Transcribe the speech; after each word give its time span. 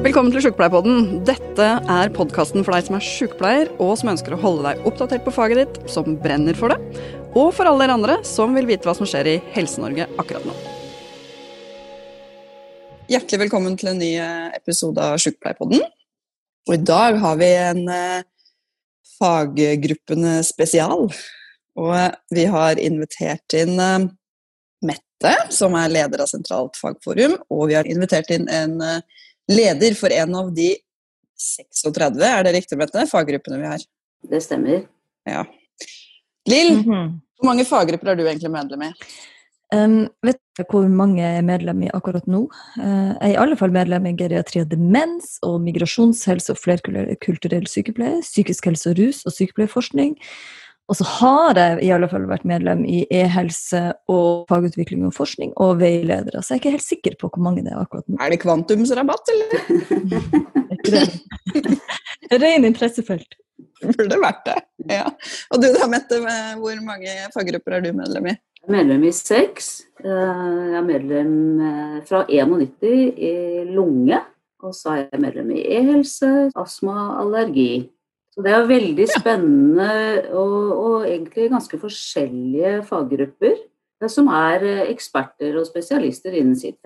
Velkommen 0.00 0.32
til 0.32 0.40
Sjukepleierpodden. 0.40 1.18
Dette 1.28 1.64
er 1.92 2.12
podkasten 2.16 2.62
for 2.64 2.72
deg 2.72 2.86
som 2.86 2.94
er 2.96 3.02
sjukepleier, 3.04 3.68
og 3.84 3.90
som 4.00 4.08
ønsker 4.14 4.32
å 4.32 4.38
holde 4.40 4.64
deg 4.64 4.86
oppdatert 4.88 5.26
på 5.26 5.34
faget 5.36 5.60
ditt, 5.60 5.76
som 5.92 6.14
brenner 6.22 6.56
for 6.56 6.72
det, 6.72 7.04
og 7.36 7.50
for 7.52 7.68
alle 7.68 7.84
dere 7.84 7.98
andre 7.98 8.16
som 8.24 8.56
vil 8.56 8.64
vite 8.70 8.88
hva 8.88 8.94
som 8.96 9.04
skjer 9.04 9.28
i 9.28 9.36
Helse-Norge 9.52 10.06
akkurat 10.16 10.48
nå. 10.48 10.56
Hjertelig 13.12 13.42
velkommen 13.44 13.76
til 13.76 13.92
en 13.92 14.00
ny 14.00 14.14
eh, 14.16 14.48
episode 14.56 15.04
av 15.04 15.20
Sjukepleierpodden. 15.20 15.84
Og 16.70 16.76
i 16.78 16.80
dag 16.80 17.20
har 17.20 17.36
vi 17.44 17.52
en 17.60 17.84
eh, 17.92 18.26
faggruppene 19.20 20.38
spesial. 20.48 21.10
Og 21.76 21.94
eh, 22.00 22.12
vi 22.32 22.48
har 22.48 22.80
invitert 22.80 23.60
inn 23.60 23.76
eh, 23.76 24.08
Mette, 24.80 25.36
som 25.52 25.76
er 25.76 25.92
leder 25.92 26.24
av 26.24 26.28
Sentralt 26.30 26.80
fagforum, 26.80 27.36
og 27.52 27.66
vi 27.68 27.76
har 27.76 27.84
invitert 27.84 28.32
inn 28.32 28.48
en 28.48 28.78
eh, 28.80 29.26
leder 29.50 29.96
for 29.98 30.12
en 30.14 30.36
av 30.42 30.52
de 30.54 30.74
36, 31.40 32.20
er 32.26 32.44
det 32.46 32.54
riktig, 32.58 32.78
Mette, 32.78 33.06
faggruppene 33.10 33.58
vi 33.60 33.72
har? 33.72 33.84
Det 34.30 34.42
stemmer. 34.44 34.86
Ja. 35.28 35.44
Lill, 36.48 36.72
Mm 36.74 36.84
-hmm. 36.84 37.20
hvor 37.38 37.46
mange 37.46 37.64
faggrupper 37.64 38.08
er 38.08 38.16
du 38.16 38.26
egentlig 38.26 38.50
medlem 38.50 38.82
i? 38.82 38.92
um, 39.74 40.08
vet 40.22 40.38
du 40.58 40.64
hvor 40.70 40.88
mange 40.88 41.22
jeg 41.22 41.38
er 41.38 41.46
medlem 41.46 41.82
i 41.82 41.90
akkurat 41.94 42.26
nå? 42.26 42.48
Uh, 42.78 43.14
jeg 43.20 43.30
er 43.30 43.34
i 43.34 43.42
alle 43.42 43.56
fall 43.56 43.72
medlem 43.72 44.06
i 44.06 44.16
geriatri 44.18 44.60
og 44.60 44.70
demens 44.70 45.38
og 45.46 45.60
migrasjonshelse 45.60 46.52
og 46.52 46.58
flerkulturell 46.58 47.66
sykepleie, 47.66 48.20
psykisk 48.20 48.64
helse 48.70 48.90
og 48.90 48.98
rus 48.98 49.24
og 49.26 49.32
sykepleierforskning. 49.32 50.16
Og 50.90 50.96
så 50.98 51.06
har 51.06 51.58
jeg 51.60 51.84
i 51.86 51.90
alle 51.94 52.08
fall 52.10 52.24
vært 52.26 52.46
medlem 52.48 52.80
i 52.82 53.04
e-helse 53.14 53.82
og 54.10 54.50
fagutvikling 54.50 55.04
og 55.06 55.14
forskning 55.14 55.52
og 55.62 55.78
veiledere, 55.78 56.42
så 56.42 56.56
jeg 56.56 56.56
er 56.56 56.62
ikke 56.64 56.72
helt 56.74 56.86
sikker 56.86 57.18
på 57.20 57.30
hvor 57.30 57.44
mange 57.46 57.62
det 57.62 57.70
er 57.70 57.78
akkurat 57.78 58.08
nå. 58.10 58.18
Er 58.18 58.32
det 58.34 58.40
kvantumsrabatt, 58.42 59.30
eller? 59.30 59.50
Ren 62.42 62.66
interessefelt. 62.66 63.38
Burde 63.80 64.18
vært 64.20 64.42
det. 64.48 64.58
Ja. 64.90 65.06
Og 65.52 65.62
du 65.62 65.68
da, 65.72 65.86
Mette, 65.90 66.20
hvor 66.60 66.82
mange 66.84 67.14
faggrupper 67.34 67.78
er 67.78 67.84
du 67.84 67.92
medlem 67.96 68.32
i? 68.32 68.34
Jeg 68.60 68.68
er 68.68 68.74
medlem 68.74 69.06
i 69.08 69.12
seks. 69.16 69.70
Jeg 70.04 70.74
er 70.76 70.84
medlem 70.84 71.32
eh, 71.64 71.96
fra 72.08 72.26
91 72.28 73.14
i 73.16 73.32
lunge. 73.70 74.20
Og 74.60 74.74
så 74.76 74.92
er 74.92 75.06
jeg 75.06 75.22
medlem 75.22 75.54
i 75.56 75.62
e-helse, 75.78 76.50
astma, 76.60 77.14
allergi. 77.22 77.88
Så 78.30 78.44
det 78.46 78.52
er 78.54 78.68
veldig 78.68 79.06
spennende 79.10 79.90
og, 80.38 80.56
og 80.70 80.96
egentlig 81.08 81.50
ganske 81.50 81.80
forskjellige 81.82 82.80
faggrupper 82.86 83.56
eh, 83.56 84.10
som 84.10 84.30
er 84.32 84.66
eh, 84.66 84.82
eksperter 84.92 85.58
og 85.58 85.66
spesialister 85.68 86.36
innen 86.38 86.58
sitt. 86.58 86.78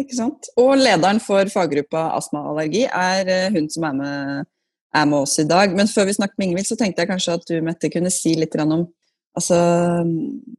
Ikke 0.00 0.16
sant? 0.16 0.48
Og 0.60 0.74
lederen 0.80 1.20
for 1.20 1.48
faggruppa 1.52 2.10
astma 2.16 2.44
og 2.44 2.54
allergi 2.54 2.86
er 2.88 3.52
hun 3.52 3.68
som 3.72 3.84
er 3.88 3.96
med, 3.98 4.50
er 4.96 5.08
med 5.08 5.18
oss 5.18 5.36
i 5.40 5.48
dag. 5.48 5.74
Men 5.76 5.88
før 5.88 6.08
vi 6.08 6.16
snakker 6.16 6.40
med 6.40 6.48
Ingvild, 6.50 6.68
så 6.68 6.78
tenkte 6.80 7.04
jeg 7.04 7.12
kanskje 7.12 7.36
at 7.36 7.44
du, 7.48 7.58
Mette, 7.64 7.92
kunne 7.92 8.12
si 8.12 8.36
litt 8.38 8.56
om 8.60 8.86
Altså, 9.32 9.56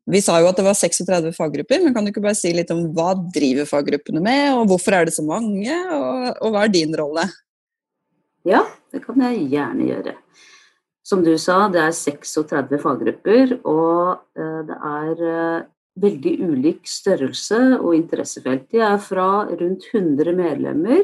vi 0.10 0.20
sa 0.26 0.40
jo 0.42 0.48
at 0.50 0.58
det 0.58 0.64
var 0.66 0.74
36 0.74 1.36
faggrupper, 1.38 1.84
men 1.84 1.94
kan 1.94 2.06
du 2.06 2.10
ikke 2.10 2.24
bare 2.24 2.38
si 2.38 2.50
litt 2.58 2.72
om 2.74 2.88
hva 2.98 3.12
driver 3.36 3.68
faggruppene 3.70 4.22
med, 4.24 4.48
og 4.58 4.72
hvorfor 4.72 4.96
er 4.98 5.06
det 5.06 5.14
så 5.14 5.26
mange, 5.26 5.76
og, 5.94 6.32
og 6.42 6.56
hva 6.56 6.64
er 6.66 6.74
din 6.74 6.96
rolle? 6.98 7.28
Ja, 8.48 8.66
det 8.92 9.04
kan 9.06 9.22
jeg 9.24 9.48
gjerne 9.54 9.88
gjøre. 9.88 10.16
Som 11.04 11.24
du 11.24 11.34
sa, 11.40 11.68
det 11.72 11.82
er 11.84 11.96
36 11.96 12.80
faggrupper, 12.80 13.58
og 13.68 14.24
det 14.36 14.78
er 14.78 15.24
veldig 16.00 16.34
ulik 16.48 16.88
størrelse 16.90 17.60
og 17.80 17.96
interessefelt. 17.96 18.70
De 18.72 18.82
er 18.82 18.98
fra 19.02 19.46
rundt 19.50 19.90
100 19.92 20.34
medlemmer 20.38 21.04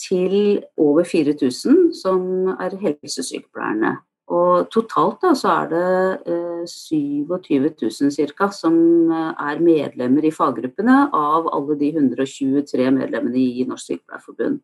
til 0.00 0.62
over 0.76 1.04
4000, 1.04 1.94
som 1.96 2.50
er 2.60 2.76
helsesykepleierne. 2.80 3.96
Og 4.26 4.66
totalt 4.74 5.20
da, 5.22 5.32
så 5.38 5.52
er 5.62 5.68
det 5.70 6.32
eh, 6.34 6.64
27 6.66 7.68
000 7.78 8.32
ca. 8.34 8.48
som 8.50 8.74
er 9.14 9.62
medlemmer 9.62 10.26
i 10.26 10.34
faggruppene 10.34 11.04
av 11.14 11.46
alle 11.54 11.76
de 11.78 11.92
123 11.94 12.90
medlemmene 12.90 13.38
i 13.38 13.66
Norsk 13.68 13.92
Sykepleierforbund. 13.92 14.58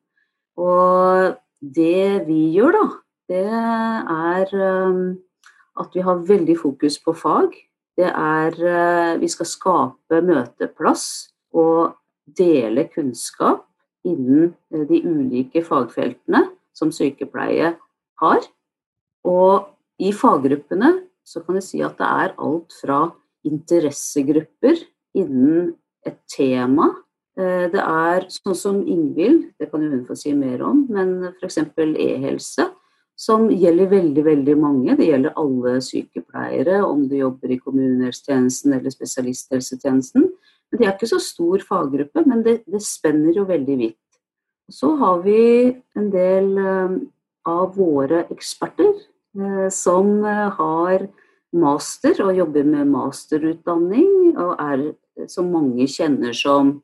Og 0.59 1.39
det 1.63 2.27
vi 2.27 2.51
gjør, 2.57 2.75
da, 2.75 2.87
det 3.31 3.45
er 3.47 4.55
um, 4.59 5.05
at 5.81 5.95
vi 5.95 6.03
har 6.05 6.25
veldig 6.29 6.57
fokus 6.59 6.99
på 7.03 7.15
fag. 7.17 7.55
Det 7.97 8.09
er 8.09 8.57
uh, 8.57 9.21
Vi 9.21 9.29
skal 9.29 9.49
skape 9.49 10.23
møteplass 10.25 11.07
og 11.55 11.95
dele 12.27 12.89
kunnskap 12.91 13.67
innen 14.05 14.53
uh, 14.75 14.85
de 14.89 15.03
ulike 15.07 15.63
fagfeltene 15.65 16.49
som 16.75 16.93
sykepleie 16.93 17.75
har. 18.23 18.43
Og 19.29 19.69
i 20.03 20.11
faggruppene 20.13 20.97
så 21.23 21.45
kan 21.45 21.61
jeg 21.61 21.69
si 21.69 21.83
at 21.85 21.95
det 22.01 22.09
er 22.09 22.35
alt 22.43 22.75
fra 22.81 23.05
interessegrupper 23.47 24.83
innen 25.19 25.73
et 26.07 26.19
tema. 26.31 26.91
Eh, 27.41 27.67
det 27.73 27.81
er 27.81 28.27
sånn 28.29 28.57
som 28.59 28.81
Ingvild, 28.85 29.53
det 29.61 29.71
kan 29.73 29.85
jo 29.85 29.93
hun 29.95 30.05
få 30.09 30.17
si 30.19 30.35
mer 30.37 30.61
om, 30.69 30.85
men 30.93 31.31
f.eks. 31.39 31.63
e-helse, 31.81 32.69
som 33.17 33.47
gjelder 33.49 33.89
veldig, 33.93 34.25
veldig 34.27 34.57
mange. 34.61 34.97
Det 34.99 35.09
gjelder 35.09 35.37
alle 35.41 35.77
sykepleiere, 35.85 36.83
om 36.85 37.07
du 37.09 37.17
jobber 37.21 37.55
i 37.55 37.61
kommunehelsetjenesten 37.63 38.77
eller 38.77 38.93
spesialisthelsetjenesten. 38.93 40.29
Men 40.73 40.81
Det 40.81 40.87
er 40.87 40.95
ikke 40.95 41.13
så 41.13 41.21
stor 41.23 41.65
faggruppe, 41.65 42.25
men 42.27 42.43
det, 42.45 42.63
det 42.67 42.83
spenner 42.85 43.37
jo 43.37 43.47
veldig 43.49 43.79
vidt. 43.79 43.99
Så 44.73 44.95
har 44.97 45.21
vi 45.25 45.73
en 45.97 46.09
del 46.13 46.57
av 47.49 47.75
våre 47.77 48.23
eksperter 48.33 48.95
som 49.73 50.23
har 50.25 51.05
master 51.53 52.23
og 52.25 52.37
jobber 52.37 52.65
med 52.65 52.89
masterutdanning, 52.93 54.33
og 54.41 54.57
er, 54.57 54.87
som 55.29 55.53
mange 55.53 55.85
kjenner 55.91 56.33
som 56.37 56.79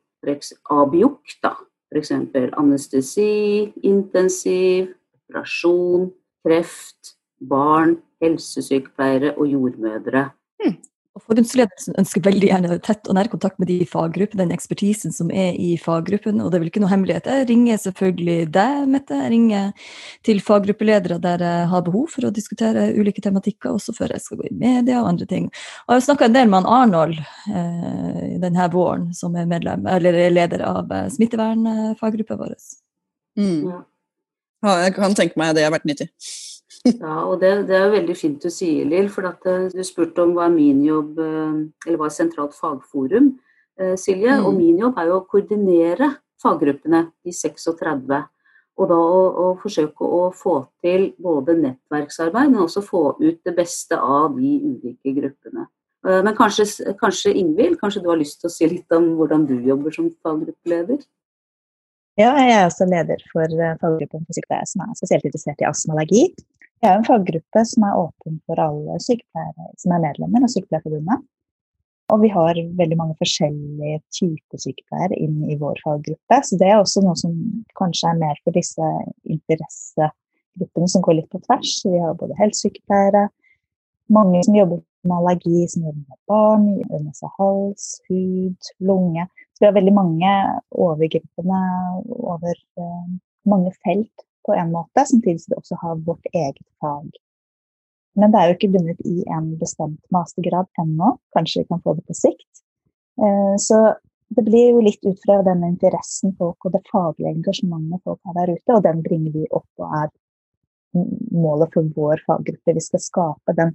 ABIOK, 0.69 1.19
da. 1.43 1.55
F.eks. 1.89 2.11
anestesi, 2.57 3.73
intensiv, 3.83 4.93
operasjon, 5.15 6.11
kreft, 6.45 7.15
barn, 7.39 7.97
helsesykepleiere 8.21 9.33
og 9.37 9.47
jordmødre. 9.51 10.29
Hmm. 10.61 10.77
Og 11.19 11.25
forbundsledelsen 11.33 11.97
ønsker 11.99 12.23
veldig 12.23 12.47
gjerne 12.47 12.75
tett 12.85 13.09
og 13.11 13.17
nær 13.17 13.27
kontakt 13.27 13.57
med 13.59 13.67
de 13.67 13.83
faggruppene, 13.89 14.45
den 14.45 14.55
ekspertisen 14.55 15.11
som 15.11 15.31
er 15.35 15.57
i 15.59 15.73
faggruppen. 15.81 16.39
Og 16.39 16.47
det 16.47 16.57
er 16.57 16.63
vel 16.63 16.69
ikke 16.71 16.83
noe 16.83 16.91
hemmelighet. 16.93 17.27
Jeg 17.27 17.49
ringer 17.49 17.81
selvfølgelig 17.83 18.37
deg, 18.55 18.85
Mette. 18.93 19.17
Jeg 19.19 19.33
ringer 19.33 19.89
til 20.27 20.39
faggruppeledere 20.45 21.19
der 21.21 21.43
jeg 21.43 21.69
har 21.73 21.83
behov 21.83 22.07
for 22.13 22.29
å 22.29 22.31
diskutere 22.31 22.87
ulike 22.95 23.23
tematikker, 23.25 23.75
også 23.75 23.97
før 23.97 24.15
jeg 24.15 24.23
skal 24.23 24.39
gå 24.39 24.47
i 24.47 24.55
media 24.63 25.01
og 25.01 25.11
andre 25.11 25.27
ting. 25.27 25.49
Og 25.87 25.93
jeg 25.93 25.99
har 25.99 26.07
snakka 26.07 26.29
en 26.29 26.37
del 26.37 26.53
med 26.53 26.69
Arnold 26.79 27.19
eh, 27.19 28.37
denne 28.45 28.69
våren, 28.71 29.09
som 29.17 29.35
er 29.35 29.49
medlem, 29.49 29.89
eller 29.91 30.21
leder 30.31 30.63
av 30.69 30.93
smittevernfaggruppa 31.17 32.39
vår. 32.39 32.55
Mm. 33.39 33.81
Ja, 34.63 34.79
jeg 34.85 34.95
kan 34.95 35.19
tenke 35.19 35.39
meg 35.39 35.57
det 35.57 35.67
har 35.67 35.75
vært 35.75 35.89
nyttig. 35.89 36.09
Ja, 37.03 37.25
og 37.25 37.41
det, 37.41 37.67
det, 37.67 37.75
er 37.75 37.91
veldig 37.91 38.15
fint 38.15 38.39
du 38.43 38.49
sier, 38.53 38.87
Lill. 38.87 39.09
For 39.11 39.27
at 39.27 39.43
du 39.73 39.83
spurte 39.83 40.23
om 40.23 40.31
hva 40.37 40.47
er 40.47 40.55
min 40.55 40.79
jobb, 40.85 41.19
eller 41.19 41.99
hva 41.99 42.07
er 42.07 42.15
sentralt 42.15 42.55
fagforum, 42.55 43.33
Silje. 43.99 44.39
Mm. 44.39 44.45
Og 44.47 44.55
min 44.55 44.79
jobb 44.79 44.99
er 44.99 45.09
jo 45.11 45.19
å 45.19 45.25
koordinere 45.27 46.13
faggruppene, 46.39 47.09
de 47.25 47.35
36. 47.35 48.19
Og 48.79 48.87
da 48.87 48.95
å, 48.95 49.19
å, 49.43 49.47
forsøke 49.59 50.07
å 50.07 50.21
få 50.35 50.55
til 50.83 51.09
både 51.19 51.57
nettverksarbeid, 51.59 52.53
men 52.53 52.63
også 52.63 52.83
få 52.85 53.03
ut 53.19 53.39
det 53.43 53.53
beste 53.57 53.99
av 53.99 54.37
de 54.37 54.53
ulike 54.63 55.15
gruppene. 55.17 55.67
Men 56.07 56.31
kanskje, 56.37 56.93
kanskje 56.99 57.33
Ingvild, 57.35 57.75
kanskje 57.81 58.01
du 58.05 58.07
har 58.07 58.19
lyst 58.21 58.39
til 58.39 58.47
å 58.47 58.53
si 58.53 58.69
litt 58.71 58.95
om 58.95 59.17
hvordan 59.17 59.43
du 59.49 59.57
jobber 59.67 59.91
som 59.91 60.07
faggruppeleder? 60.23 61.01
Ja, 62.19 62.31
jeg 62.39 62.53
er 62.55 62.69
også 62.69 62.87
leder 62.87 63.19
for 63.31 63.51
faggruppen 63.81 64.23
for 64.23 64.37
sykepleiere 64.37 64.67
som 64.67 64.85
er 64.85 64.95
spesielt 64.95 65.27
interessert 65.27 65.59
i 65.63 65.67
astma 65.67 65.97
og 65.97 65.99
allergi. 65.99 66.23
Vi 66.79 66.87
er 66.87 66.95
en 66.95 67.03
faggruppe 67.03 67.61
som 67.67 67.83
er 67.83 67.97
åpen 67.99 68.37
for 68.47 68.59
alle 68.63 68.95
sykepleiere 69.03 69.65
som 69.81 69.91
er 69.91 70.03
medlemmer 70.05 70.45
av 70.45 70.51
Sykepleierforbundet. 70.53 71.25
Og 72.09 72.21
vi 72.23 72.29
har 72.33 72.57
veldig 72.79 72.97
mange 72.97 73.17
forskjellige 73.19 73.99
typer 74.15 74.61
sykepleiere 74.63 75.17
inn 75.19 75.43
i 75.51 75.57
vår 75.59 75.81
faggruppe. 75.83 76.39
Så 76.47 76.57
det 76.57 76.69
er 76.71 76.79
også 76.79 77.03
noe 77.05 77.19
som 77.19 77.35
kanskje 77.77 78.13
er 78.13 78.21
mer 78.21 78.39
for 78.45 78.55
disse 78.55 78.87
interessegruppene 79.29 80.89
som 80.89 81.03
går 81.05 81.19
litt 81.19 81.29
på 81.35 81.41
tvers. 81.43 81.73
Vi 81.83 81.99
har 81.99 82.15
både 82.17 82.37
helsesykepleiere, 82.39 83.27
mange 84.15 84.41
som 84.47 84.57
jobber 84.57 84.81
med 85.03 85.17
allergi, 85.19 85.67
som 85.69 85.83
jobber 85.85 85.99
med 85.99 86.19
barn, 86.31 86.65
nese, 87.03 87.29
hals, 87.35 87.91
hud, 88.07 88.71
lunge. 88.79 89.27
Så 89.51 89.65
vi 89.65 89.69
har 89.69 89.77
veldig 89.77 89.97
mange 89.99 90.33
overgripende 90.87 91.61
over 92.07 92.55
uh, 92.79 93.13
mange 93.51 93.75
felt 93.83 94.28
på 94.49 94.57
en 94.57 94.73
måte, 94.73 95.05
samtidig 95.05 95.43
som 95.43 95.53
vi 95.53 95.61
også 95.61 95.79
har 95.85 96.03
vårt 96.09 96.29
eget 96.33 96.65
fag. 96.81 97.09
Men 98.19 98.33
det 98.33 98.39
er 98.41 98.49
jo 98.49 98.55
ikke 98.57 98.71
bundet 98.73 99.01
i 99.07 99.21
en 99.31 99.51
bestemt 99.61 100.01
mastergrad 100.11 100.67
ennå. 100.81 101.13
Kanskje 101.37 101.61
vi 101.61 101.69
kan 101.69 101.83
få 101.85 101.93
det 101.95 102.03
på 102.09 102.17
sikt. 102.17 102.63
Så 103.61 103.77
det 104.33 104.43
blir 104.47 104.73
jo 104.73 104.81
litt 104.83 105.05
ut 105.05 105.21
fra 105.23 105.39
den 105.45 105.61
interessen 105.67 106.33
folk 106.37 106.65
og 106.67 106.73
det 106.73 106.81
faglige 106.89 107.31
engasjementet 107.31 108.01
folk 108.05 108.19
har 108.27 108.35
der 108.41 108.51
ute, 108.57 108.75
og 108.75 108.83
den 108.85 108.99
bringer 109.05 109.37
vi 109.37 109.45
opp 109.49 109.81
og 109.81 109.95
er 110.01 110.11
målet 111.33 111.73
for 111.73 111.93
vår 111.95 112.21
faggruppe. 112.25 112.75
Vi 112.75 112.83
skal 112.83 113.03
skape 113.05 113.55
den 113.57 113.73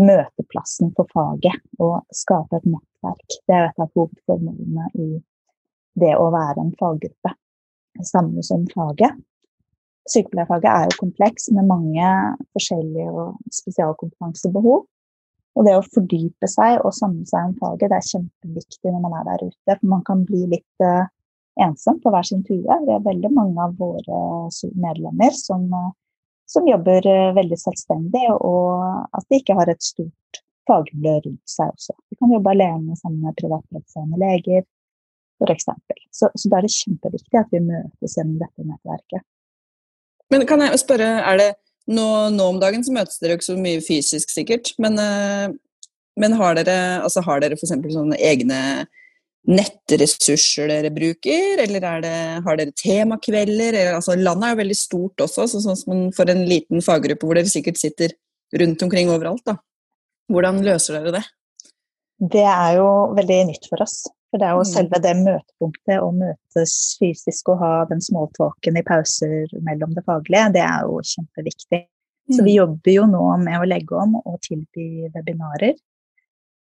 møteplassen 0.00 0.92
for 0.96 1.08
faget 1.14 1.60
og 1.82 2.00
skape 2.14 2.60
et 2.60 2.68
nettverk. 2.68 3.38
Det 3.48 3.56
er 3.56 3.68
et 3.68 3.82
av 3.84 3.92
hovedformålene 3.94 4.90
i 4.96 5.08
det 5.98 6.14
å 6.16 6.28
være 6.34 6.64
en 6.64 6.74
faggruppe. 6.80 7.34
Samme 8.06 8.44
som 8.46 8.66
faget. 8.74 9.16
Sykepleierfaget 10.08 10.68
er 10.70 10.86
jo 10.88 11.00
kompleks 11.02 11.50
med 11.54 11.68
mange 11.68 12.12
forskjellige 12.56 13.10
og 13.12 13.36
spesialkompetansebehov. 13.52 14.86
Og 15.58 15.66
det 15.66 15.74
å 15.74 15.84
fordype 15.84 16.48
seg 16.50 16.78
og 16.86 16.94
samle 16.94 17.26
seg 17.26 17.48
om 17.48 17.54
faget, 17.58 17.90
det 17.90 17.96
er 17.98 18.10
kjempeviktig 18.12 18.92
når 18.92 19.00
man 19.04 19.16
er 19.18 19.24
der 19.26 19.46
ute. 19.48 19.74
For 19.74 19.86
man 19.90 20.04
kan 20.06 20.22
bli 20.28 20.44
litt 20.52 20.84
uh, 20.86 21.08
ensom 21.58 21.98
på 22.02 22.12
hver 22.14 22.26
sin 22.28 22.44
tue. 22.46 22.62
Det 22.86 22.94
er 22.94 23.06
veldig 23.06 23.32
mange 23.34 23.64
av 23.64 23.74
våre 23.80 24.20
medlemmer 24.78 25.34
som, 25.34 25.64
uh, 25.74 25.90
som 26.48 26.68
jobber 26.68 27.08
uh, 27.10 27.34
veldig 27.36 27.58
selvstendig, 27.58 28.26
og 28.38 29.18
at 29.18 29.26
de 29.26 29.40
ikke 29.42 29.58
har 29.58 29.72
et 29.72 29.82
stort 29.82 30.42
fagmiljø 30.68 31.16
rundt 31.26 31.56
seg 31.56 31.72
også. 31.72 31.96
De 32.06 32.20
kan 32.20 32.36
jobbe 32.36 32.54
alene 32.54 32.96
sammen 33.00 33.24
med 33.24 33.38
privatpraktiserende 33.40 34.20
leger, 34.20 34.62
f.eks. 35.42 35.68
Så, 36.12 36.30
så 36.34 36.50
da 36.50 36.60
er 36.60 36.66
det 36.66 36.74
kjempeviktig 36.76 37.40
at 37.40 37.50
vi 37.54 37.64
møtes 37.66 38.16
gjennom 38.18 38.38
dette 38.42 38.66
nettverket. 38.68 39.26
Men 40.32 40.44
kan 40.48 40.62
jeg 40.64 40.80
spørre, 40.82 41.08
er 41.24 41.40
det 41.40 41.48
nå, 41.88 42.04
nå, 42.34 42.50
om 42.52 42.60
dagen 42.60 42.84
så 42.84 42.92
møtes 42.92 43.20
dere 43.20 43.34
jo 43.34 43.40
ikke 43.40 43.48
så 43.48 43.56
mye 43.58 43.82
fysisk, 43.84 44.32
sikkert. 44.32 44.74
Men, 44.82 44.98
eh, 45.00 45.48
men 46.20 46.36
har 46.36 46.58
dere, 46.58 46.78
altså 47.04 47.22
har 47.24 47.40
dere 47.42 47.56
f.eks. 47.56 47.72
sånne 47.72 48.18
egne 48.20 48.60
nettressurser 49.48 50.68
dere 50.68 50.90
bruker, 50.92 51.62
eller 51.62 51.86
det, 52.04 52.16
har 52.44 52.60
dere 52.60 52.74
temakvelder? 52.76 53.72
Eller, 53.72 53.94
altså, 53.96 54.18
landet 54.18 54.48
er 54.50 54.52
jo 54.52 54.60
veldig 54.60 54.76
stort 54.76 55.24
også, 55.24 55.46
så 55.48 55.62
sånn 55.64 55.80
som 55.80 56.04
for 56.16 56.28
en 56.28 56.44
liten 56.50 56.84
faggruppe 56.84 57.24
hvor 57.24 57.38
dere 57.38 57.48
sikkert 57.48 57.80
sitter 57.80 58.12
rundt 58.60 58.84
omkring 58.84 59.12
overalt. 59.12 59.44
da. 59.48 59.56
Hvordan 60.28 60.60
løser 60.66 60.98
dere 60.98 61.20
det? 61.20 61.24
Det 62.18 62.44
er 62.44 62.76
jo 62.76 62.88
veldig 63.16 63.42
nytt 63.48 63.68
for 63.70 63.84
oss. 63.84 64.02
For 64.28 64.40
det 64.40 64.48
er 64.48 64.56
jo 64.56 64.64
mm. 64.64 64.70
selve 64.70 65.00
det 65.04 65.14
møtepunktet 65.22 66.02
å 66.04 66.08
møtes 66.12 66.72
fysisk 67.00 67.52
og 67.54 67.62
ha 67.62 67.72
den 67.88 68.02
småtalken 68.04 68.76
i 68.76 68.84
pauser 68.84 69.46
mellom 69.64 69.94
det 69.96 70.04
faglige, 70.08 70.50
det 70.58 70.64
er 70.64 70.88
jo 70.88 70.98
kjempeviktig. 71.00 71.86
Så 72.28 72.42
vi 72.42 72.52
mm. 72.52 72.58
jobber 72.58 72.92
jo 72.92 73.06
nå 73.08 73.22
med 73.40 73.56
å 73.56 73.68
legge 73.68 73.96
om 73.96 74.18
og 74.20 74.36
tilby 74.44 75.08
webinarer. 75.14 75.78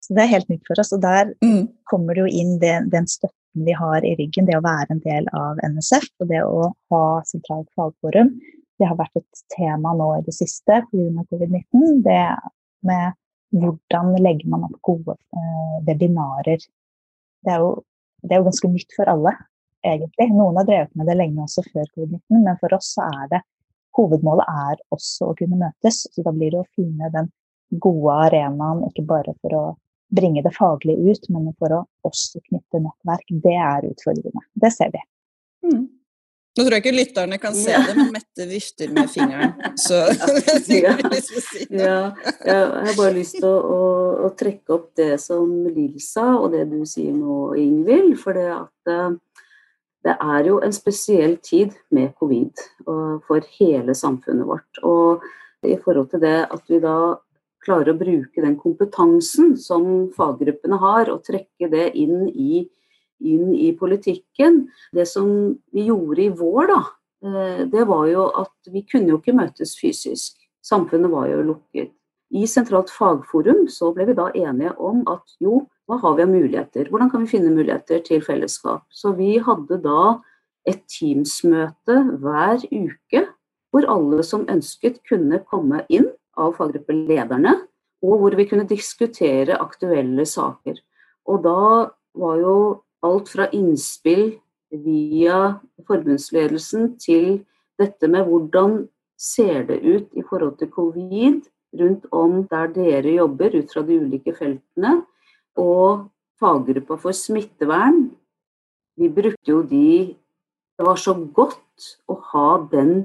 Så 0.05 0.12
det 0.12 0.26
er 0.26 0.34
helt 0.34 0.50
nytt 0.52 0.66
for 0.69 0.81
oss. 0.82 0.93
Og 0.93 1.00
der 1.00 1.32
mm. 1.40 1.62
kommer 1.88 2.16
det 2.16 2.26
jo 2.26 2.43
inn 2.43 2.58
det, 2.61 2.75
den 2.93 3.08
støtten 3.08 3.64
vi 3.64 3.72
har 3.78 4.05
i 4.05 4.12
ryggen, 4.19 4.44
det 4.44 4.58
å 4.58 4.64
være 4.64 4.93
en 4.93 5.00
del 5.06 5.31
av 5.32 5.62
NSF 5.64 6.10
og 6.20 6.28
det 6.28 6.43
å 6.44 6.69
ha 6.93 7.05
sentralt 7.25 7.70
fagforum. 7.78 8.34
Det 8.76 8.90
har 8.90 8.99
vært 8.99 9.22
et 9.22 9.44
tema 9.55 9.94
nå 9.96 10.10
i 10.19 10.25
det 10.26 10.34
siste 10.37 10.82
pga. 10.90 11.25
covid-19. 11.31 12.02
Det 12.05 12.25
med 12.84 13.17
hvordan 13.55 14.12
legger 14.20 14.50
man 14.50 14.67
opp 14.67 14.76
gode 14.84 15.14
eh, 15.14 15.76
webinarer 15.87 16.60
det 17.44 17.55
er, 17.55 17.64
jo, 17.64 17.73
det 18.25 18.35
er 18.35 18.43
jo 18.43 18.49
ganske 18.49 18.70
nytt 18.73 18.96
for 18.96 19.11
alle, 19.12 19.35
egentlig. 19.85 20.29
Noen 20.32 20.61
har 20.61 20.69
drevet 20.69 20.99
med 20.99 21.11
det 21.11 21.19
lenge 21.20 21.44
også 21.44 21.64
før 21.70 21.88
covid-19, 21.93 22.41
men 22.41 22.61
for 22.61 22.76
oss 22.76 22.94
så 22.96 23.08
er 23.08 23.31
det 23.35 23.43
hovedmålet 23.94 24.50
er 24.50 24.82
også 24.94 25.31
å 25.31 25.38
kunne 25.38 25.61
møtes. 25.61 26.05
Så 26.11 26.25
da 26.26 26.32
blir 26.35 26.55
det 26.55 26.62
å 26.62 26.70
finne 26.76 27.11
den 27.14 27.31
gode 27.82 28.14
arenaen, 28.26 28.85
ikke 28.88 29.06
bare 29.08 29.35
for 29.41 29.58
å 29.58 29.64
bringe 30.14 30.43
det 30.44 30.55
faglige 30.55 31.14
ut, 31.14 31.29
men 31.35 31.50
for 31.58 31.75
å 31.75 31.82
også 32.06 32.43
knytte 32.49 32.82
nettverk. 32.82 33.31
Det 33.44 33.56
er 33.58 33.88
utfordrende. 33.88 34.44
Det 34.62 34.70
ser 34.75 34.93
vi. 34.94 35.02
Mm. 35.67 35.85
Nå 36.55 36.62
tror 36.62 36.77
jeg 36.77 36.85
ikke 36.85 36.95
lytterne 36.95 37.39
kan 37.43 37.56
se 37.59 37.75
det, 37.75 37.95
men 37.99 38.12
Mette 38.15 38.47
vifter 38.47 38.93
med 38.95 39.11
fingeren. 39.11 39.56
Så 39.81 40.05
ja. 40.71 40.95
ja. 41.75 41.97
Jeg 42.47 42.61
har 42.87 42.95
bare 42.95 43.15
lyst 43.17 43.41
til 43.41 43.49
å, 43.49 43.56
å, 43.59 43.89
å, 44.29 44.31
trekke 44.39 44.77
opp 44.77 44.93
det 45.01 45.17
som 45.23 45.51
Lill 45.67 45.99
sa, 46.03 46.29
og 46.39 46.53
det 46.55 46.69
du 46.71 46.85
sier 46.87 47.11
nå, 47.11 47.56
Ingvild. 47.59 48.15
For 48.23 48.39
det 48.39 48.47
at 48.55 48.93
eh, 48.95 49.17
det 50.06 50.15
er 50.15 50.47
jo 50.47 50.61
en 50.62 50.77
spesiell 50.77 51.39
tid 51.43 51.75
med 51.95 52.12
covid 52.21 52.61
for 53.25 53.47
hele 53.59 53.95
samfunnet 53.97 54.47
vårt. 54.47 54.83
Og 54.85 55.25
i 55.65 55.79
forhold 55.81 56.11
til 56.12 56.21
det 56.23 56.39
at 56.45 56.69
vi 56.69 56.79
da 56.83 57.17
klarer 57.65 57.95
å 57.95 57.99
bruke 57.99 58.45
den 58.45 58.59
kompetansen 58.61 59.55
som 59.61 60.11
faggruppene 60.15 60.79
har, 60.83 61.11
og 61.11 61.25
trekke 61.27 61.71
det 61.73 61.91
inn 61.99 62.29
i 62.29 62.67
inn 63.25 63.55
i 63.56 63.73
politikken. 63.76 64.65
Det 64.94 65.06
som 65.09 65.29
vi 65.75 65.88
gjorde 65.88 66.25
i 66.25 66.31
vår, 66.35 66.71
da, 66.71 66.81
eh, 67.26 67.65
det 67.73 67.85
var 67.91 68.06
jo 68.11 68.29
at 68.44 68.73
vi 68.73 68.85
kunne 68.87 69.15
jo 69.15 69.21
ikke 69.21 69.37
møtes 69.37 69.76
fysisk. 69.81 70.37
Samfunnet 70.65 71.12
var 71.12 71.29
jo 71.29 71.43
lukket. 71.53 71.93
I 72.35 72.47
Sentralt 72.50 72.91
fagforum 72.91 73.67
så 73.71 73.93
ble 73.94 74.09
vi 74.09 74.17
da 74.19 74.31
enige 74.35 74.73
om 74.81 75.05
at 75.11 75.37
jo, 75.43 75.67
hva 75.87 75.99
har 76.00 76.17
vi 76.17 76.25
av 76.25 76.32
muligheter? 76.32 76.88
Hvordan 76.88 77.11
kan 77.12 77.23
vi 77.23 77.31
finne 77.31 77.53
muligheter 77.53 78.00
til 78.03 78.23
fellesskap? 78.25 78.87
Så 78.91 79.12
vi 79.19 79.37
hadde 79.38 79.79
da 79.85 80.20
et 80.67 80.81
Teams-møte 80.88 81.99
hver 82.23 82.65
uke 82.73 83.27
hvor 83.75 83.87
alle 83.91 84.23
som 84.23 84.47
ønsket 84.47 85.00
kunne 85.09 85.41
komme 85.50 85.82
inn 85.91 86.06
av 86.38 86.55
faggruppelederne, 86.59 87.56
og 88.06 88.20
hvor 88.20 88.37
vi 88.38 88.47
kunne 88.47 88.69
diskutere 88.70 89.59
aktuelle 89.59 90.27
saker. 90.29 90.79
Og 91.27 91.43
da 91.43 91.91
var 92.15 92.38
jo 92.38 92.56
alt 93.05 93.31
fra 93.33 93.49
innspill 93.53 94.35
via 94.75 95.61
forbundsledelsen 95.87 96.95
til 97.03 97.45
dette 97.79 98.09
med 98.11 98.27
hvordan 98.29 98.85
ser 99.21 99.67
det 99.69 99.81
ut 99.83 100.09
i 100.19 100.25
forhold 100.27 100.56
til 100.59 100.71
covid 100.75 101.45
rundt 101.81 102.06
om 102.15 102.43
der 102.51 102.71
dere 102.75 103.17
jobber 103.17 103.55
ut 103.59 103.73
fra 103.73 103.83
de 103.87 103.99
ulike 103.99 104.35
feltene, 104.35 105.03
og 105.59 106.09
faggruppa 106.41 106.99
for 106.99 107.15
smittevern. 107.15 108.09
Vi 108.99 109.09
brukte 109.09 109.51
jo 109.51 109.62
de 109.62 110.17
Det 110.75 110.83
var 110.83 110.97
så 110.99 111.12
godt 111.15 111.85
å 112.11 112.17
ha 112.33 112.49
den 112.67 113.05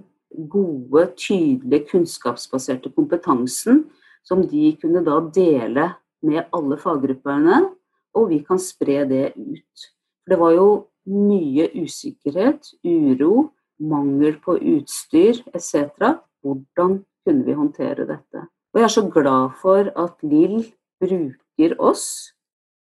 gode, 0.50 1.04
tydelige, 1.13 1.86
kunnskapsbaserte 1.92 2.90
kompetansen 2.90 3.84
som 4.25 4.42
de 4.42 4.72
kunne 4.81 5.04
da 5.06 5.19
dele 5.22 5.92
med 6.25 6.48
alle 6.50 6.80
faggrupperne 6.81 7.60
og 8.17 8.29
vi 8.31 8.39
kan 8.45 8.59
spre 8.61 9.03
det 9.09 9.33
ut. 9.35 9.89
For 10.23 10.33
det 10.33 10.39
var 10.39 10.56
jo 10.56 10.69
mye 11.09 11.69
usikkerhet, 11.79 12.73
uro, 12.85 13.50
mangel 13.79 14.38
på 14.44 14.57
utstyr 14.57 15.39
etc. 15.53 16.19
Hvordan 16.43 17.00
kunne 17.25 17.45
vi 17.45 17.55
håndtere 17.57 18.07
dette? 18.07 18.48
Og 18.74 18.81
jeg 18.81 18.88
er 18.88 18.95
så 18.95 19.05
glad 19.10 19.55
for 19.62 19.89
at 19.98 20.19
Lill 20.24 20.62
bruker 21.01 21.79
oss 21.79 22.34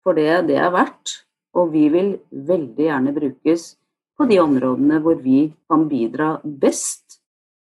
for 0.05 0.17
det 0.17 0.47
det 0.49 0.59
er 0.61 0.73
verdt. 0.73 1.21
Og 1.55 1.71
vi 1.73 1.87
vil 1.89 2.15
veldig 2.31 2.87
gjerne 2.87 3.13
brukes 3.15 3.75
på 4.17 4.27
de 4.29 4.39
områdene 4.39 4.99
hvor 5.03 5.19
vi 5.23 5.47
kan 5.69 5.87
bidra 5.89 6.35
best. 6.43 7.21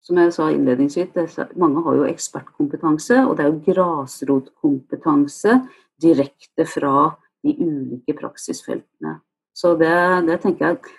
Som 0.03 0.17
jeg 0.17 0.33
sa 0.33 0.49
innledningsvis, 0.51 1.37
mange 1.59 1.83
har 1.85 1.99
jo 1.99 2.07
ekspertkompetanse, 2.09 3.21
og 3.27 3.37
det 3.37 3.45
er 3.45 3.51
jo 3.51 3.61
grasrotkompetanse 3.67 5.59
direkte 6.01 6.65
fra 6.65 7.11
de 7.43 7.55
ulike 7.59 8.15
praksisfeltene. 8.19 9.19
Så 9.55 9.75
det, 9.79 9.91
det 10.27 10.39
tenker 10.43 10.67
jeg 10.67 10.95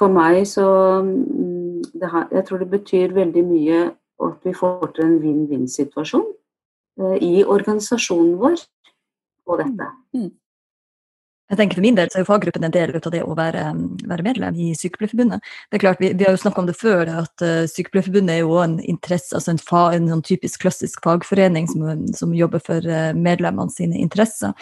For 0.00 0.10
meg 0.12 0.42
så 0.48 0.66
mm, 1.04 1.82
her, 2.02 2.28
Jeg 2.32 2.44
tror 2.48 2.62
det 2.62 2.70
betyr 2.72 3.14
veldig 3.16 3.44
mye 3.46 3.80
at 4.22 4.44
vi 4.46 4.52
får 4.54 4.92
til 4.94 5.04
en 5.04 5.18
vinn-vinn-situasjon 5.22 6.28
eh, 7.00 7.16
i 7.26 7.42
organisasjonen 7.42 8.36
vår 8.38 8.60
på 9.48 9.56
dette. 9.58 9.88
Mm. 10.14 10.30
Jeg 11.52 11.58
tenker 11.58 11.76
For 11.76 11.84
min 11.84 11.96
del 11.98 12.08
så 12.08 12.20
er 12.20 12.22
jo 12.22 12.28
faggruppen 12.30 12.64
en 12.64 12.72
del 12.72 12.94
av 12.96 13.10
det 13.12 13.20
å 13.26 13.34
være, 13.36 13.64
være 14.08 14.24
medlem 14.24 14.56
i 14.56 14.70
Sykepleierforbundet. 14.78 15.42
Det 15.68 15.76
er 15.76 15.82
klart, 15.82 16.00
Vi, 16.00 16.12
vi 16.16 16.24
har 16.24 16.32
jo 16.32 16.40
snakka 16.40 16.62
om 16.62 16.68
det 16.70 16.76
før, 16.78 17.10
at 17.24 17.44
uh, 17.44 17.66
Sykepleierforbundet 17.68 18.36
er 18.36 18.40
jo 18.40 18.56
en 18.62 18.78
interesse, 18.80 19.34
altså 19.36 19.52
en, 19.52 19.60
fa, 19.60 19.82
en 19.92 20.08
sånn 20.08 20.24
typisk 20.24 20.62
klassisk 20.64 21.02
fagforening 21.04 21.68
som, 21.68 22.06
som 22.16 22.32
jobber 22.36 22.62
for 22.64 22.88
uh, 22.88 23.10
medlemmene 23.12 23.74
sine 23.74 24.00
interesser 24.00 24.54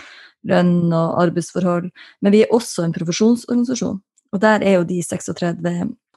lønn 0.48 0.92
og 0.92 1.18
arbeidsforhold. 1.24 1.90
Men 2.22 2.34
vi 2.34 2.44
er 2.44 2.54
også 2.54 2.84
en 2.84 2.94
profesjonsorganisasjon. 2.96 4.00
Og 4.30 4.42
der 4.42 4.62
er 4.62 4.78
jo 4.78 4.86
de 4.86 5.02
36 5.02 5.60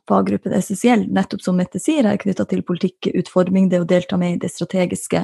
faggruppene 0.10 0.58
essensiell, 0.60 1.06
nettopp 1.14 1.44
som 1.44 1.58
Mette 1.58 1.80
sier, 1.82 2.06
er 2.08 2.20
knytta 2.20 2.46
til 2.50 2.64
politikkutforming, 2.68 3.70
det 3.72 3.82
å 3.84 3.88
delta 3.88 4.18
med 4.20 4.36
i 4.36 4.42
de 4.42 4.50
strategiske 4.52 5.24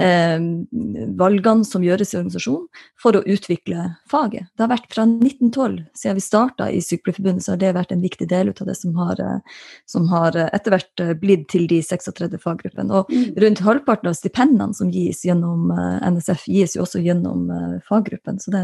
eh, 0.00 0.38
valgene 1.20 1.66
som 1.68 1.84
gjøres 1.84 2.14
i 2.14 2.18
organisasjonen, 2.20 2.66
for 3.00 3.16
å 3.16 3.22
utvikle 3.24 3.86
faget. 4.10 4.48
Det 4.56 4.64
har 4.64 4.72
vært 4.72 4.88
fra 4.94 5.06
1912, 5.08 5.78
siden 5.96 6.18
vi 6.18 6.24
starta 6.24 6.68
i 6.70 6.82
Sykepleierforbundet, 6.84 7.44
så 7.44 7.54
har 7.54 7.62
det 7.62 7.74
vært 7.76 7.94
en 7.94 8.04
viktig 8.04 8.28
del 8.30 8.52
av 8.52 8.66
det 8.68 8.76
som 8.78 8.96
har, 9.00 9.20
eh, 9.20 9.62
som 9.90 10.08
har 10.12 10.36
eh, 10.36 10.50
etter 10.56 10.76
hvert 10.76 11.04
eh, 11.04 11.14
blitt 11.20 11.48
til 11.52 11.66
de 11.70 11.80
36 11.84 12.38
faggruppene. 12.42 13.02
Og 13.02 13.12
mm. 13.12 13.40
rundt 13.44 13.64
halvparten 13.66 14.12
av 14.12 14.18
stipendene 14.18 14.76
som 14.76 14.92
gis 14.92 15.24
gjennom 15.26 15.72
NSF, 16.14 16.46
gis 16.50 16.76
jo 16.76 16.84
også 16.86 17.02
gjennom 17.04 17.48
faggruppen. 17.86 18.40
Så 18.40 18.52
det, 18.54 18.62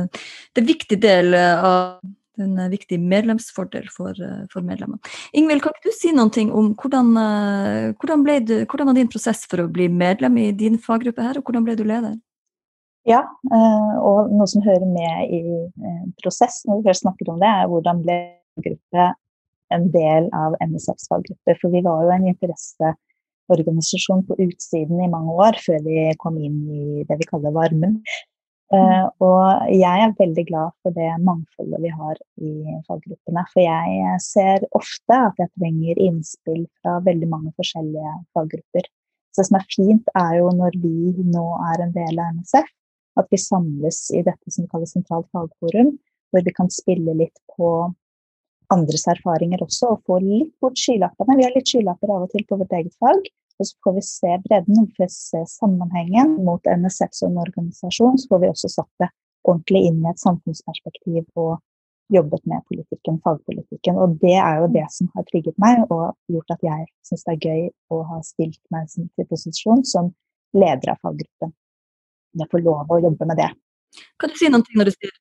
det 0.55 0.62
er 0.62 0.64
en 0.64 0.73
viktig 0.73 1.00
del 1.02 1.37
av 1.37 1.99
En 2.43 2.59
eh, 2.61 2.71
viktig 2.73 2.99
medlemsfordel 3.00 3.88
for, 3.93 4.16
eh, 4.21 4.45
for 4.52 4.64
medlemmene. 4.66 5.00
Ingvild, 5.37 5.62
kan 5.64 5.75
ikke 5.76 5.88
du 5.88 5.97
si 5.97 6.12
noe 6.14 6.45
om 6.52 6.73
hvordan, 6.76 7.12
eh, 7.21 7.93
hvordan, 7.97 8.25
du, 8.45 8.55
hvordan, 8.64 8.90
var 8.90 8.99
din 8.99 9.12
prosess 9.12 9.45
for 9.49 9.64
å 9.64 9.73
bli 9.73 9.88
medlem 9.88 10.37
i 10.43 10.50
din 10.52 10.78
faggruppe 10.78 11.25
her, 11.25 11.38
og 11.38 11.49
hvordan 11.49 11.64
ble 11.66 11.76
du 11.78 11.85
leder? 11.85 12.16
Ja, 13.07 13.21
og 14.02 14.33
noe 14.35 14.49
som 14.50 14.64
hører 14.66 14.83
med 14.90 15.31
i 15.31 15.38
prosess 16.19 16.64
når 16.66 16.81
vi 16.81 16.88
først 16.88 17.05
snakker 17.05 17.28
om 17.31 17.38
det, 17.38 17.47
er 17.47 17.69
hvordan 17.71 18.00
ble 18.02 18.16
gruppe 18.64 19.05
en 19.75 19.85
del 19.95 20.26
av 20.35 20.57
NSFs 20.59 21.07
faggruppe. 21.12 21.55
For 21.61 21.71
vi 21.71 21.85
var 21.87 22.02
jo 22.02 22.14
en 22.16 22.26
interesseorganisasjon 22.33 24.25
på 24.26 24.38
utsiden 24.49 25.05
i 25.05 25.12
mange 25.12 25.37
år 25.38 25.59
før 25.62 25.87
vi 25.87 26.09
kom 26.19 26.40
inn 26.43 26.59
i 26.66 27.05
det 27.07 27.21
vi 27.21 27.31
kaller 27.31 27.55
varmen. 27.55 28.00
Uh, 28.75 29.06
og 29.23 29.68
jeg 29.70 30.02
er 30.02 30.14
veldig 30.18 30.42
glad 30.49 30.75
for 30.82 30.94
det 30.96 31.12
mangfoldet 31.23 31.78
vi 31.85 31.90
har 31.94 32.18
i 32.42 32.52
faggruppene. 32.88 33.44
For 33.52 33.62
jeg 33.62 34.16
ser 34.25 34.66
ofte 34.75 35.18
at 35.28 35.38
jeg 35.38 35.52
trenger 35.54 36.00
innspill 36.08 36.64
fra 36.80 36.96
veldig 37.06 37.28
mange 37.30 37.52
forskjellige 37.61 38.14
faggrupper. 38.35 38.88
Så 39.30 39.44
det 39.44 39.50
som 39.50 39.58
er 39.61 39.68
fint, 39.70 40.11
er 40.18 40.38
jo 40.40 40.50
når 40.56 40.80
vi 40.82 41.28
nå 41.28 41.46
er 41.70 41.85
en 41.85 41.94
del 41.94 42.18
av 42.18 42.35
NSF, 42.40 42.73
at 43.20 43.30
vi 43.32 43.40
samles 43.40 44.00
i 44.16 44.25
dette 44.25 44.52
som 44.52 44.64
vi 44.64 44.73
kaller 44.73 44.90
sentralt 44.90 45.28
fagforum, 45.32 45.94
hvor 46.32 46.44
vi 46.44 46.54
kan 46.56 46.70
spille 46.73 47.14
litt 47.16 47.38
på 47.54 47.70
andres 48.75 49.06
erfaringer 49.12 49.62
også, 49.62 49.92
og 49.94 50.02
få 50.08 50.18
litt 50.25 50.52
bort 50.61 50.80
skylappene. 50.80 51.37
Vi 51.38 51.46
har 51.46 51.54
litt 51.54 51.70
skylapper 51.70 52.12
av 52.12 52.26
og 52.26 52.32
til 52.32 52.46
på 52.49 52.58
vårt 52.58 52.75
eget 52.80 52.96
fag, 52.99 53.28
og 53.59 53.69
så 53.69 53.77
får 53.85 53.95
vi 53.97 54.03
se 54.05 54.33
bredden, 54.45 54.87
vi 54.89 54.97
får 54.99 55.13
se 55.13 55.43
sammenhengen 55.49 56.35
mot 56.45 56.67
NSF 56.69 57.15
som 57.17 57.39
organisasjon. 57.41 58.19
Så 58.21 58.29
får 58.33 58.43
vi 58.43 58.51
også 58.53 58.73
satt 58.73 58.91
det 59.03 59.09
ordentlig 59.47 59.87
inn 59.89 60.03
i 60.03 60.11
et 60.11 60.21
samfunnsperspektiv 60.21 61.25
og 61.41 61.57
jobbet 62.13 62.45
med 62.47 62.63
politikken, 62.69 63.19
fagpolitikken. 63.25 63.99
Og 63.99 64.19
det 64.23 64.37
er 64.39 64.61
jo 64.63 64.71
det 64.75 64.87
som 64.95 65.11
har 65.17 65.27
trigget 65.31 65.57
meg 65.63 65.83
og 65.89 66.15
gjort 66.33 66.57
at 66.57 66.67
jeg 66.67 66.87
syns 67.07 67.27
det 67.27 67.35
er 67.35 67.47
gøy 67.49 67.69
å 67.95 68.03
ha 68.11 68.21
stilt 68.27 68.61
meg 68.75 68.91
til 68.93 69.29
posisjon 69.31 69.85
som 69.89 70.13
leder 70.57 70.93
av 70.93 71.01
faggruppen. 71.03 71.55
Jeg 72.37 72.51
får 72.53 72.65
lov 72.65 72.93
å 72.93 73.01
jobbe 73.03 73.29
med 73.29 73.41
det. 73.41 73.53
Kan 74.21 74.31
du 74.31 74.37
si 74.39 74.51
noen 74.53 74.65
ting 74.67 74.79
når 74.79 74.91
du 74.91 74.97
sier 74.99 75.15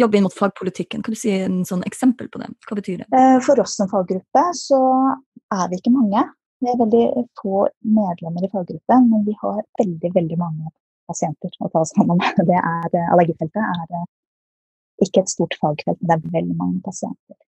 jobbe 0.00 0.16
inn 0.16 0.24
mot 0.24 0.34
fagpolitikken? 0.34 1.02
Kan 1.04 1.14
du 1.14 1.20
si 1.20 1.34
en 1.36 1.62
sånn 1.68 1.84
eksempel 1.88 2.30
på 2.32 2.40
det? 2.40 2.48
Hva 2.66 2.78
betyr 2.78 3.02
det? 3.02 3.08
Eh, 3.12 3.38
for 3.44 3.60
oss 3.60 3.76
som 3.76 3.90
faggruppe 3.90 4.44
så 4.56 4.80
er 5.52 5.66
vi 5.68 5.78
ikke 5.78 5.92
mange. 5.92 6.24
Vi 6.62 6.70
er 6.70 6.78
veldig 6.78 7.26
få 7.40 7.66
medlemmer 7.82 8.46
i 8.46 8.50
faggruppen, 8.52 9.08
men 9.10 9.24
vi 9.26 9.34
har 9.40 9.62
veldig 9.80 10.10
veldig 10.14 10.38
mange 10.38 10.70
pasienter 11.10 11.50
å 11.58 11.70
ta 11.72 11.82
oss 11.82 11.94
hånd 11.98 12.14
om. 12.14 12.22
Det 12.50 12.58
er, 12.58 12.88
eh, 12.94 13.08
allergifeltet 13.14 13.62
er 13.62 13.96
eh, 13.98 14.04
ikke 15.02 15.24
et 15.24 15.32
stort 15.32 15.56
fagfelt, 15.58 15.98
men 15.98 16.10
det 16.10 16.30
er 16.30 16.36
veldig 16.38 16.58
mange 16.60 16.78
pasienter. 16.86 17.38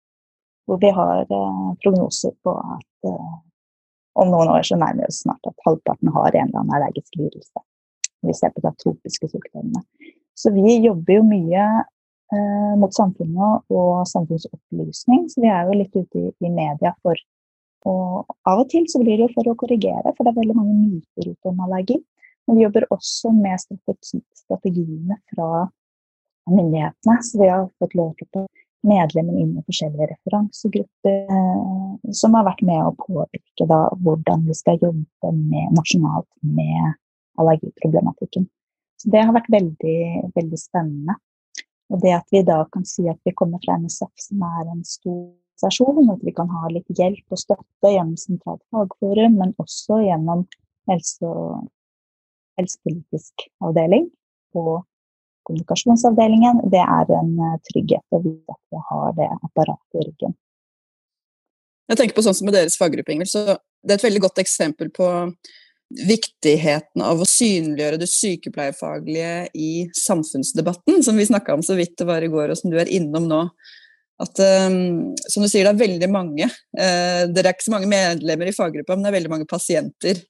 Hvor 0.66 0.80
vi 0.82 0.90
har 0.96 1.22
eh, 1.22 1.68
prognoser 1.84 2.34
på 2.42 2.56
at 2.58 3.14
om 4.14 4.30
noen 4.30 4.50
år 4.50 4.66
så 4.66 4.78
nærmer 4.78 5.04
vi 5.04 5.10
oss 5.10 5.22
snart 5.24 5.46
at 5.48 5.66
halvparten 5.66 6.10
har 6.14 6.28
en 6.30 6.48
eller 6.48 6.60
annen 6.60 6.76
allergisk 6.76 7.16
lidelse. 7.18 7.62
Vi 8.24 8.34
ser 8.34 8.52
på 8.54 8.62
de 8.64 8.72
tropiske 8.82 9.28
sykdommene. 9.30 9.82
Så 10.38 10.50
vi 10.54 10.78
jobber 10.82 11.18
jo 11.18 11.24
mye 11.26 11.64
eh, 12.34 12.74
mot 12.80 12.94
samfunnet 12.94 13.74
og 13.74 14.06
samfunnsopplysning, 14.10 15.28
så 15.30 15.42
vi 15.44 15.50
er 15.50 15.68
jo 15.68 15.78
litt 15.78 15.94
ute 15.94 16.22
i, 16.22 16.30
i 16.46 16.50
media 16.50 16.94
for 17.02 17.18
og 17.84 18.34
av 18.48 18.62
og 18.62 18.68
til 18.72 18.86
så 18.88 19.00
blir 19.02 19.18
det 19.18 19.26
jo 19.26 19.34
for 19.36 19.50
å 19.50 19.56
korrigere, 19.60 20.12
for 20.14 20.24
det 20.24 20.32
er 20.32 20.40
veldig 20.40 20.56
mange 20.56 20.74
myter 20.78 21.30
ute 21.30 21.50
om 21.50 21.62
allergi. 21.66 21.98
Men 22.44 22.58
vi 22.58 22.64
jobber 22.66 22.86
også 22.92 23.32
med 23.36 23.60
strategi, 23.60 24.20
strategiene 24.36 25.18
fra 25.32 25.66
myndighetene. 26.50 27.16
Så 27.24 27.40
vi 27.40 27.48
har 27.48 27.68
fått 27.80 27.96
lov 27.96 28.12
til 28.20 28.42
å 28.42 28.46
medlemmer 28.84 29.36
inn 29.40 29.54
i 29.58 29.64
forskjellige 29.64 30.10
referansegrupper 30.12 31.36
eh, 31.36 32.10
som 32.12 32.36
har 32.36 32.46
vært 32.48 32.64
med 32.68 32.80
å 32.84 32.94
påvirke 33.00 33.68
da, 33.68 33.80
hvordan 34.04 34.44
vi 34.48 34.56
skal 34.58 34.80
jobbe 34.82 35.32
med, 35.38 35.70
nasjonalt 35.76 36.28
med 36.44 36.98
allergiproblematikken. 37.40 38.46
Så 39.00 39.12
det 39.12 39.24
har 39.24 39.34
vært 39.36 39.50
veldig, 39.52 40.00
veldig 40.36 40.60
spennende. 40.60 41.16
Og 41.92 42.00
det 42.00 42.14
at 42.16 42.28
vi 42.32 42.44
da 42.46 42.62
kan 42.72 42.84
si 42.88 43.06
at 43.10 43.20
vi 43.26 43.34
kommer 43.36 43.60
fra 43.64 43.76
NSF, 43.80 44.12
som 44.28 44.44
er 44.48 44.68
en 44.72 44.84
stor 44.88 45.32
organisasjon, 45.54 46.10
at 46.10 46.24
vi 46.24 46.32
kan 46.32 46.48
ha 46.48 46.68
litt 46.70 46.88
hjelp 46.88 47.24
og 47.30 47.38
støtte 47.38 47.90
gjennom 47.90 48.16
sentralt 48.16 48.62
fagforum, 48.70 49.38
men 49.38 49.54
også 49.58 50.02
gjennom 50.04 50.46
helse- 50.88 51.24
og 51.26 51.68
helsepolitisk 52.58 53.48
avdeling 53.60 54.10
og 54.54 54.84
kommunikasjonsavdelingen. 55.44 56.70
Det 56.70 56.80
er 56.80 57.10
en 57.18 57.38
eh, 57.38 57.58
trygghet 57.70 58.04
å 58.10 58.22
vite 58.22 58.54
at 58.54 58.62
vi 58.70 58.80
har 58.90 59.12
det 59.16 59.28
apparatet 59.42 60.00
i 60.00 60.06
ryggen. 60.06 60.34
Jeg 61.88 61.98
tenker 61.98 62.16
på 62.16 62.24
sånn 62.24 62.34
som 62.34 62.46
med 62.48 62.54
deres 62.54 62.78
faggruppe, 62.80 63.12
Ingvild, 63.12 63.28
så 63.28 63.58
det 63.84 63.92
er 63.92 63.98
et 63.98 64.06
veldig 64.06 64.22
godt 64.24 64.40
eksempel 64.40 64.88
på 64.94 65.08
viktigheten 66.08 67.02
av 67.04 67.20
å 67.20 67.26
synliggjøre 67.28 67.98
det 68.00 68.08
sykepleierfaglige 68.08 69.50
i 69.52 69.90
samfunnsdebatten, 69.94 71.02
som 71.04 71.18
vi 71.20 71.26
snakka 71.28 71.54
om 71.54 71.62
så 71.62 71.76
vidt 71.76 71.98
det 72.00 72.06
var 72.08 72.24
i 72.24 72.30
går, 72.32 72.50
og 72.50 72.58
som 72.58 72.72
du 72.72 72.78
er 72.80 72.88
innom 72.88 73.28
nå 73.28 73.42
at 74.24 74.40
um, 74.68 75.14
som 75.28 75.44
du 75.44 75.48
sier, 75.48 75.66
det 75.66 75.74
er 75.74 75.82
veldig 75.84 76.10
mange. 76.12 76.48
Uh, 76.76 77.24
dere 77.30 77.50
er 77.50 77.56
ikke 77.56 77.68
så 77.68 77.74
mange 77.74 77.90
medlemmer 77.90 78.50
i 78.50 78.56
faggruppa, 78.56 78.96
men 78.96 79.06
det 79.06 79.12
er 79.12 79.18
veldig 79.18 79.32
mange 79.32 79.48
pasienter. 79.50 80.22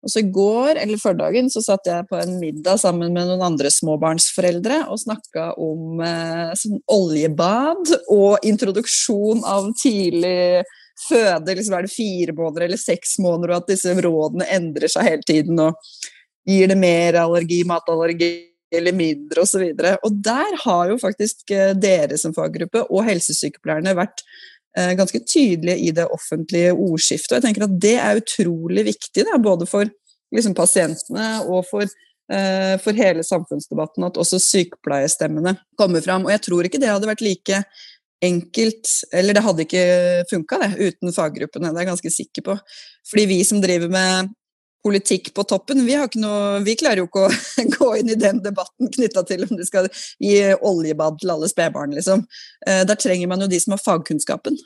Og 0.00 0.08
så 0.08 0.22
I 0.22 0.30
går 0.32 0.78
eller 0.80 1.00
førdagen 1.00 1.50
så 1.52 1.60
satt 1.60 1.88
jeg 1.90 2.06
på 2.08 2.16
en 2.16 2.38
middag 2.40 2.80
sammen 2.80 3.12
med 3.12 3.28
noen 3.28 3.42
andre 3.50 3.68
småbarnsforeldre 3.74 4.86
og 4.88 5.02
snakka 5.02 5.50
om 5.60 6.00
uh, 6.00 6.54
sånn 6.56 6.80
oljebad 6.88 7.92
og 8.08 8.46
introduksjon 8.48 9.44
av 9.44 9.68
tidlig 9.82 10.64
føde. 11.08 11.54
liksom 11.56 11.76
Er 11.76 11.86
det 11.86 11.92
fire 11.92 12.36
måneder 12.36 12.66
eller 12.68 12.80
seks 12.80 13.18
måneder, 13.20 13.54
og 13.54 13.62
at 13.62 13.74
disse 13.74 13.94
rådene 13.96 14.48
endrer 14.56 14.88
seg 14.92 15.08
hele 15.08 15.26
tiden. 15.26 15.60
og 15.60 15.76
Gir 16.48 16.72
det 16.72 16.78
mer 16.80 17.20
allergi, 17.20 17.60
matallergi, 17.68 18.49
eller 18.70 18.94
mindre 18.96 19.44
osv. 19.44 19.64
Og, 19.72 19.82
så 19.82 19.96
og 20.06 20.18
der 20.24 20.56
har 20.64 20.90
jo 20.92 20.98
faktisk 21.00 21.50
eh, 21.54 21.72
dere 21.78 22.18
som 22.20 22.34
faggruppe 22.36 22.84
og 22.88 23.04
helsesykepleierne 23.08 23.96
vært 23.98 24.22
eh, 24.78 24.92
ganske 24.98 25.22
tydelige 25.24 25.78
i 25.88 25.94
det 25.96 26.06
offentlige 26.10 26.74
ordskiftet. 26.74 27.34
Og 27.34 27.40
jeg 27.40 27.48
tenker 27.48 27.66
at 27.66 27.78
det 27.82 27.96
er 27.98 28.22
utrolig 28.22 28.86
viktig, 28.92 29.26
da, 29.26 29.40
både 29.42 29.68
for 29.70 29.90
liksom, 30.34 30.56
pasientene 30.58 31.30
og 31.48 31.64
for, 31.70 31.86
eh, 32.32 32.74
for 32.82 32.98
hele 32.98 33.26
samfunnsdebatten, 33.26 34.06
at 34.06 34.20
også 34.20 34.40
sykepleierstemmene 34.46 35.56
kommer 35.80 36.04
fram. 36.04 36.26
Og 36.26 36.34
jeg 36.36 36.46
tror 36.46 36.68
ikke 36.68 36.82
det 36.82 36.92
hadde 36.92 37.10
vært 37.10 37.26
like 37.26 37.64
enkelt 38.20 38.84
Eller 39.16 39.32
det 39.32 39.40
hadde 39.40 39.64
ikke 39.64 39.84
funka, 40.28 40.58
det, 40.60 40.90
uten 40.90 41.14
faggruppene, 41.16 41.70
det 41.72 41.78
er 41.78 41.86
jeg 41.86 41.88
ganske 41.88 42.10
sikker 42.12 42.44
på. 42.50 42.56
Fordi 43.08 43.22
vi 43.30 43.38
som 43.48 43.62
driver 43.62 43.88
med 43.88 44.28
politikk 44.82 45.32
på 45.36 45.44
toppen. 45.48 45.82
Vi, 45.86 45.96
noe, 46.22 46.60
vi, 46.64 46.74
klarer 46.80 47.02
jo 47.02 47.08
ikke 47.08 47.26
å 47.26 47.32
gå 47.76 47.88
inn 48.00 48.12
i 48.14 48.18
den 48.18 48.42
debatten 48.44 48.90
knytta 48.92 49.24
til 49.28 49.46
om 49.46 49.56
du 49.58 49.64
skal 49.66 49.90
gi 50.22 50.36
oljebad 50.56 51.20
til 51.20 51.34
alle 51.34 51.50
spedbarn, 51.50 51.96
liksom. 51.96 52.24
Eh, 52.66 52.84
der 52.88 53.00
trenger 53.00 53.30
man 53.30 53.44
jo 53.44 53.50
de 53.50 53.60
som 53.62 53.76
har 53.76 53.82
fagkunnskapen. 53.84 54.56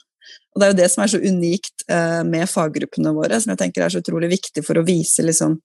Og 0.55 0.61
det 0.61 0.67
er 0.67 0.73
jo 0.73 0.79
det 0.79 0.91
som 0.93 1.03
er 1.05 1.11
så 1.11 1.21
unikt 1.21 1.87
eh, 1.91 2.23
med 2.27 2.47
faggruppene 2.51 3.13
våre, 3.17 3.41
som 3.43 3.53
jeg 3.53 3.61
tenker 3.65 3.85
er 3.85 3.93
så 3.93 4.03
utrolig 4.05 4.31
viktig 4.37 4.63
for 4.67 4.79
å 4.79 4.85
vise 4.87 5.25
liksom, 5.27 5.57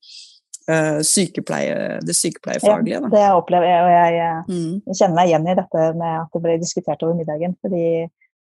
eh, 0.69 1.01
sykepleie, 1.05 1.99
det 2.05 2.15
sykepleiefaglige. 2.17 3.03
Ja, 3.03 3.11
det 3.13 3.21
jeg 3.21 3.41
opplever 3.43 3.85
og 3.85 3.93
jeg, 3.93 4.31
mm. 4.49 4.71
jeg 4.89 5.01
kjenner 5.01 5.19
meg 5.19 5.31
igjen 5.31 5.51
i 5.51 5.59
dette 5.61 5.91
med 5.99 6.15
at 6.23 6.33
det 6.33 6.43
ble 6.45 6.57
diskutert 6.63 7.05
over 7.05 7.19
middagen. 7.19 7.55
fordi 7.61 7.85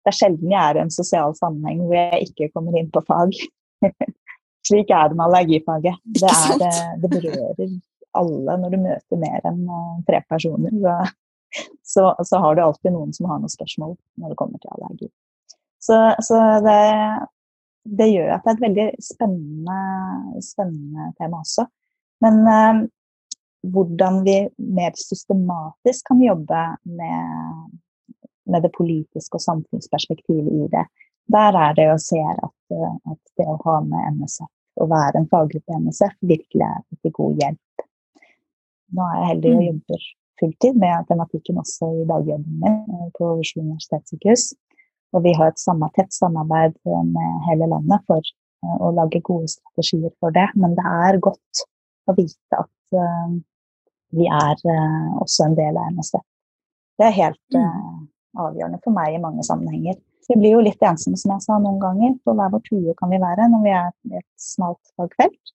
det 0.06 0.12
er 0.12 0.18
sjelden 0.20 0.52
jeg 0.52 0.62
er 0.62 0.78
i 0.78 0.84
en 0.84 0.92
sosial 0.94 1.32
sammenheng 1.34 1.80
hvor 1.82 1.96
jeg 1.98 2.28
ikke 2.28 2.52
kommer 2.54 2.78
inn 2.78 2.92
på 2.94 3.02
fag. 3.08 3.34
Slik 4.66 4.90
er 4.90 5.11
det 5.11 5.18
med 5.18 5.26
allergifaget. 5.28 6.00
Det, 6.04 6.30
er, 6.30 6.64
eh, 6.66 6.96
det 7.02 7.11
berører 7.12 7.76
alle 8.16 8.56
når 8.62 8.73
du 8.73 8.80
møter 8.82 9.20
mer 9.20 9.46
enn 9.49 9.62
eh, 9.68 9.94
tre 10.08 10.23
personer. 10.30 10.75
Så, 11.87 12.02
så, 12.25 12.40
har 12.42 12.56
du 12.56 12.61
alltid 12.61 12.92
noen 12.92 13.14
som 13.16 13.30
har 13.30 13.38
noen 13.40 13.52
spørsmål 13.52 13.94
når 14.20 14.32
det 14.32 14.38
kommer 14.40 14.61
til 14.61 14.73
allergi. 14.75 15.06
Så, 15.80 15.96
så 16.26 16.40
det, 16.64 16.80
det, 17.87 18.08
gjør 18.11 18.35
at 18.35 18.44
det 18.44 18.50
er 18.50 18.56
et 18.56 18.64
veldig 18.64 18.87
spennende, 19.06 19.78
spennende 20.44 21.06
tema 21.20 21.40
også. 21.44 21.64
Men 22.25 22.42
eh, 22.50 22.82
hvordan 23.73 24.20
vi 24.26 24.37
mer 24.75 24.99
systematisk 25.00 26.11
kan 26.11 26.20
jobbe 26.23 26.64
med, 26.99 27.78
med 28.50 28.66
det 28.66 28.73
politiske 28.76 29.38
og 29.38 29.46
samfunnsperspektivet 29.46 30.52
i 30.52 30.68
det, 30.75 30.85
der 31.32 31.58
er 31.58 31.78
det 31.78 31.88
å 31.90 31.99
se 32.02 32.20
at, 32.20 32.52
at, 32.75 33.23
det 33.38 33.49
å 33.50 33.58
ha 33.64 33.80
med 33.87 34.20
NSF 34.20 34.50
å 34.76 34.87
være 34.90 35.23
en 35.23 35.28
faggruppe 35.33 35.73
i 35.73 35.80
NSF 35.87 36.14
virkelig 36.28 36.66
er 36.68 36.85
til 37.02 37.14
god 37.16 37.42
hjelp. 37.42 37.87
Nå 38.97 39.09
er 39.09 39.18
jeg 39.18 39.30
heldig 39.33 39.52
og 39.52 39.59
mm. 39.59 39.66
jobber 39.71 40.06
fulltid 40.40 40.78
med 40.80 41.09
tematikken 41.09 41.61
også 41.62 41.90
i 42.02 42.06
dagjobben 42.09 42.61
min 42.62 42.76
eh, 42.76 43.09
på 43.16 43.33
Oslo 43.40 43.64
universitetssykehus. 43.64 44.50
Og 45.14 45.25
vi 45.25 45.33
har 45.38 45.52
et 45.52 45.62
samme, 45.62 45.88
tett 45.97 46.12
samarbeid 46.14 46.76
eh, 46.85 47.04
med 47.09 47.47
hele 47.49 47.71
landet 47.73 48.04
for 48.11 48.21
uh, 48.21 48.76
å 48.85 48.92
lage 48.97 49.23
gode 49.25 49.49
strategier 49.52 50.12
for 50.21 50.35
det. 50.37 50.49
Men 50.59 50.76
det 50.78 50.87
er 51.09 51.21
godt 51.25 51.64
å 52.06 52.16
vite 52.18 52.61
at 52.61 52.99
uh, 52.99 53.37
vi 54.16 54.28
er 54.28 54.66
uh, 54.66 55.14
også 55.23 55.49
en 55.49 55.56
del 55.59 55.78
av 55.80 55.95
NSF. 55.97 56.26
Det 56.97 57.09
er 57.11 57.16
helt, 57.16 57.59
avgjørende 58.37 58.78
for 58.85 58.92
meg 58.92 59.14
i 59.16 59.21
mange 59.21 59.45
sammenhenger. 59.45 59.97
Vi 60.28 60.37
blir 60.40 60.56
jo 60.56 60.62
litt 60.64 60.83
ensomme, 60.83 61.18
som 61.21 61.33
jeg 61.35 61.45
sa, 61.45 61.59
noen 61.62 61.78
ganger. 61.83 62.16
På 62.26 62.35
hver 62.35 62.50
vår 62.54 62.62
tue 62.66 62.95
kan 62.99 63.12
vi 63.12 63.23
være 63.23 63.49
når 63.52 63.64
vi 63.64 63.75
er 63.78 63.90
i 64.11 64.21
et 64.21 64.28
smalt 64.40 64.95
fagfelt. 64.99 65.54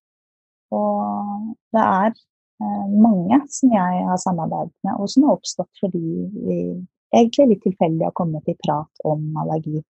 Og 0.72 1.52
det 1.76 1.84
er 1.84 2.14
eh, 2.14 2.94
mange 2.96 3.42
som 3.52 3.74
jeg 3.76 4.06
har 4.08 4.22
samarbeidet 4.24 4.74
med, 4.88 4.96
og 4.96 5.12
som 5.12 5.28
har 5.28 5.36
oppstått 5.36 5.84
fordi 5.84 6.04
vi 6.38 6.60
egentlig 7.12 7.50
litt 7.50 7.66
tilfeldig 7.66 8.08
har 8.08 8.16
kommet 8.16 8.48
i 8.48 8.56
prat 8.56 9.04
om 9.08 9.26
allergi 9.42 9.82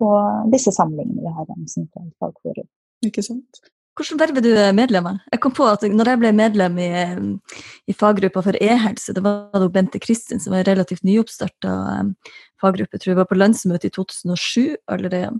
på 0.00 0.08
disse 0.52 0.72
samlingene 0.72 1.20
vi 1.20 1.34
har 1.36 1.52
om 1.52 1.66
sentralt 1.68 2.14
fagforum. 2.22 2.68
Ikke 3.04 3.24
sant? 3.26 3.60
Hvordan 3.92 4.20
verv 4.22 4.38
er 4.40 4.44
du 4.44 4.52
medlem 4.72 5.08
av? 5.10 5.18
Jeg 5.34 5.40
kom 5.44 5.52
på 5.52 5.66
at 5.68 5.82
når 5.84 6.08
jeg 6.12 6.20
ble 6.22 6.30
medlem 6.32 6.78
i, 6.80 6.92
i 7.92 7.96
faggruppa 7.96 8.40
for 8.46 8.56
e-helse, 8.56 9.12
det 9.12 9.20
var 9.24 9.52
da 9.52 9.68
Bente 9.72 10.00
Kristin 10.00 10.40
som 10.40 10.54
var 10.54 10.62
en 10.62 10.70
relativt 10.70 11.04
nyoppstarta 11.04 11.74
faggruppe, 12.62 12.98
tror 12.98 13.12
jeg 13.12 13.20
var 13.20 13.28
på 13.28 13.38
landsmøtet 13.38 13.90
i 13.90 13.94
2007 13.94 14.76
allerede. 14.92 15.32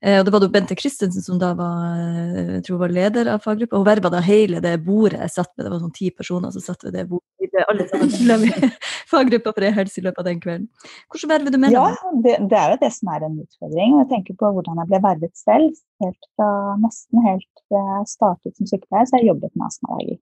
Eh, 0.00 0.16
og 0.18 0.24
det 0.24 0.32
var 0.32 0.40
da 0.40 0.48
Bente 0.52 0.76
Christensen 0.78 1.24
som 1.24 1.40
da 1.40 1.50
var, 1.58 1.98
eh, 1.98 2.54
jeg 2.56 2.64
tror 2.68 2.80
var 2.84 2.94
leder 2.94 3.28
av 3.34 3.42
faggruppa. 3.44 3.76
Hun 3.76 3.88
verva 3.88 4.12
da 4.14 4.22
hele 4.24 4.62
det 4.64 4.78
bordet 4.86 5.20
jeg 5.20 5.34
satt 5.34 5.52
med, 5.56 5.66
det 5.66 5.72
var 5.74 5.82
sånn 5.82 5.96
ti 5.96 6.08
personer 6.14 6.54
som 6.54 6.64
satt 6.64 6.86
ved 6.86 6.96
det 6.96 7.04
bordet. 7.10 7.26
Vi 7.40 7.50
ble 7.52 7.66
Alle 7.68 7.88
sammen 7.90 8.46
i 8.48 8.70
faggruppa 9.10 9.52
for 9.56 9.66
e-helse 9.66 10.00
i 10.00 10.04
løpet 10.06 10.22
av 10.22 10.28
den 10.28 10.40
kvelden. 10.42 10.66
Hvordan 11.12 11.32
verver 11.34 11.54
du 11.54 11.58
med? 11.60 11.74
Ja, 11.74 11.86
det, 12.24 12.36
det, 12.50 12.58
er 12.58 12.74
jo 12.74 12.80
det 12.82 12.90
som 12.96 13.12
er 13.14 13.26
en 13.26 13.38
utfordring. 13.42 13.96
Jeg 14.00 14.08
tenker 14.12 14.38
på 14.40 14.50
hvordan 14.56 14.82
jeg 14.82 14.90
ble 14.90 15.02
vervet 15.06 15.36
selv. 15.38 15.78
Helt 16.04 16.28
fra, 16.38 16.50
nesten 16.82 17.24
helt 17.26 17.64
fra 17.68 17.84
jeg 17.92 18.10
startet 18.14 18.56
som 18.56 18.70
sykepleier, 18.70 19.08
så 19.08 19.16
har 19.16 19.24
jeg 19.24 19.32
jobbet 19.32 19.54
med 19.54 19.66
astmaallergi. 19.68 20.20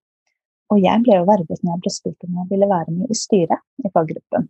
Og 0.68 0.80
jeg 0.84 1.04
ble 1.04 1.16
jo 1.16 1.28
vervet 1.28 1.62
når 1.62 1.74
jeg 1.74 1.84
ble 1.84 1.92
spurt 1.94 2.26
om 2.26 2.40
jeg 2.40 2.50
ville 2.50 2.70
være 2.72 2.94
med 2.94 3.12
i 3.12 3.16
styret 3.16 3.86
i 3.86 3.92
faggruppen. 3.94 4.48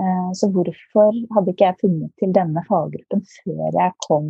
Eh, 0.00 0.30
så 0.38 0.50
hvorfor 0.52 1.16
hadde 1.34 1.54
ikke 1.54 1.70
jeg 1.70 1.80
funnet 1.80 2.12
til 2.20 2.34
denne 2.36 2.62
faggruppen 2.68 3.24
før 3.38 3.64
jeg 3.80 3.94
kom 4.06 4.28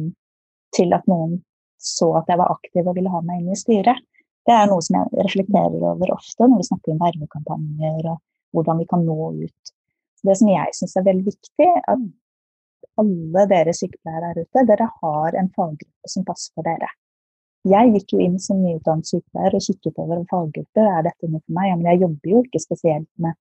til 0.77 0.95
at 0.97 1.09
noen 1.11 1.41
så 1.83 2.13
at 2.21 2.31
jeg 2.31 2.41
var 2.41 2.55
aktiv 2.55 2.87
og 2.87 2.97
ville 2.97 3.13
ha 3.13 3.21
meg 3.27 3.43
inn 3.43 3.53
i 3.53 3.59
styret? 3.59 4.01
Det 4.47 4.55
er 4.55 4.71
noe 4.71 4.85
som 4.85 5.01
jeg 5.01 5.27
reflekterer 5.27 5.85
over 5.91 6.15
ofte 6.15 6.47
når 6.47 6.63
vi 6.63 6.69
snakker 6.69 6.95
om 6.95 7.03
vervekampanjer 7.03 8.11
og 8.13 8.21
hvordan 8.57 8.83
vi 8.83 8.89
kan 8.91 9.05
nå 9.07 9.33
ut. 9.43 9.75
Det 10.27 10.37
som 10.39 10.51
jeg 10.51 10.75
syns 10.75 10.97
er 10.97 11.07
veldig 11.07 11.27
viktig, 11.29 11.67
er 11.69 11.83
at 11.93 12.07
alle 13.01 13.45
dere 13.51 13.75
sykepleiere 13.77 14.31
her 14.33 14.45
ute, 14.45 14.65
dere 14.69 14.89
har 15.01 15.37
en 15.37 15.51
faggruppe 15.57 16.11
som 16.11 16.25
passer 16.27 16.55
for 16.57 16.67
dere. 16.67 16.89
Jeg 17.67 17.91
gikk 17.95 18.15
jo 18.15 18.21
inn 18.23 18.37
som 18.43 18.61
nyutdannet 18.63 19.09
sykepleier 19.11 19.57
og 19.59 19.65
kikket 19.65 19.99
over 19.99 20.21
en 20.21 20.29
faggruppe. 20.31 20.83
Er 20.83 21.03
dette 21.09 21.29
noe 21.29 21.43
for 21.43 21.57
meg? 21.57 21.71
Ja, 21.71 21.79
men 21.79 21.89
jeg 21.91 22.03
jobber 22.05 22.33
jo 22.33 22.43
ikke 22.47 22.63
spesielt 22.63 23.11
med 23.23 23.35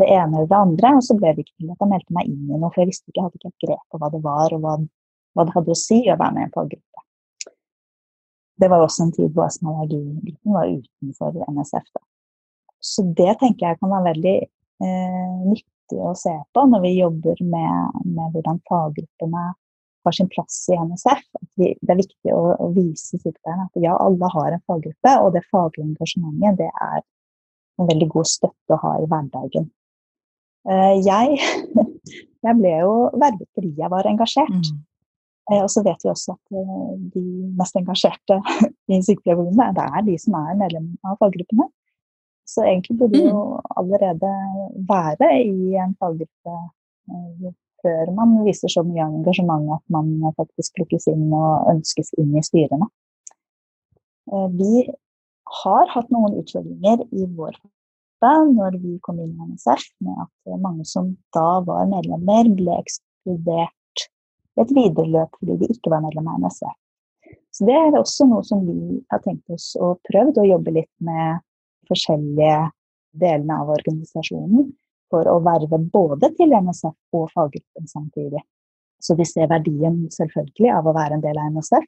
det 0.00 0.06
ene 0.12 0.36
eller 0.36 0.50
det 0.50 0.60
andre. 0.60 0.92
Og 0.98 1.06
så 1.06 1.16
ble 1.18 1.32
det 1.34 1.44
ikke 1.44 1.56
til 1.56 1.72
at 1.72 1.82
jeg 1.82 1.92
meldte 1.92 2.16
meg 2.16 2.30
inn 2.30 2.44
i 2.46 2.60
noe, 2.60 2.70
for 2.70 2.82
jeg 2.82 2.92
visste 2.92 3.10
ikke, 3.10 3.18
jeg 3.18 3.26
hadde 3.26 3.40
ikke 3.40 3.50
et 3.52 3.66
grep 3.66 3.82
på 3.90 4.00
hva 4.02 4.12
det 4.12 4.22
var, 4.26 4.54
og 4.54 4.62
hva, 4.62 4.76
hva, 5.34 5.46
det 5.48 5.56
hadde 5.56 5.74
å 5.74 5.80
si 5.82 6.00
å 6.04 6.18
være 6.20 6.36
med 6.36 6.44
i 6.44 6.46
en 6.46 6.54
faggruppe. 6.54 7.04
Det 8.56 8.68
var 8.72 8.84
også 8.86 9.04
en 9.04 9.16
tid 9.18 9.32
hvor 9.34 9.48
astmaallergigruppen 9.50 10.56
var 10.56 10.70
utenfor 10.72 11.40
NSF. 11.50 11.90
Da. 11.90 12.04
Så 12.86 13.04
det 13.18 13.38
tenker 13.40 13.70
jeg 13.70 13.80
kan 13.80 13.92
være 13.92 14.12
veldig 14.12 14.36
eh, 14.86 15.36
nyttig 15.50 16.00
å 16.02 16.14
se 16.18 16.34
på 16.54 16.66
når 16.70 16.84
vi 16.84 16.96
jobber 16.96 17.40
med, 17.42 18.02
med 18.04 18.34
hvordan 18.34 18.60
faggruppene 18.70 19.46
har 20.06 20.14
sin 20.14 20.30
plass 20.30 20.60
i 20.70 20.78
NSF. 20.78 21.24
Vi, 21.58 21.72
det 21.82 21.94
er 21.94 22.00
viktig 22.00 22.34
å, 22.34 22.42
å 22.62 22.70
vise 22.76 23.18
sykepleierne 23.18 23.66
at 23.66 23.80
ja, 23.82 23.96
alle 23.98 24.30
har 24.36 24.54
en 24.54 24.64
faggruppe, 24.70 25.14
og 25.22 25.32
det 25.34 25.42
faglige 25.50 25.88
engasjementet 25.88 26.60
det 26.62 26.70
er 26.70 27.00
en 27.76 27.90
veldig 27.90 28.08
god 28.14 28.30
støtte 28.30 28.76
å 28.76 28.82
ha 28.84 28.92
i 29.02 29.08
hverdagen. 29.10 29.70
Eh, 30.70 30.94
jeg, 31.06 31.40
jeg 32.46 32.60
ble 32.60 32.76
jo 32.80 32.92
vervet 33.14 33.48
fordi 33.54 33.72
jeg 33.80 33.92
var 33.92 34.08
engasjert. 34.10 34.70
Mm. 34.70 34.84
Eh, 35.52 35.62
og 35.62 35.70
så 35.70 35.82
vet 35.86 36.02
vi 36.02 36.10
også 36.10 36.34
at 36.34 36.58
eh, 36.58 36.94
de 37.14 37.24
mest 37.58 37.78
engasjerte 37.78 38.38
i 38.92 39.02
Sykepleierforbundet, 39.02 39.76
det 39.78 39.88
er 39.90 40.06
de 40.08 40.16
som 40.22 40.38
er 40.40 40.62
medlem 40.62 40.92
av 41.06 41.18
faggruppene. 41.22 41.68
Så 42.46 42.62
egentlig 42.62 42.98
burde 43.00 43.20
mm. 43.20 43.30
jo 43.30 43.60
allerede 43.78 44.32
være 44.88 45.30
i 45.42 45.74
en 45.82 45.96
faggruppe 45.98 47.54
før 47.82 48.12
man 48.14 48.36
viser 48.46 48.70
så 48.72 48.82
mye 48.86 49.04
engasjement 49.04 49.72
at 49.76 49.82
man 49.92 50.12
faktisk 50.38 50.78
plukkes 50.78 51.08
inn 51.12 51.26
og 51.34 51.66
ønskes 51.74 52.12
inn 52.18 52.32
i 52.38 52.44
styrene. 52.46 52.88
Vi 54.58 54.86
har 55.62 55.90
hatt 55.92 56.12
noen 56.14 56.38
utfordringer 56.40 57.04
i 57.14 57.26
vår 57.36 57.58
når 58.26 58.78
vi 58.82 58.98
kom 59.02 59.18
inn 59.20 59.34
i 59.36 59.46
NSF, 59.52 59.82
med 60.00 60.16
at 60.24 60.60
mange 60.60 60.84
som 60.88 61.16
da 61.36 61.60
var 61.66 61.86
medlemmer, 61.86 62.48
ble 62.56 62.78
ekskludert 62.80 64.06
i 64.56 64.62
et 64.62 64.72
videreløp 64.72 65.36
fordi 65.38 65.58
de 65.60 65.68
ikke 65.74 65.92
var 65.92 66.02
medlem 66.02 66.28
av 66.32 66.40
NSF. 66.40 66.74
Så 67.52 67.66
det 67.68 67.76
er 67.76 67.96
også 67.96 68.26
noe 68.28 68.44
som 68.44 68.64
vi 68.66 69.00
har 69.12 69.22
tenkt 69.24 69.48
oss 69.52 69.74
og 69.80 70.00
prøvd 70.08 70.40
å 70.40 70.48
jobbe 70.48 70.74
litt 70.78 70.92
med 71.04 71.42
forskjellige 71.88 72.58
delene 73.16 73.60
av 73.62 73.72
organisasjonen 73.76 74.70
for 75.10 75.28
å 75.30 75.38
verve 75.44 75.78
både 75.92 76.32
til 76.36 76.54
NSF 76.56 77.16
og 77.16 77.30
faggruppen 77.34 77.88
samtidig. 77.90 78.42
Så 79.02 79.14
de 79.14 79.26
ser 79.28 79.50
verdien 79.50 80.06
selvfølgelig 80.12 80.72
av 80.72 80.88
å 80.88 80.94
være 80.96 81.18
en 81.18 81.24
del 81.24 81.38
av 81.38 81.52
NSF, 81.54 81.86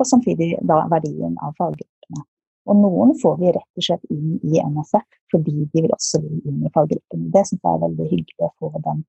og 0.00 0.08
samtidig 0.08 0.54
da 0.66 0.82
verdien 0.90 1.36
av 1.44 1.54
faggruppene. 1.58 2.24
Og 2.64 2.78
noen 2.80 3.12
får 3.20 3.36
vi 3.40 3.52
rett 3.52 3.80
og 3.80 3.86
slett 3.86 4.12
inn 4.12 4.38
i 4.42 4.60
NSF 4.62 5.04
fordi 5.32 5.66
de 5.72 5.82
vil 5.84 5.92
også 5.92 6.20
inn 6.24 6.62
i 6.64 6.72
faggruppen. 6.74 7.28
Det 7.34 7.44
syns 7.44 7.60
jeg 7.60 7.70
er 7.70 7.82
veldig 7.82 8.08
hyggelig 8.10 8.46
å 8.46 8.50
få 8.60 8.70
dem, 8.86 9.04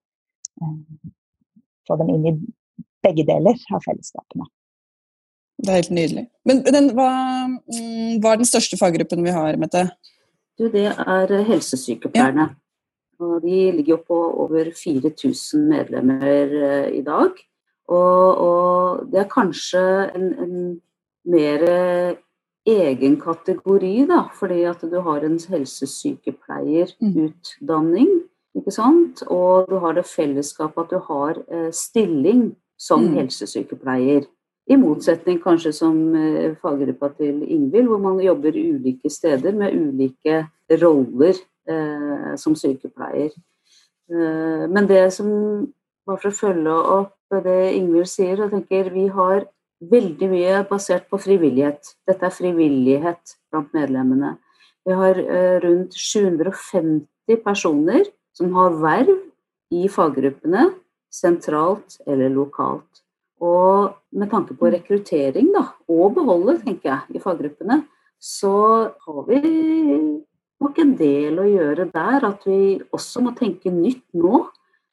eh, 0.61 1.11
få 1.87 1.97
dem 2.01 2.11
inn 2.15 2.27
i 2.31 2.35
begge 3.05 3.25
deler 3.27 3.59
av 3.71 3.83
fellesskapene. 3.85 4.47
Det 5.57 5.71
er 5.71 5.79
helt 5.79 5.95
nydelig. 5.95 6.25
Men 6.45 6.61
den, 6.65 6.91
hva, 6.97 7.09
mm, 7.47 8.19
hva, 8.19 8.33
er 8.33 8.41
den 8.41 8.49
største 8.49 8.79
faggruppen 8.79 9.23
vi 9.25 9.35
har, 9.35 9.57
Mette? 9.61 9.87
Du, 10.59 10.67
det 10.71 10.89
er 10.91 11.33
helsesykepleierne. 11.47 12.49
Ja. 12.51 12.55
Og 13.23 13.39
de 13.45 13.59
ligger 13.77 13.95
jo 13.95 14.01
på 14.07 14.17
over 14.43 14.63
4000 14.75 15.69
medlemmer 15.69 16.51
eh, 16.51 16.89
i 16.99 17.01
dag. 17.05 17.31
Og, 17.87 18.37
og, 18.41 19.05
det 19.11 19.19
er 19.21 19.29
kanskje 19.31 20.11
en, 20.17 20.27
en 20.41 20.55
mer 21.31 21.59
egen 22.65 23.21
kategori, 23.21 24.05
da, 24.09 24.23
fordi 24.33 24.63
at 24.65 24.81
du 24.81 25.01
har 25.05 25.21
en 25.25 25.39
helsesykepleierutdanning. 25.49 28.09
Ikke 28.55 28.71
sant? 28.71 29.19
Og 29.27 29.67
du 29.69 29.75
har 29.83 29.93
det 29.97 30.05
fellesskapet 30.07 30.83
at 30.85 30.91
du 30.91 30.99
har 31.07 31.33
eh, 31.51 31.71
stilling 31.75 32.55
som 32.79 33.01
mm. 33.03 33.13
helsesykepleier. 33.19 34.23
I 34.65 34.77
motsetning 34.81 35.37
kanskje 35.43 35.71
som 35.77 35.97
eh, 36.17 36.55
faggruppa 36.61 37.11
til 37.19 37.43
Ingvild, 37.43 37.89
hvor 37.89 38.01
man 38.01 38.21
jobber 38.23 38.55
ulike 38.57 39.11
steder 39.13 39.53
med 39.53 39.75
ulike 39.77 40.45
roller 40.81 41.37
eh, 41.69 42.31
som 42.41 42.55
sykepleier. 42.57 43.35
Eh, 44.09 44.65
men 44.69 44.89
det 44.89 45.07
som 45.13 45.29
Bare 46.05 46.21
for 46.21 46.29
å 46.29 46.37
følge 46.37 46.73
opp 46.93 47.33
det 47.41 47.61
Ingvild 47.73 48.05
sier, 48.05 48.37
jeg 48.37 48.51
tenker 48.51 48.91
vi 48.93 49.07
har 49.09 49.47
veldig 49.81 50.27
mye 50.29 50.59
basert 50.69 51.07
på 51.09 51.17
frivillighet. 51.17 51.95
Dette 52.05 52.27
er 52.27 52.35
frivillighet 52.35 53.33
blant 53.49 53.73
medlemmene. 53.73 54.35
Vi 54.85 54.93
har 54.93 55.17
eh, 55.17 55.55
rundt 55.63 55.97
750 55.97 57.41
personer 57.41 58.05
som 58.37 58.53
har 58.53 58.77
verv 58.83 59.15
i 59.73 59.87
faggruppene, 59.89 60.67
sentralt 61.09 61.97
eller 62.05 62.29
lokalt. 62.29 63.04
Og 63.45 63.95
med 64.17 64.31
tanke 64.31 64.55
på 64.57 64.71
rekruttering 64.73 65.51
da, 65.53 65.67
og 65.91 66.15
beholde, 66.17 66.57
tenker 66.63 66.91
jeg, 66.91 67.17
i 67.17 67.21
faggruppene, 67.21 67.83
så 68.21 68.55
har 69.05 69.25
vi 69.27 69.41
nok 70.63 70.79
en 70.81 70.93
del 70.97 71.41
å 71.41 71.47
gjøre 71.49 71.89
der. 71.93 72.25
At 72.31 72.45
vi 72.47 72.77
også 72.95 73.23
må 73.25 73.35
tenke 73.37 73.73
nytt 73.73 74.05
nå. 74.17 74.45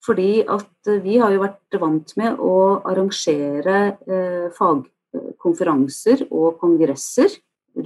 Fordi 0.02 0.42
at 0.50 0.88
vi 1.04 1.20
har 1.22 1.30
jo 1.30 1.44
vært 1.44 1.76
vant 1.78 2.16
med 2.18 2.40
å 2.42 2.54
arrangere 2.90 3.76
eh, 4.02 4.48
fagkonferanser 4.56 6.24
og 6.26 6.56
kongresser 6.58 7.36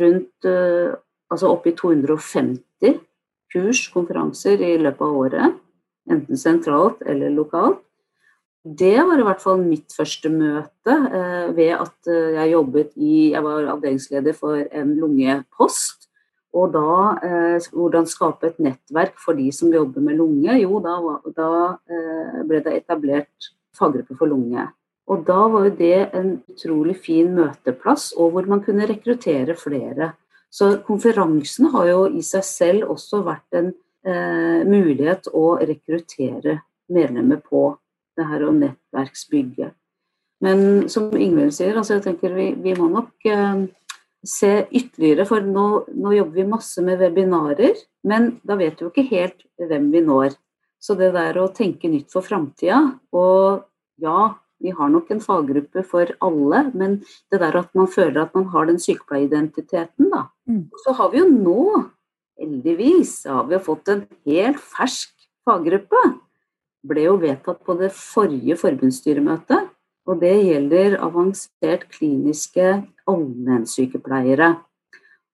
rundt 0.01 0.49
eh, 0.49 0.95
altså 1.29 1.51
oppi 1.53 1.75
250 1.77 2.97
kurs, 3.53 3.83
konferanser 3.93 4.65
i 4.65 4.79
løpet 4.81 5.05
av 5.05 5.19
året. 5.21 5.61
Enten 6.09 6.41
sentralt 6.41 7.05
eller 7.05 7.35
lokalt. 7.37 7.83
Det 8.67 8.97
var 8.99 9.21
i 9.21 9.25
hvert 9.27 9.43
fall 9.43 9.61
mitt 9.63 9.95
første 9.95 10.31
møte 10.33 10.91
eh, 10.91 11.53
ved 11.55 11.77
at 11.77 12.11
eh, 12.11 12.35
jeg 12.35 12.53
jobbet 12.57 12.97
i 12.99 13.31
Jeg 13.31 13.45
var 13.45 13.69
avdelingsleder 13.77 14.35
for 14.35 14.59
en 14.59 14.97
lungepost 14.99 16.07
og 16.57 16.73
da 16.73 16.91
eh, 17.27 17.69
hvordan 17.75 18.09
skape 18.09 18.49
et 18.49 18.61
nettverk 18.63 19.19
for 19.21 19.37
de 19.37 19.51
som 19.53 19.73
jobber 19.73 20.05
med 20.05 20.17
lunge? 20.21 20.57
Jo, 20.63 20.81
da, 20.85 20.97
da 21.37 21.51
eh, 21.91 22.43
ble 22.49 22.63
det 22.65 22.79
etablert 22.81 23.51
faggruppe 23.77 24.17
for 24.17 24.31
lunge. 24.31 24.65
Og 25.07 25.23
da 25.27 25.39
var 25.53 25.67
jo 25.69 25.75
det 25.79 25.99
en 26.19 26.31
utrolig 26.51 26.97
fin 27.05 27.29
møteplass, 27.37 28.11
og 28.17 28.33
hvor 28.35 28.49
man 28.49 28.63
kunne 28.65 28.89
rekruttere 28.89 29.55
flere. 29.59 30.15
Så 30.51 30.79
konferansene 30.87 31.71
har 31.75 31.91
jo 31.91 32.01
i 32.09 32.25
seg 32.25 32.47
selv 32.47 32.95
også 32.97 33.21
vært 33.27 33.59
en 33.61 33.71
eh, 34.07 34.65
mulighet 34.65 35.29
å 35.37 35.59
rekruttere 35.61 36.63
medlemmer 36.89 37.43
på 37.45 37.69
det 38.17 38.29
her 38.29 38.45
å 38.47 38.55
nettverksbygge. 38.57 39.73
Men 40.45 40.89
som 40.93 41.11
Ingvild 41.17 41.55
sier, 41.57 41.77
altså 41.79 41.97
jeg 41.97 42.07
tenker 42.11 42.35
vi, 42.37 42.51
vi 42.61 42.75
må 42.77 42.91
nok 42.93 43.29
eh, 43.31 43.67
se 44.27 44.53
ytterligere, 44.69 45.27
for 45.29 45.45
nå, 45.45 45.67
nå, 45.95 46.13
jobber 46.19 46.43
vi 46.43 46.49
masse 46.51 46.83
med 46.85 47.01
webinarer, 47.01 47.79
men 48.07 48.35
da 48.47 48.59
vet 48.61 48.81
vi 48.81 48.87
jo 48.87 48.93
ikke 48.93 49.09
helt 49.13 49.47
hvem 49.61 49.89
vi 49.95 50.03
når. 50.05 50.37
Så 50.83 50.97
det 50.99 51.15
der 51.17 51.39
å 51.41 51.49
tenke 51.55 51.89
nytt 51.91 52.13
for 52.13 52.27
framtida, 52.27 52.83
og 53.17 53.65
ja, 54.03 54.35
vi 54.63 54.73
har 54.77 54.91
nok 54.93 55.11
en 55.13 55.23
faggruppe 55.25 55.83
for 55.89 56.13
alle, 56.25 56.67
men 56.77 57.01
det 57.33 57.41
der 57.43 57.57
at 57.61 57.73
man 57.77 57.89
føler 57.93 58.23
at 58.23 58.37
man 58.37 58.49
har 58.53 58.69
den 58.69 58.81
sykepleieridentiteten, 58.83 60.11
da. 60.13 60.27
Mm. 60.49 60.67
Så 60.85 60.95
har 60.97 61.13
vi 61.13 61.23
jo 61.23 61.29
nå, 61.33 61.67
heldigvis, 62.41 63.19
har 63.29 63.49
vi 63.51 63.61
fått 63.65 63.93
en 63.93 64.05
helt 64.29 64.61
fersk 64.61 65.13
faggruppe. 65.49 66.03
Ble 66.87 67.09
jo 67.09 67.17
vedtatt 67.23 67.63
på 67.67 67.77
det 67.81 67.91
forrige 67.95 68.57
forbundsstyremøtet. 68.61 69.73
Og 70.07 70.21
det 70.23 70.35
gjelder 70.47 71.01
avansert 71.03 71.89
kliniske 71.91 72.69
allmennsykepleiere. 73.11 74.55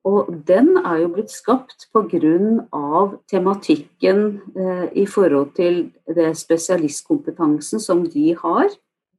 Og 0.09 0.33
den 0.49 0.75
er 0.81 1.03
jo 1.05 1.11
blitt 1.15 1.31
skapt 1.31 1.87
pga. 1.95 3.19
tematikken 3.31 4.41
eh, 4.57 4.89
i 4.99 5.07
forhold 5.07 5.55
til 5.55 5.93
det 6.07 6.37
spesialistkompetansen 6.37 7.81
som 7.81 8.07
de 8.07 8.35
har. 8.35 8.69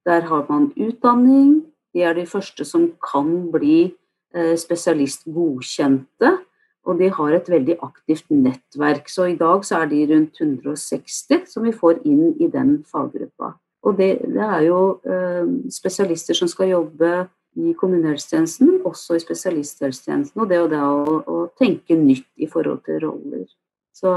Der 0.05 0.21
har 0.21 0.45
man 0.49 0.73
utdanning. 0.75 1.63
De 1.93 2.01
er 2.01 2.13
de 2.13 2.25
første 2.25 2.65
som 2.65 2.91
kan 3.11 3.51
bli 3.51 3.93
eh, 4.35 4.57
spesialistgodkjente. 4.57 6.37
Og 6.83 6.99
de 6.99 7.07
har 7.15 7.31
et 7.31 7.49
veldig 7.49 7.77
aktivt 7.85 8.31
nettverk. 8.33 9.07
Så 9.09 9.29
i 9.31 9.37
dag 9.39 9.63
så 9.63 9.81
er 9.81 9.91
de 9.91 10.01
rundt 10.11 10.41
160 10.41 11.45
som 11.47 11.63
vi 11.63 11.71
får 11.75 12.01
inn 12.03 12.33
i 12.43 12.49
den 12.51 12.81
faggruppa. 12.89 13.53
Og 13.83 13.97
det, 13.99 14.09
det 14.31 14.43
er 14.43 14.65
jo 14.67 14.79
eh, 15.03 15.47
spesialister 15.71 16.37
som 16.37 16.51
skal 16.51 16.71
jobbe 16.71 17.13
i 17.59 17.73
kommunehelsetjenesten, 17.77 18.81
også 18.87 19.17
i 19.17 19.23
spesialisthelsetjenesten. 19.23 20.41
Og 20.41 20.49
det 20.49 20.57
er 20.57 20.63
jo 20.63 20.81
å, 20.89 21.17
å, 21.27 21.39
tenke 21.59 21.97
nytt 21.99 22.29
i 22.41 22.49
forhold 22.49 22.81
til 22.87 23.01
roller. 23.03 23.45
Så 23.93 24.11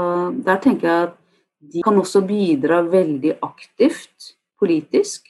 der 0.45 0.61
tenker 0.63 0.87
jeg 0.87 1.07
at 1.09 1.17
de 1.73 1.83
kan 1.85 1.97
også 1.99 2.23
bidra 2.25 2.81
veldig 2.87 3.37
aktivt 3.45 4.33
politisk. 4.59 5.27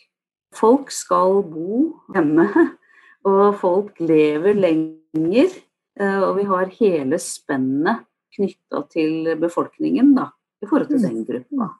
Folk 0.56 0.92
skal 0.94 1.42
bo 1.48 1.98
hjemme, 2.16 2.48
og 3.28 3.58
folk 3.60 4.00
lever 4.00 4.56
lenger. 4.58 5.52
Eh, 6.00 6.22
og 6.22 6.38
vi 6.38 6.46
har 6.50 6.72
hele 6.80 7.20
spennet 7.22 8.06
knytta 8.38 8.84
til 8.94 9.34
befolkningen 9.42 10.14
da, 10.18 10.30
i 10.62 10.70
forhold 10.70 10.92
til 10.92 11.04
den 11.04 11.24
gruppa. 11.26 11.72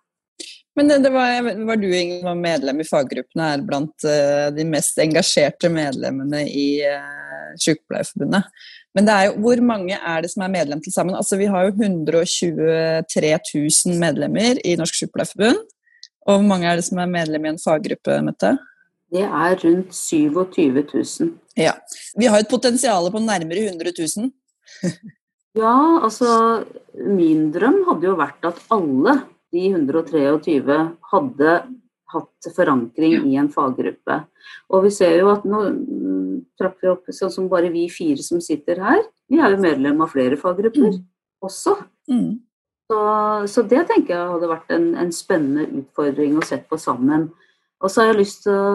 Men 0.78 0.92
det, 0.92 0.98
det 1.08 1.12
var, 1.14 1.48
var, 1.66 1.80
du 1.82 1.88
Inge, 1.90 2.20
var 2.22 2.38
medlem 2.38 2.82
i 2.84 2.86
faggruppene 2.86 3.48
her 3.50 3.64
blant 3.66 4.06
uh, 4.06 4.50
de 4.54 4.66
mest 4.70 5.00
engasjerte 5.02 5.72
medlemmene 5.74 6.44
i 6.46 6.68
uh, 6.86 7.56
Sykepleierforbundet. 7.58 8.46
Men 8.94 9.08
det 9.08 9.16
er 9.16 9.26
jo, 9.28 9.40
hvor 9.42 9.64
mange 9.66 9.98
er 9.98 10.22
det 10.22 10.30
som 10.34 10.46
er 10.46 10.54
medlem 10.54 10.84
til 10.86 10.94
sammen? 10.94 11.18
Altså, 11.18 11.40
vi 11.42 11.50
har 11.50 11.66
jo 11.66 11.74
123 11.74 13.34
000 13.34 13.98
medlemmer 14.02 14.62
i 14.62 14.76
Norsk 14.78 15.02
Sykepleierforbund. 15.02 15.66
Og 16.28 16.36
hvor 16.36 16.46
mange 16.46 16.70
er 16.70 16.78
det 16.78 16.86
som 16.86 17.02
er 17.02 17.10
medlem 17.10 17.46
i 17.46 17.54
en 17.56 17.62
faggruppe, 17.62 18.22
Mette? 18.26 18.54
Det 19.14 19.24
er 19.24 19.56
rundt 19.64 19.96
27 19.96 20.82
000. 20.84 21.32
Ja. 21.58 21.74
Vi 22.18 22.28
har 22.28 22.44
et 22.44 22.52
potensial 22.52 23.08
på 23.14 23.22
nærmere 23.24 23.64
100 23.70 23.94
000. 23.96 24.32
ja, 25.64 25.78
altså 26.04 26.30
Min 26.94 27.52
drøm 27.56 27.84
hadde 27.88 28.10
jo 28.10 28.18
vært 28.20 28.48
at 28.50 28.60
alle 28.74 29.22
de 29.56 29.70
123 29.72 30.80
hadde 31.12 31.54
hatt 32.14 32.50
forankring 32.56 33.28
i 33.32 33.38
en 33.40 33.50
faggruppe. 33.52 34.22
Og 34.72 34.88
vi 34.88 34.92
ser 34.96 35.18
jo 35.20 35.32
at 35.32 35.46
nå 35.48 35.62
trapper 36.60 36.84
vi 36.84 36.92
opp 36.94 37.14
sånn 37.16 37.34
som 37.34 37.50
bare 37.52 37.72
vi 37.74 37.88
fire 37.92 38.24
som 38.24 38.42
sitter 38.44 38.82
her. 38.84 39.02
Vi 39.28 39.40
er 39.44 39.54
jo 39.54 39.64
medlem 39.64 40.04
av 40.04 40.12
flere 40.14 40.40
faggrupper 40.40 40.94
mm. 40.96 41.02
også. 41.44 41.76
Mm. 42.12 42.38
Så, 42.88 43.00
så, 43.52 43.64
det 43.68 43.84
tenker 43.90 44.16
jeg 44.16 44.32
hadde 44.32 44.48
vært 44.48 44.70
en, 44.72 44.94
en, 44.96 45.10
spennende 45.12 45.68
utfordring 45.82 46.38
å 46.40 46.46
sette 46.48 46.70
på 46.72 46.80
sammen. 46.80 47.28
Og 47.84 47.92
så 47.92 48.04
har 48.04 48.14
jeg 48.14 48.22
lyst 48.22 48.46
til 48.46 48.56
å 48.56 48.70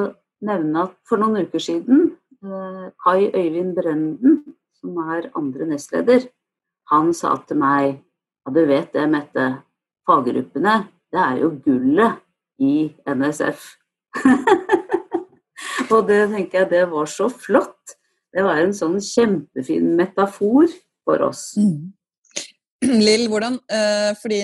nevne 0.46 0.86
at 0.86 0.94
for 1.08 1.22
noen 1.22 1.46
uker 1.46 1.62
siden 1.62 2.04
eh, 2.42 2.86
Kai 3.02 3.30
Øyvind 3.30 3.74
Brenden, 3.76 4.40
som 4.80 4.98
er 5.14 5.30
andre 5.38 5.68
nestleder, 5.70 6.26
han 6.90 7.12
sa 7.16 7.36
til 7.46 7.60
meg 7.62 8.00
ja, 8.42 8.52
du 8.52 8.62
vet 8.66 8.90
det, 8.94 9.06
Mette, 9.10 9.46
faggruppene, 10.08 10.82
det 11.12 11.22
er 11.22 11.40
jo 11.44 11.52
gullet 11.62 12.18
i 12.62 12.90
NSF. 13.06 13.64
og 15.94 16.08
det 16.08 16.24
tenker 16.32 16.62
jeg 16.64 16.70
det 16.72 16.84
var 16.90 17.10
så 17.10 17.28
flott. 17.30 17.96
Det 18.32 18.42
var 18.44 18.62
en 18.62 18.74
sånn 18.74 18.98
kjempefin 19.02 19.92
metafor 19.98 20.70
for 21.06 21.22
oss. 21.28 21.52
Mm. 21.60 21.92
Lill, 22.82 23.28
hvordan 23.30 23.60
eh, 23.70 24.10
fordi 24.18 24.40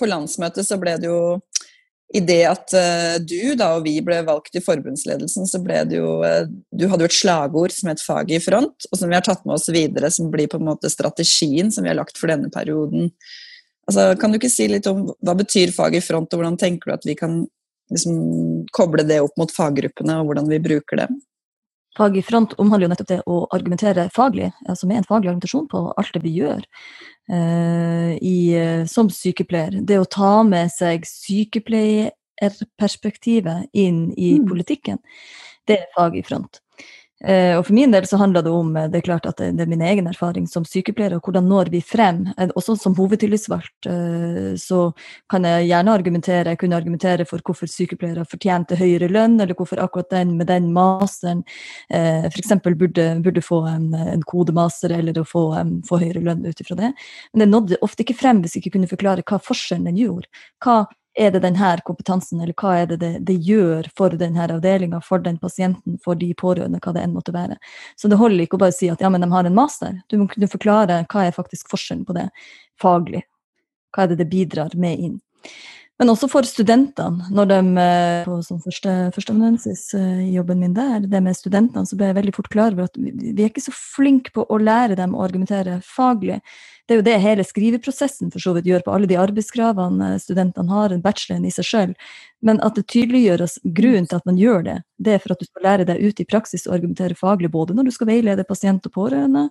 på 0.00 0.08
landsmøtet 0.08 0.64
så 0.64 0.78
ble 0.80 0.94
det 1.00 1.10
jo 1.10 1.42
i 2.12 2.20
det 2.20 2.42
at 2.44 2.74
uh, 2.76 3.16
du 3.24 3.54
da, 3.56 3.72
og 3.76 3.86
vi 3.86 3.94
ble 4.04 4.18
valgt 4.26 4.56
i 4.58 4.62
forbundsledelsen, 4.64 5.46
så 5.48 5.60
ble 5.64 5.80
det 5.88 5.96
jo 5.96 6.18
uh, 6.20 6.44
Du 6.70 6.84
hadde 6.90 7.06
jo 7.06 7.10
et 7.10 7.16
slagord 7.16 7.72
som 7.72 7.88
het 7.88 8.02
'Faget 8.04 8.36
i 8.36 8.42
front', 8.42 8.88
og 8.90 8.98
som 8.98 9.08
vi 9.08 9.16
har 9.16 9.24
tatt 9.24 9.46
med 9.46 9.56
oss 9.56 9.70
videre, 9.72 10.10
som 10.10 10.30
blir 10.30 10.50
på 10.52 10.60
en 10.60 10.68
måte 10.68 10.92
strategien 10.92 11.72
som 11.72 11.84
vi 11.84 11.92
har 11.92 11.96
lagt 11.96 12.20
for 12.20 12.28
denne 12.28 12.52
perioden. 12.52 13.10
Altså, 13.88 14.12
kan 14.20 14.30
du 14.30 14.38
ikke 14.38 14.52
si 14.52 14.68
litt 14.68 14.86
om 14.86 15.08
hva 15.24 15.34
betyr 15.38 15.72
fag 15.74 15.96
i 15.96 16.04
front, 16.04 16.32
og 16.32 16.42
hvordan 16.42 16.60
tenker 16.60 16.90
du 16.90 16.94
at 16.94 17.08
vi 17.08 17.16
kan 17.18 17.42
liksom, 17.90 18.66
koble 18.76 19.06
det 19.08 19.22
opp 19.24 19.36
mot 19.40 19.50
faggruppene, 19.50 20.20
og 20.20 20.28
hvordan 20.28 20.50
vi 20.52 20.60
bruker 20.62 21.02
det? 21.02 21.08
Fag 21.96 22.16
i 22.16 22.24
front 22.24 22.54
omhandler 22.62 22.86
jo 22.86 22.92
nettopp 22.92 23.08
det 23.10 23.22
å 23.28 23.40
argumentere 23.52 24.06
faglig, 24.14 24.52
altså 24.68 24.88
med 24.88 25.02
en 25.02 25.08
faglig 25.08 25.32
argumentasjon 25.32 25.68
på 25.68 25.82
alt 26.00 26.14
det 26.14 26.22
vi 26.24 26.36
gjør 26.38 26.62
i, 27.30 28.56
uh, 28.58 28.82
som 28.90 29.10
sykepleier. 29.12 29.80
Det 29.86 29.98
å 30.00 30.10
ta 30.10 30.42
med 30.46 30.70
seg 30.74 31.06
sykepleierperspektivet 31.08 33.64
inn 33.72 34.12
i 34.16 34.38
mm. 34.40 34.48
politikken, 34.50 34.98
det 35.68 35.76
er 35.78 35.86
fag 35.94 36.16
i 36.18 36.22
front. 36.26 36.61
Eh, 37.22 37.54
og 37.54 37.66
for 37.68 37.76
min 37.76 37.92
del 37.94 38.06
så 38.08 38.18
handler 38.18 38.42
det 38.42 38.50
om 38.50 38.72
eh, 38.76 38.88
det 38.90 38.98
er 38.98 39.06
klart 39.06 39.26
at 39.30 39.38
det, 39.38 39.62
er 39.62 39.70
min 39.70 39.84
egen 39.86 40.08
erfaring 40.10 40.48
som 40.50 40.64
sykepleier, 40.66 41.14
og 41.14 41.26
hvordan 41.26 41.46
når 41.46 41.70
vi 41.70 41.82
frem. 41.84 42.24
Eh, 42.36 42.50
også 42.58 42.74
som 42.80 42.96
hovedtillitsvalgt 42.98 43.88
så 44.58 44.78
kan 45.30 45.46
jeg 45.46 45.66
gjerne 45.68 45.92
argumentere 45.92 46.52
jeg 46.52 46.58
kunne 46.60 46.76
argumentere 46.76 47.24
for 47.28 47.42
hvorfor 47.44 47.70
sykepleiere 47.70 48.24
fortjente 48.28 48.76
høyere 48.78 49.08
lønn, 49.10 49.38
eller 49.40 49.56
hvorfor 49.58 49.80
akkurat 49.82 50.10
den 50.12 50.36
med 50.38 50.48
den 50.50 50.70
masteren 50.74 51.42
f.eks. 51.90 52.54
Burde, 52.62 53.06
burde 53.24 53.42
få 53.44 53.62
en, 53.68 53.90
en 53.94 54.22
kodemaster 54.26 54.94
eller 54.94 55.18
å 55.20 55.26
få, 55.26 55.44
få 55.88 56.00
høyere 56.02 56.22
lønn 56.24 56.46
ut 56.46 56.62
ifra 56.62 56.78
det. 56.78 56.92
Men 57.32 57.44
det 57.44 57.50
nådde 57.50 57.80
ofte 57.84 58.06
ikke 58.06 58.18
frem 58.18 58.42
hvis 58.42 58.56
jeg 58.56 58.64
ikke 58.64 58.76
kunne 58.78 58.90
forklare 58.90 59.26
hva 59.28 59.40
forskjellen 59.42 59.90
den 59.90 60.00
gjorde. 60.00 60.30
Hva 60.62 60.84
er 61.14 61.30
det 61.30 61.42
denne 61.44 61.72
kompetansen, 61.84 62.40
eller 62.40 62.54
hva 62.56 62.76
er 62.80 62.86
det 62.92 62.98
det, 63.02 63.10
det 63.28 63.36
gjør 63.44 63.88
for 63.96 64.14
denne 64.16 64.46
avdelinga, 64.46 65.02
for 65.04 65.20
den 65.20 65.38
pasienten, 65.38 65.98
for 66.04 66.16
de 66.18 66.32
pårørende, 66.34 66.80
hva 66.82 66.94
det 66.96 67.02
enn 67.04 67.16
måtte 67.16 67.34
være. 67.34 67.58
Så 67.96 68.08
det 68.08 68.20
holder 68.20 68.46
ikke 68.46 68.56
å 68.56 68.62
bare 68.64 68.76
si 68.76 68.88
at 68.92 69.02
ja, 69.02 69.10
men 69.12 69.24
de 69.24 69.28
har 69.32 69.48
en 69.48 69.56
master. 69.56 70.00
Du 70.08 70.16
må 70.20 70.28
kunne 70.30 70.48
forklare 70.48 71.02
hva 71.12 71.26
er 71.26 71.36
faktisk 71.36 71.70
forskjellen 71.72 72.06
på 72.08 72.16
det 72.16 72.28
faglig. 72.80 73.24
Hva 73.92 74.06
er 74.06 74.12
det 74.12 74.22
det 74.22 74.30
bidrar 74.32 74.76
med 74.78 75.04
inn. 75.04 75.20
Men 76.00 76.10
også 76.10 76.26
for 76.30 76.46
studentene, 76.48 77.28
når 77.30 77.48
de 77.50 77.58
eh, 77.78 78.24
på 78.26 78.38
som 78.42 78.58
første, 78.62 78.90
eh, 78.90 80.54
min 80.58 80.74
der, 80.74 81.04
det 81.06 81.20
med 81.22 81.36
studentene, 81.36 81.86
så 81.86 81.98
ble 81.98 82.08
jeg 82.10 82.18
veldig 82.18 82.34
fort 82.34 82.48
klar 82.50 82.74
over 82.74 82.88
at 82.88 82.96
vi 82.98 83.36
er 83.36 83.50
ikke 83.50 83.62
så 83.62 83.74
flinke 83.76 84.32
på 84.34 84.46
å 84.48 84.58
lære 84.58 84.96
dem 84.98 85.14
å 85.14 85.22
argumentere 85.22 85.80
faglig. 85.86 86.40
Det 86.88 86.96
er 86.96 86.98
jo 86.98 87.06
det 87.06 87.18
hele 87.22 87.46
skriveprosessen 87.46 88.32
for 88.32 88.42
så 88.42 88.56
vidt 88.56 88.66
gjør 88.66 88.82
på 88.86 88.96
alle 88.96 89.06
de 89.10 89.20
arbeidskravene 89.20 90.16
studentene 90.22 90.72
har, 90.72 90.90
en 90.90 91.04
bacheloren 91.04 91.46
i 91.46 91.54
seg 91.54 91.68
sjøl. 91.68 91.94
Men 92.42 92.58
at 92.66 92.74
det 92.74 92.88
tydeliggjøres 92.90 93.60
grunnen 93.62 94.08
til 94.10 94.18
at 94.18 94.26
man 94.26 94.38
gjør 94.38 94.64
det, 94.66 94.76
det 95.02 95.14
er 95.14 95.20
for 95.22 95.34
at 95.34 95.42
du 95.42 95.46
skal 95.46 95.64
lære 95.66 95.86
deg 95.86 96.00
ut 96.02 96.22
i 96.22 96.26
praksis 96.26 96.66
å 96.66 96.74
argumentere 96.74 97.14
faglig, 97.18 97.50
både 97.54 97.74
når 97.74 97.86
du 97.86 97.92
skal 97.94 98.08
veilede 98.10 98.46
pasient 98.48 98.86
og 98.88 98.94
pårørende, 98.94 99.44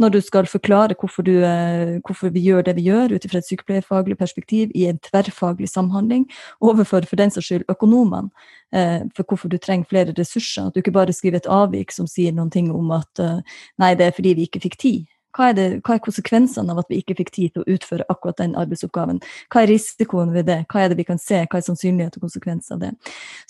når 0.00 0.14
du 0.14 0.18
skal 0.24 0.48
forklare 0.48 0.96
hvorfor, 0.96 1.26
du, 1.26 1.34
eh, 1.44 1.98
hvorfor 2.06 2.32
vi 2.32 2.44
gjør 2.48 2.64
det 2.64 2.76
vi 2.78 2.86
gjør 2.88 3.16
ut 3.16 3.28
fra 3.28 3.42
et 3.42 3.48
sykepleierfaglig 3.48 4.16
perspektiv 4.20 4.72
i 4.74 4.86
en 4.88 5.00
tverrfaglig 5.04 5.68
samhandling, 5.68 6.26
overfor 6.64 7.04
for 7.08 7.20
den 7.20 7.32
saks 7.34 7.50
skyld 7.50 7.68
økonomene, 7.68 8.32
eh, 8.72 9.04
for 9.16 9.28
hvorfor 9.28 9.52
du 9.52 9.58
trenger 9.58 9.92
flere 9.92 10.16
ressurser. 10.16 10.68
At 10.68 10.74
du 10.74 10.80
ikke 10.80 10.96
bare 10.96 11.12
skriver 11.16 11.42
et 11.42 11.50
avvik 11.50 11.92
som 11.92 12.08
sier 12.08 12.32
noen 12.32 12.52
ting 12.52 12.72
om 12.72 12.92
at 12.96 13.20
eh, 13.20 13.40
nei, 13.80 13.94
det 13.94 14.08
er 14.08 14.16
fordi 14.16 14.36
vi 14.38 14.48
ikke 14.48 14.64
fikk 14.64 14.80
tid. 14.80 15.08
Hva 15.36 15.50
er, 15.50 15.56
det, 15.56 15.66
hva 15.86 15.96
er, 15.96 16.02
konsekvensene 16.04 16.74
av 16.74 16.82
at 16.82 16.90
vi 16.90 17.00
ikke 17.00 17.16
fikk 17.20 17.32
tid 17.36 17.54
til 17.54 17.62
å 17.62 17.76
utføre 17.76 18.06
akkurat 18.12 18.40
den 18.40 18.56
arbeidsoppgaven? 18.58 19.20
Hva 19.52 19.62
er 19.62 19.70
risikoen 19.70 20.32
ved 20.34 20.48
det? 20.50 20.58
Hva 20.72 20.84
er 20.84 20.90
det 20.92 20.98
vi 20.98 21.06
kan 21.06 21.20
se? 21.22 21.44
Hva 21.44 21.60
er 21.60 21.66
sannsynlighet 21.66 22.18
og 22.18 22.26
konsekvenser 22.26 22.76
av 22.76 22.82
det? 22.84 22.90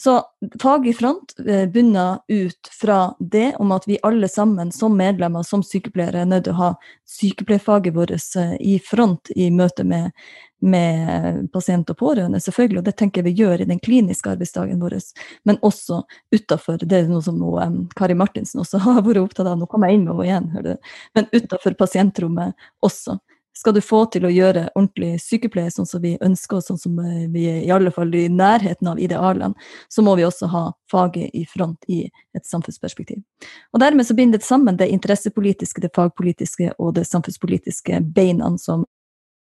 Så 0.00 0.18
faglig 0.62 0.96
front 1.00 1.34
eh, 1.46 1.64
bunner 1.70 2.20
ut 2.28 2.72
fra 2.74 3.00
det 3.18 3.54
om 3.62 3.72
at 3.76 3.88
vi 3.88 4.00
alle 4.06 4.28
sammen 4.28 4.72
som 4.74 4.96
medlemmer, 4.96 5.46
som 5.46 5.64
sykepleiere, 5.64 6.24
er 6.24 6.30
nødt 6.30 6.48
til 6.48 6.56
å 6.56 6.60
ha 6.60 6.70
sykepleierfaget 7.08 7.96
vårt 7.96 8.14
eh, 8.16 8.54
i 8.60 8.78
front 8.84 9.32
i 9.36 9.50
møte 9.54 9.86
med, 9.88 10.12
med 10.60 11.48
pasient 11.52 11.90
og 11.90 11.98
pårørende, 12.00 12.40
selvfølgelig, 12.40 12.80
og 12.82 12.88
det 12.88 12.96
tenker 13.00 13.20
jeg 13.20 13.30
vi 13.30 13.42
gjør 13.42 13.62
i 13.64 13.68
den 13.70 13.80
kliniske 13.82 14.32
arbeidsdagen 14.34 14.82
vår, 14.82 14.98
men 15.48 15.58
også 15.66 16.02
utafor. 16.34 16.80
Det 16.82 16.98
er 16.98 17.08
noe 17.10 17.24
som 17.24 17.38
nå, 17.40 17.56
um, 17.60 17.80
Kari 17.96 18.16
Martinsen 18.18 18.62
også 18.62 18.82
har 18.84 19.02
vært 19.06 19.22
opptatt 19.24 19.48
av, 19.48 19.58
nå 19.58 19.68
kommer 19.70 19.90
jeg 19.90 20.00
inn 20.00 20.06
med 20.08 20.14
henne 20.14 20.28
igjen, 20.28 20.48
hører 20.54 20.70
du. 20.76 20.94
men 21.18 21.28
utafor 21.34 21.76
pasientrommet 21.80 22.70
også. 22.84 23.18
Skal 23.60 23.74
du 23.74 23.80
få 23.82 24.04
til 24.08 24.24
å 24.24 24.30
gjøre 24.30 24.68
ordentlig 24.78 25.18
sykepleie 25.20 25.72
sånn 25.74 25.88
som 25.88 26.00
vi 26.00 26.14
ønsker, 26.22 26.60
og 26.60 26.64
sånn 26.64 26.78
som 26.80 26.94
eh, 27.02 27.26
vi 27.32 27.42
er 27.50 27.58
i 27.66 27.72
alle 27.74 27.90
fall 27.92 28.14
i 28.14 28.28
nærheten 28.32 28.88
av 28.88 29.00
idealene, 29.02 29.68
så 29.90 30.04
må 30.06 30.14
vi 30.16 30.24
også 30.24 30.48
ha 30.52 30.62
faget 30.90 31.34
i 31.36 31.42
front 31.50 31.84
i 31.90 32.04
et 32.36 32.46
samfunnsperspektiv. 32.46 33.20
Og 33.74 33.82
Dermed 33.82 34.06
så 34.06 34.16
binder 34.16 34.40
det 34.40 34.46
sammen 34.46 34.78
det 34.80 34.88
interessepolitiske, 34.94 35.82
det 35.82 35.92
fagpolitiske 35.96 36.70
og 36.78 36.94
det 36.96 37.04
samfunnspolitiske 37.10 38.00
beina 38.14 38.54
som 38.62 38.86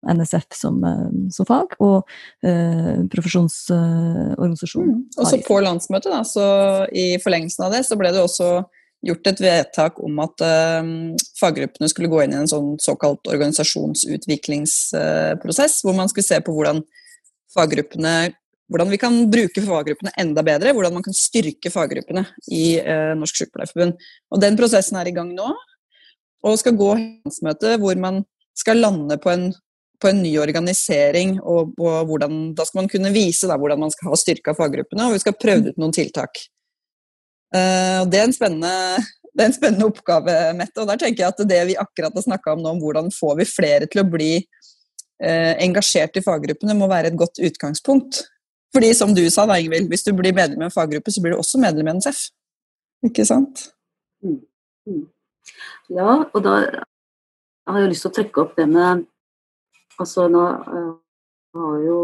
NSF 0.09 0.47
som, 0.57 0.83
eh, 0.83 1.11
som 1.33 1.45
fag, 1.47 1.67
og 1.83 2.03
eh, 2.45 2.99
profesjonsorganisasjonen. 3.13 4.95
Mm. 4.99 5.05
Og 5.17 5.25
så 5.29 5.35
på 5.45 5.59
landsmøtet, 5.63 6.11
da, 6.11 6.23
så 6.27 6.45
i 6.91 7.19
forlengelsen 7.23 7.63
av 7.67 7.71
det, 7.75 7.81
så 7.87 7.95
ble 7.99 8.09
det 8.13 8.21
også 8.23 8.49
gjort 9.03 9.27
et 9.27 9.41
vedtak 9.43 9.93
om 10.03 10.19
at 10.23 10.35
uh, 10.47 10.83
faggruppene 11.35 11.87
skulle 11.91 12.11
gå 12.11 12.19
inn 12.23 12.33
i 12.35 12.37
en 12.39 12.47
sånn 12.47 12.79
såkalt 12.79 13.27
organisasjonsutviklingsprosess, 13.27 15.73
uh, 15.75 15.81
hvor 15.83 15.93
man 15.97 16.07
skulle 16.11 16.29
se 16.29 16.39
på 16.39 16.51
hvordan 16.55 16.77
hvordan 18.73 18.89
vi 18.89 18.97
kan 18.97 19.29
bruke 19.29 19.61
faggruppene 19.61 20.11
enda 20.17 20.41
bedre, 20.45 20.73
hvordan 20.73 20.93
man 20.95 21.03
kan 21.05 21.13
styrke 21.13 21.69
faggruppene 21.69 22.25
i 22.49 22.79
uh, 22.79 23.13
Norsk 23.19 23.35
Sykepleierforbund. 23.37 23.93
Og 24.33 24.41
Den 24.41 24.57
prosessen 24.57 24.97
er 24.97 25.09
i 25.09 25.15
gang 25.15 25.29
nå, 25.35 25.51
og 26.43 26.59
skal 26.59 26.77
gå 26.79 26.93
landsmøte 26.95 27.77
hvor 27.81 27.99
man 27.99 28.23
skal 28.57 28.81
lande 28.81 29.17
på 29.21 29.31
en 29.33 29.51
på 30.03 30.11
en 30.11 30.21
ny 30.23 30.33
organisering, 30.41 31.37
og, 31.39 31.73
og 31.79 32.09
hvordan, 32.09 32.39
da 32.57 32.65
skal 32.67 32.81
man 32.81 32.89
kunne 32.91 33.13
vise 33.15 33.47
da, 33.49 33.57
hvordan 33.59 33.85
man 33.85 33.93
skal 33.93 34.11
ha 34.11 34.19
styrka 34.19 34.55
faggruppene, 34.57 35.07
og 35.07 35.15
vi 35.15 35.23
skal 35.23 35.37
prøve 35.39 35.71
ut 35.71 35.79
noen 35.79 35.95
tiltak. 35.95 36.43
Uh, 37.53 38.03
det, 38.09 38.19
er 38.19 38.27
det 39.33 39.43
er 39.43 39.47
en 39.47 39.55
spennende 39.55 39.87
oppgave, 39.87 40.35
Mette. 40.57 40.81
og 40.81 40.89
der 40.89 40.99
tenker 41.01 41.23
jeg 41.23 41.33
at 41.33 41.41
Det 41.49 41.61
vi 41.69 41.79
akkurat 41.79 42.15
har 42.17 42.25
snakka 42.25 42.55
om 42.55 42.63
nå, 42.63 42.75
om 42.75 42.81
hvordan 42.81 43.11
får 43.13 43.39
vi 43.39 43.49
flere 43.49 43.89
til 43.89 44.03
å 44.03 44.09
bli 44.09 44.31
uh, 44.41 45.53
engasjert 45.63 46.19
i 46.19 46.25
faggruppene, 46.25 46.77
må 46.77 46.89
være 46.91 47.13
et 47.13 47.19
godt 47.19 47.41
utgangspunkt. 47.41 48.23
Fordi 48.73 48.89
som 48.97 49.13
du 49.13 49.23
sa, 49.29 49.45
da, 49.49 49.59
Ingvild, 49.61 49.87
hvis 49.91 50.05
du 50.05 50.11
blir 50.17 50.33
medlem 50.35 50.65
i 50.65 50.67
en 50.67 50.73
faggruppe, 50.73 51.13
så 51.13 51.21
blir 51.21 51.35
du 51.35 51.41
også 51.41 51.61
medlem 51.61 51.91
i 51.91 51.95
NSF. 51.99 52.25
Ikke 53.05 53.25
sant? 53.27 53.67
Mm. 54.25 54.41
Mm. 54.89 55.03
Ja, 55.93 56.23
og 56.25 56.39
da 56.45 56.55
har 57.69 57.83
jeg 57.83 57.91
lyst 57.91 58.05
til 58.07 58.11
å 58.11 58.15
trekke 58.17 58.43
opp 58.43 58.55
det 58.57 58.65
med 58.71 59.05
Altså 60.01 60.27
nå 60.31 60.41
uh, 60.41 60.93
har 61.53 61.77
jo 61.85 61.97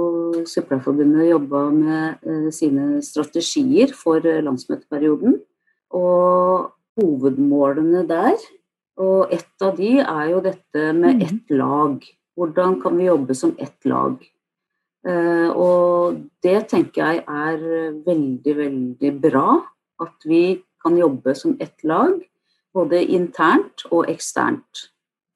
Sykepleierforbundet 0.45 1.29
jobba 1.31 1.63
med 1.73 2.27
uh, 2.27 2.49
sine 2.53 3.01
strategier 3.05 3.93
for 3.97 4.21
uh, 4.25 4.41
landsmøteperioden. 4.45 5.39
Og 5.97 6.69
hovedmålene 6.99 8.03
der, 8.09 8.37
og 8.99 9.31
ett 9.33 9.63
av 9.63 9.77
de 9.79 9.95
er 10.03 10.25
jo 10.33 10.41
dette 10.43 10.89
med 10.93 11.17
mm. 11.17 11.21
ett 11.25 11.53
lag. 11.55 12.03
Hvordan 12.37 12.79
kan 12.83 12.97
vi 12.99 13.07
jobbe 13.07 13.35
som 13.37 13.55
ett 13.57 13.79
lag? 13.85 14.19
og 14.99 16.17
det 16.43 16.57
tenker 16.67 16.99
jeg 16.99 17.21
er 17.23 17.61
veldig, 18.03 18.55
veldig 18.57 19.11
bra. 19.23 19.53
At 20.03 20.27
vi 20.27 20.59
kan 20.83 20.97
jobbe 20.99 21.31
som 21.39 21.55
ett 21.63 21.85
lag, 21.87 22.19
både 22.75 22.99
internt 23.15 23.85
og 23.93 24.09
eksternt. 24.11 24.89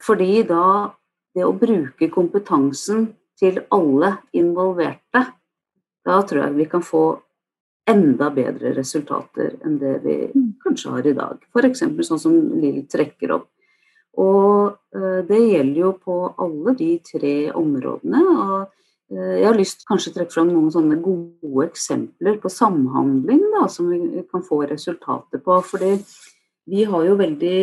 Fordi 0.03 0.43
da 0.43 0.91
det 1.33 1.45
å 1.45 1.55
bruke 1.57 2.09
kompetansen 2.13 3.07
til 3.39 3.63
alle 3.73 4.17
involverte, 4.37 5.23
da 6.03 6.19
tror 6.27 6.45
jeg 6.45 6.57
vi 6.57 6.67
kan 6.69 6.83
få 6.85 7.05
enda 7.89 8.29
bedre 8.31 8.71
resultater 8.77 9.57
enn 9.63 9.79
det 9.81 9.97
vi 10.05 10.17
mm. 10.31 10.51
kanskje 10.63 10.93
har 10.93 11.07
i 11.07 11.15
dag. 11.17 11.41
F.eks. 11.51 11.83
sånn 12.07 12.21
som 12.21 12.37
Lill 12.59 12.83
trekker 12.91 13.35
opp. 13.35 13.49
Og 14.23 14.77
uh, 14.95 15.19
det 15.27 15.39
gjelder 15.41 15.79
jo 15.81 15.91
på 15.97 16.17
alle 16.43 16.75
de 16.79 16.91
tre 17.03 17.35
områdene. 17.57 18.21
og 18.29 18.69
uh, 19.17 19.33
jeg 19.39 19.47
har 19.47 19.57
lyst 19.57 19.87
kanskje 19.89 20.13
å 20.13 20.17
trekke 20.19 20.35
fram 20.35 20.51
noen 20.53 20.69
sånne 20.71 20.99
gode 21.03 21.65
eksempler 21.71 22.37
på 22.43 22.51
samhandling 22.53 23.41
da, 23.55 23.65
som 23.71 23.89
vi 23.91 24.23
kan 24.29 24.45
få 24.45 24.61
resultater 24.69 25.43
på. 25.43 25.59
fordi 25.65 25.95
vi 26.69 26.85
har 26.87 27.03
jo 27.03 27.17
veldig 27.19 27.57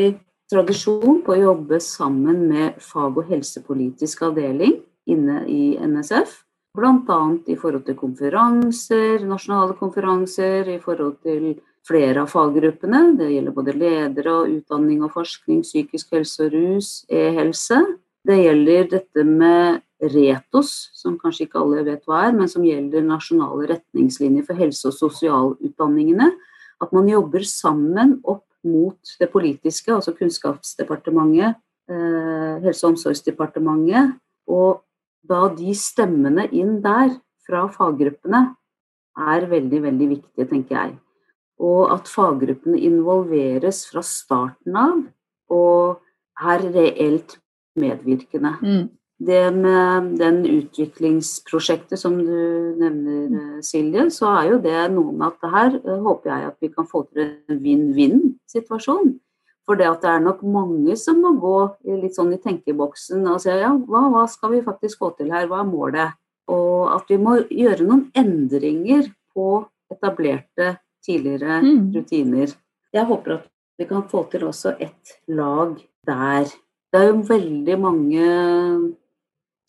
tradisjon 0.50 1.20
på 1.24 1.34
å 1.34 1.40
jobbe 1.40 1.80
sammen 1.82 2.46
med 2.50 2.78
fag- 2.82 3.18
og 3.22 3.28
helsepolitisk 3.30 4.24
avdeling 4.28 4.80
inne 5.10 5.44
i 5.48 5.76
NSF. 5.78 6.42
Bl.a. 6.76 7.20
i 7.50 7.56
forhold 7.58 7.86
til 7.86 7.96
konferanser, 7.98 9.24
nasjonale 9.26 9.74
konferanser, 9.78 10.68
i 10.70 10.78
forhold 10.82 11.16
til 11.26 11.56
flere 11.86 12.22
av 12.22 12.30
faggruppene. 12.30 13.16
Det 13.18 13.30
gjelder 13.32 13.56
både 13.56 13.74
ledere 13.74 14.36
utdanning 14.52 15.02
og 15.02 15.14
forskning, 15.16 15.64
psykisk 15.66 16.14
helse 16.14 16.46
og 16.46 16.54
rus, 16.54 16.90
e-helse. 17.10 17.80
Det 18.26 18.36
gjelder 18.36 18.90
dette 18.92 19.24
med 19.24 19.80
RETOS, 20.00 20.90
som 20.96 21.18
kanskje 21.20 21.46
ikke 21.46 21.60
alle 21.60 21.82
vet 21.88 22.06
hva 22.08 22.26
er, 22.28 22.36
men 22.36 22.48
som 22.52 22.64
gjelder 22.64 23.04
nasjonale 23.04 23.66
retningslinjer 23.74 24.46
for 24.46 24.60
helse- 24.60 24.92
og 24.92 24.96
sosialutdanningene. 24.98 26.30
At 26.80 26.94
man 26.96 27.10
jobber 27.10 27.44
sammen 27.48 28.18
opp 28.22 28.46
mot 28.66 29.16
det 29.20 29.30
politiske, 29.32 29.92
altså 29.94 30.14
Kunnskapsdepartementet, 30.16 31.56
eh, 31.90 32.60
Helse- 32.64 32.86
og 32.86 32.94
omsorgsdepartementet. 32.94 34.16
Og 34.48 34.82
da 35.28 35.48
de 35.54 35.74
stemmene 35.74 36.48
inn 36.52 36.80
der 36.82 37.16
fra 37.46 37.66
faggruppene 37.68 38.56
er 39.16 39.46
veldig, 39.46 39.82
veldig 39.82 40.08
viktige, 40.08 40.48
tenker 40.48 40.76
jeg. 40.76 40.98
Og 41.60 41.92
at 41.92 42.08
faggruppene 42.08 42.80
involveres 42.80 43.84
fra 43.90 44.02
starten 44.02 44.76
av 44.76 45.04
og 45.50 46.00
er 46.40 46.64
reelt 46.72 47.38
medvirkende. 47.76 48.56
Mm 48.62 48.88
det 49.20 49.50
med 49.52 50.14
den 50.20 50.38
utviklingsprosjektet 50.48 52.00
som 52.00 52.16
du 52.18 52.76
nevner, 52.80 53.24
eh, 53.36 53.58
Silje, 53.64 54.06
så 54.10 54.30
er 54.38 54.52
jo 54.54 54.60
det 54.64 54.78
noe 54.94 55.12
med 55.12 55.26
at 55.26 55.42
det 55.44 55.50
her 55.52 55.74
eh, 55.76 55.98
håper 56.06 56.30
jeg 56.30 56.46
at 56.48 56.56
vi 56.64 56.70
kan 56.72 56.88
få 56.88 57.02
til 57.10 57.26
en 57.26 57.60
vinn-vinn-situasjon. 57.60 59.12
For 59.68 59.76
det 59.76 59.90
at 59.90 60.00
det 60.02 60.10
er 60.14 60.24
nok 60.24 60.40
mange 60.42 60.96
som 60.96 61.20
må 61.20 61.34
gå 61.38 61.58
litt 62.00 62.16
sånn 62.16 62.32
i 62.32 62.40
tenkeboksen 62.40 63.28
og 63.28 63.42
si 63.42 63.52
ja, 63.52 63.74
hva, 63.76 64.06
hva 64.10 64.24
skal 64.30 64.54
vi 64.56 64.64
faktisk 64.64 65.04
få 65.04 65.12
til 65.18 65.28
her, 65.34 65.46
hva 65.50 65.60
er 65.62 65.68
målet? 65.68 66.16
Og 66.50 66.88
at 66.96 67.12
vi 67.12 67.20
må 67.20 67.36
gjøre 67.44 67.84
noen 67.86 68.06
endringer 68.16 69.12
på 69.36 69.60
etablerte 69.92 70.78
tidligere 71.04 71.60
mm. 71.60 71.92
rutiner. 71.94 72.56
Jeg 72.90 73.06
håper 73.06 73.36
at 73.36 73.46
vi 73.78 73.86
kan 73.88 74.08
få 74.08 74.24
til 74.32 74.48
også 74.48 74.74
et 74.80 75.14
lag 75.28 75.76
der. 76.08 76.48
Det 76.90 76.98
er 76.98 77.12
jo 77.12 77.20
veldig 77.28 77.76
mange 77.80 78.24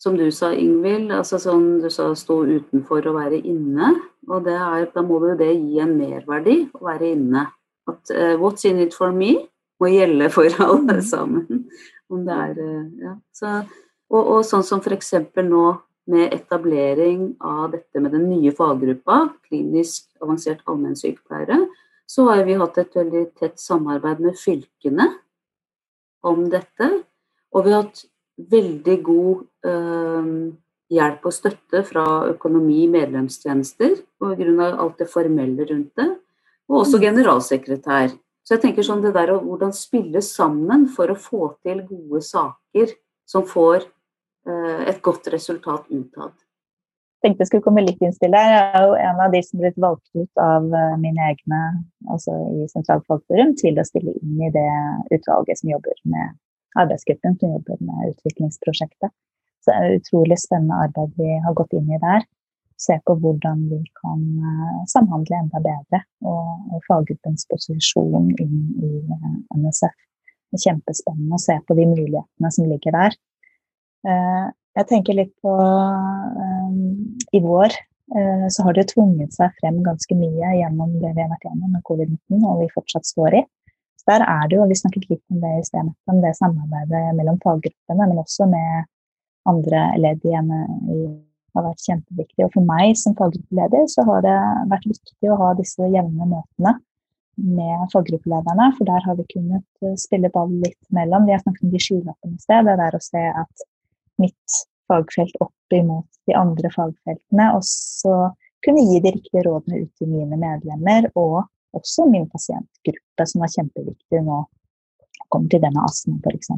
som 0.02 0.16
du 0.18 0.26
sa, 0.34 0.50
Ingvild, 0.50 1.12
altså 1.14 1.38
sånn 1.38 1.78
du 1.82 1.86
sa 1.92 2.08
stå 2.18 2.40
utenfor 2.48 3.06
og 3.06 3.18
være 3.20 3.38
inne. 3.46 3.92
Og 4.26 4.48
er, 4.50 4.88
da 4.90 5.04
må 5.06 5.20
jo 5.22 5.36
det 5.38 5.52
gi 5.54 5.78
en 5.82 5.94
merverdi 5.98 6.56
å 6.74 6.82
være 6.88 7.12
inne. 7.14 7.46
At 7.90 8.10
uh, 8.10 8.34
'what's 8.38 8.66
in 8.66 8.82
it 8.82 8.94
for 8.98 9.14
me' 9.14 9.46
må 9.82 9.90
gjelde 9.90 10.28
for 10.34 10.50
alle 10.66 10.98
mm. 10.98 11.06
sammen. 11.06 11.64
Om 12.10 12.26
det 12.26 12.40
er, 12.48 12.58
uh, 12.58 12.90
ja. 13.06 13.14
Så, 13.34 13.54
og, 14.10 14.20
og, 14.22 14.40
sånn 14.46 14.66
som 14.66 14.82
f.eks. 14.82 15.14
nå 15.38 15.64
med 16.10 16.34
etablering 16.34 17.36
av 17.38 17.70
dette 17.76 18.02
med 18.02 18.10
den 18.10 18.26
nye 18.26 18.50
faggruppa, 18.54 19.28
klinisk 19.46 20.08
avansert 20.22 20.66
allmennsykepleiere, 20.66 21.60
så 22.10 22.26
har 22.26 22.42
vi 22.44 22.58
hatt 22.58 22.78
et 22.82 22.96
veldig 22.98 23.28
tett 23.38 23.62
samarbeid 23.62 24.18
med 24.20 24.34
fylkene 24.34 25.12
om 26.26 26.42
dette. 26.50 26.90
Og 27.54 27.66
vi 27.66 27.74
har 27.74 27.86
hatt 27.86 28.02
veldig 28.50 28.96
god 29.06 29.44
eh, 29.68 30.32
hjelp 30.92 31.28
og 31.28 31.34
støtte 31.34 31.84
fra 31.88 32.04
økonomi, 32.32 32.84
medlemstjenester, 32.92 33.96
pga. 34.20 34.68
alt 34.72 34.98
det 35.00 35.08
formelle 35.10 35.66
rundt 35.70 35.96
det, 35.96 36.10
og 36.70 36.82
også 36.82 37.00
mm. 37.00 37.06
generalsekretær. 37.08 38.14
Så 38.42 38.56
jeg 38.56 38.64
tenker 38.64 38.86
sånn 38.86 39.02
det 39.04 39.14
der 39.14 39.32
å 39.32 39.40
hvordan 39.42 39.72
spille 39.76 40.22
sammen 40.24 40.88
for 40.90 41.12
å 41.12 41.18
få 41.18 41.52
til 41.62 41.84
gode 41.86 42.22
saker 42.26 42.94
som 43.28 43.46
får 43.46 43.84
eh, 43.84 44.80
et 44.90 45.02
godt 45.04 45.30
resultat 45.32 45.86
utad. 45.90 46.34
Jeg 47.22 47.30
tenkte 47.30 47.44
jeg 47.44 47.52
skulle 47.52 47.64
komme 47.68 47.84
litt 47.84 48.00
innstill 48.02 48.32
der. 48.34 48.48
Jeg 48.50 48.62
er 48.74 48.86
jo 48.88 48.94
en 48.98 49.20
av 49.22 49.30
de 49.30 49.40
som 49.46 49.60
ble 49.62 49.70
valgt 49.78 50.08
ut 50.18 50.40
av 50.42 50.64
uh, 50.66 50.96
mine 50.98 51.22
egne 51.30 51.60
altså 52.10 52.34
i 52.50 52.64
Sentralfagforum 52.72 53.52
til 53.60 53.78
å 53.78 53.84
stille 53.86 54.16
inn 54.18 54.40
i 54.42 54.50
det 54.50 54.70
utvalget 55.14 55.60
som 55.60 55.70
jobber 55.70 56.00
med 56.10 56.32
arbeidsgruppen 56.78 57.36
som 57.40 57.56
jobber 57.56 57.80
med 57.80 58.12
utviklingsprosjektet. 58.12 59.12
Så 59.62 59.70
det 59.70 59.78
er 59.78 59.98
utrolig 59.98 60.38
spennende 60.42 60.78
arbeid 60.86 61.12
vi 61.18 61.34
har 61.44 61.54
gått 61.58 61.74
inn 61.76 61.90
i 61.90 62.00
der. 62.02 62.24
Se 62.82 62.96
på 63.06 63.14
hvordan 63.22 63.66
vi 63.70 63.78
kan 64.00 64.22
eh, 64.42 64.78
samhandle 64.90 65.38
enda 65.38 65.60
bedre, 65.62 66.00
og, 66.26 66.80
faggruppens 66.88 67.46
posisjon 67.50 68.32
inn 68.42 68.56
i 68.82 68.90
eh, 69.02 69.36
NSF. 69.60 69.94
Det 70.50 70.58
er 70.58 70.64
kjempespennende 70.66 71.38
å 71.38 71.42
se 71.42 71.56
på 71.68 71.76
de 71.78 71.86
mulighetene 71.92 72.50
som 72.56 72.66
ligger 72.70 72.98
der. 72.98 73.16
Eh, 74.08 74.50
Jeg 74.72 74.88
tenker 74.88 75.12
litt 75.12 75.34
på 75.44 75.52
I 77.36 77.40
vår 77.44 77.74
så 78.48 78.64
har 78.64 78.72
det 78.72 78.86
tvunget 78.88 79.34
seg 79.36 79.52
frem 79.60 79.82
ganske 79.84 80.16
mye 80.16 80.52
gjennom 80.56 80.94
det 81.02 81.10
vi 81.12 81.20
har 81.20 81.28
vært 81.28 81.44
gjennom 81.44 81.74
med 81.74 81.84
covid-19 81.84 82.46
og 82.48 82.62
vi 82.62 82.68
fortsatt 82.72 83.04
står 83.04 83.36
i. 83.36 83.42
Der 84.10 84.24
er 84.26 84.48
det 84.50 84.56
jo, 84.58 84.68
Vi 84.68 84.78
snakket 84.78 85.10
litt 85.10 85.22
om 85.30 85.42
det 85.42 85.52
i 85.58 85.66
sted, 85.66 85.90
om 86.10 86.22
det 86.22 86.32
samarbeidet 86.38 87.02
mellom 87.18 87.38
faggruppene, 87.44 88.08
men 88.08 88.22
også 88.22 88.48
med 88.50 88.88
andre 89.46 89.84
ledd 89.98 90.24
i 90.26 90.34
har 91.52 91.66
vært 91.66 91.84
kjempeviktig. 91.84 92.46
Og 92.46 92.54
for 92.54 92.66
meg 92.68 92.96
som 92.98 93.16
faggruppeleder 93.18 93.84
så 93.92 94.04
har 94.08 94.24
det 94.24 94.38
vært 94.72 94.88
viktig 94.88 95.30
å 95.30 95.38
ha 95.40 95.52
disse 95.58 95.88
jevne 95.92 96.28
møtene 96.28 96.76
med 97.42 97.86
faggruppelederne, 97.92 98.68
for 98.76 98.88
der 98.88 99.04
har 99.06 99.16
vi 99.18 99.24
kunnet 99.30 100.00
spille 100.00 100.30
ball 100.32 100.52
litt 100.62 100.80
mellom. 100.92 101.26
Vi 101.26 101.34
har 101.34 101.42
snakket 101.44 101.66
om 101.66 101.72
de 101.72 101.80
skylappene 101.80 102.36
i 102.36 102.44
sted. 102.44 102.68
Det 102.68 102.86
er 102.86 102.96
å 102.96 103.02
se 103.04 103.24
at 103.42 103.66
mitt 104.20 104.58
fagfelt 104.90 105.38
opp 105.40 105.76
imot 105.76 106.08
de 106.28 106.36
andre 106.36 106.70
fagfeltene, 106.74 107.48
og 107.56 107.64
så 107.66 108.16
kunne 108.62 108.84
gi 108.86 109.00
de 109.02 109.14
riktige 109.16 109.44
rådene 109.46 109.82
ut 109.82 109.92
til 109.98 110.10
mine 110.12 110.38
medlemmer 110.38 111.08
og 111.18 111.42
også 111.76 112.06
min 112.10 112.28
pasientgruppe, 112.30 113.26
som 113.26 113.44
var 113.44 113.52
kjempeviktig 113.54 114.22
nå. 114.26 114.42
Kommer 115.32 115.52
til 115.52 115.62
denne 115.64 115.84
astma 115.86 116.18
f.eks. 116.20 116.52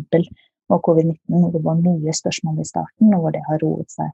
og 0.72 0.80
covid-19, 0.86 1.18
hvor 1.38 1.50
det 1.54 1.62
var 1.64 1.80
mye 1.80 2.14
spørsmål 2.16 2.62
i 2.62 2.68
starten, 2.68 3.14
og 3.14 3.24
hvor 3.24 3.34
det 3.34 3.44
har 3.48 3.62
roet 3.62 3.90
seg 3.94 4.12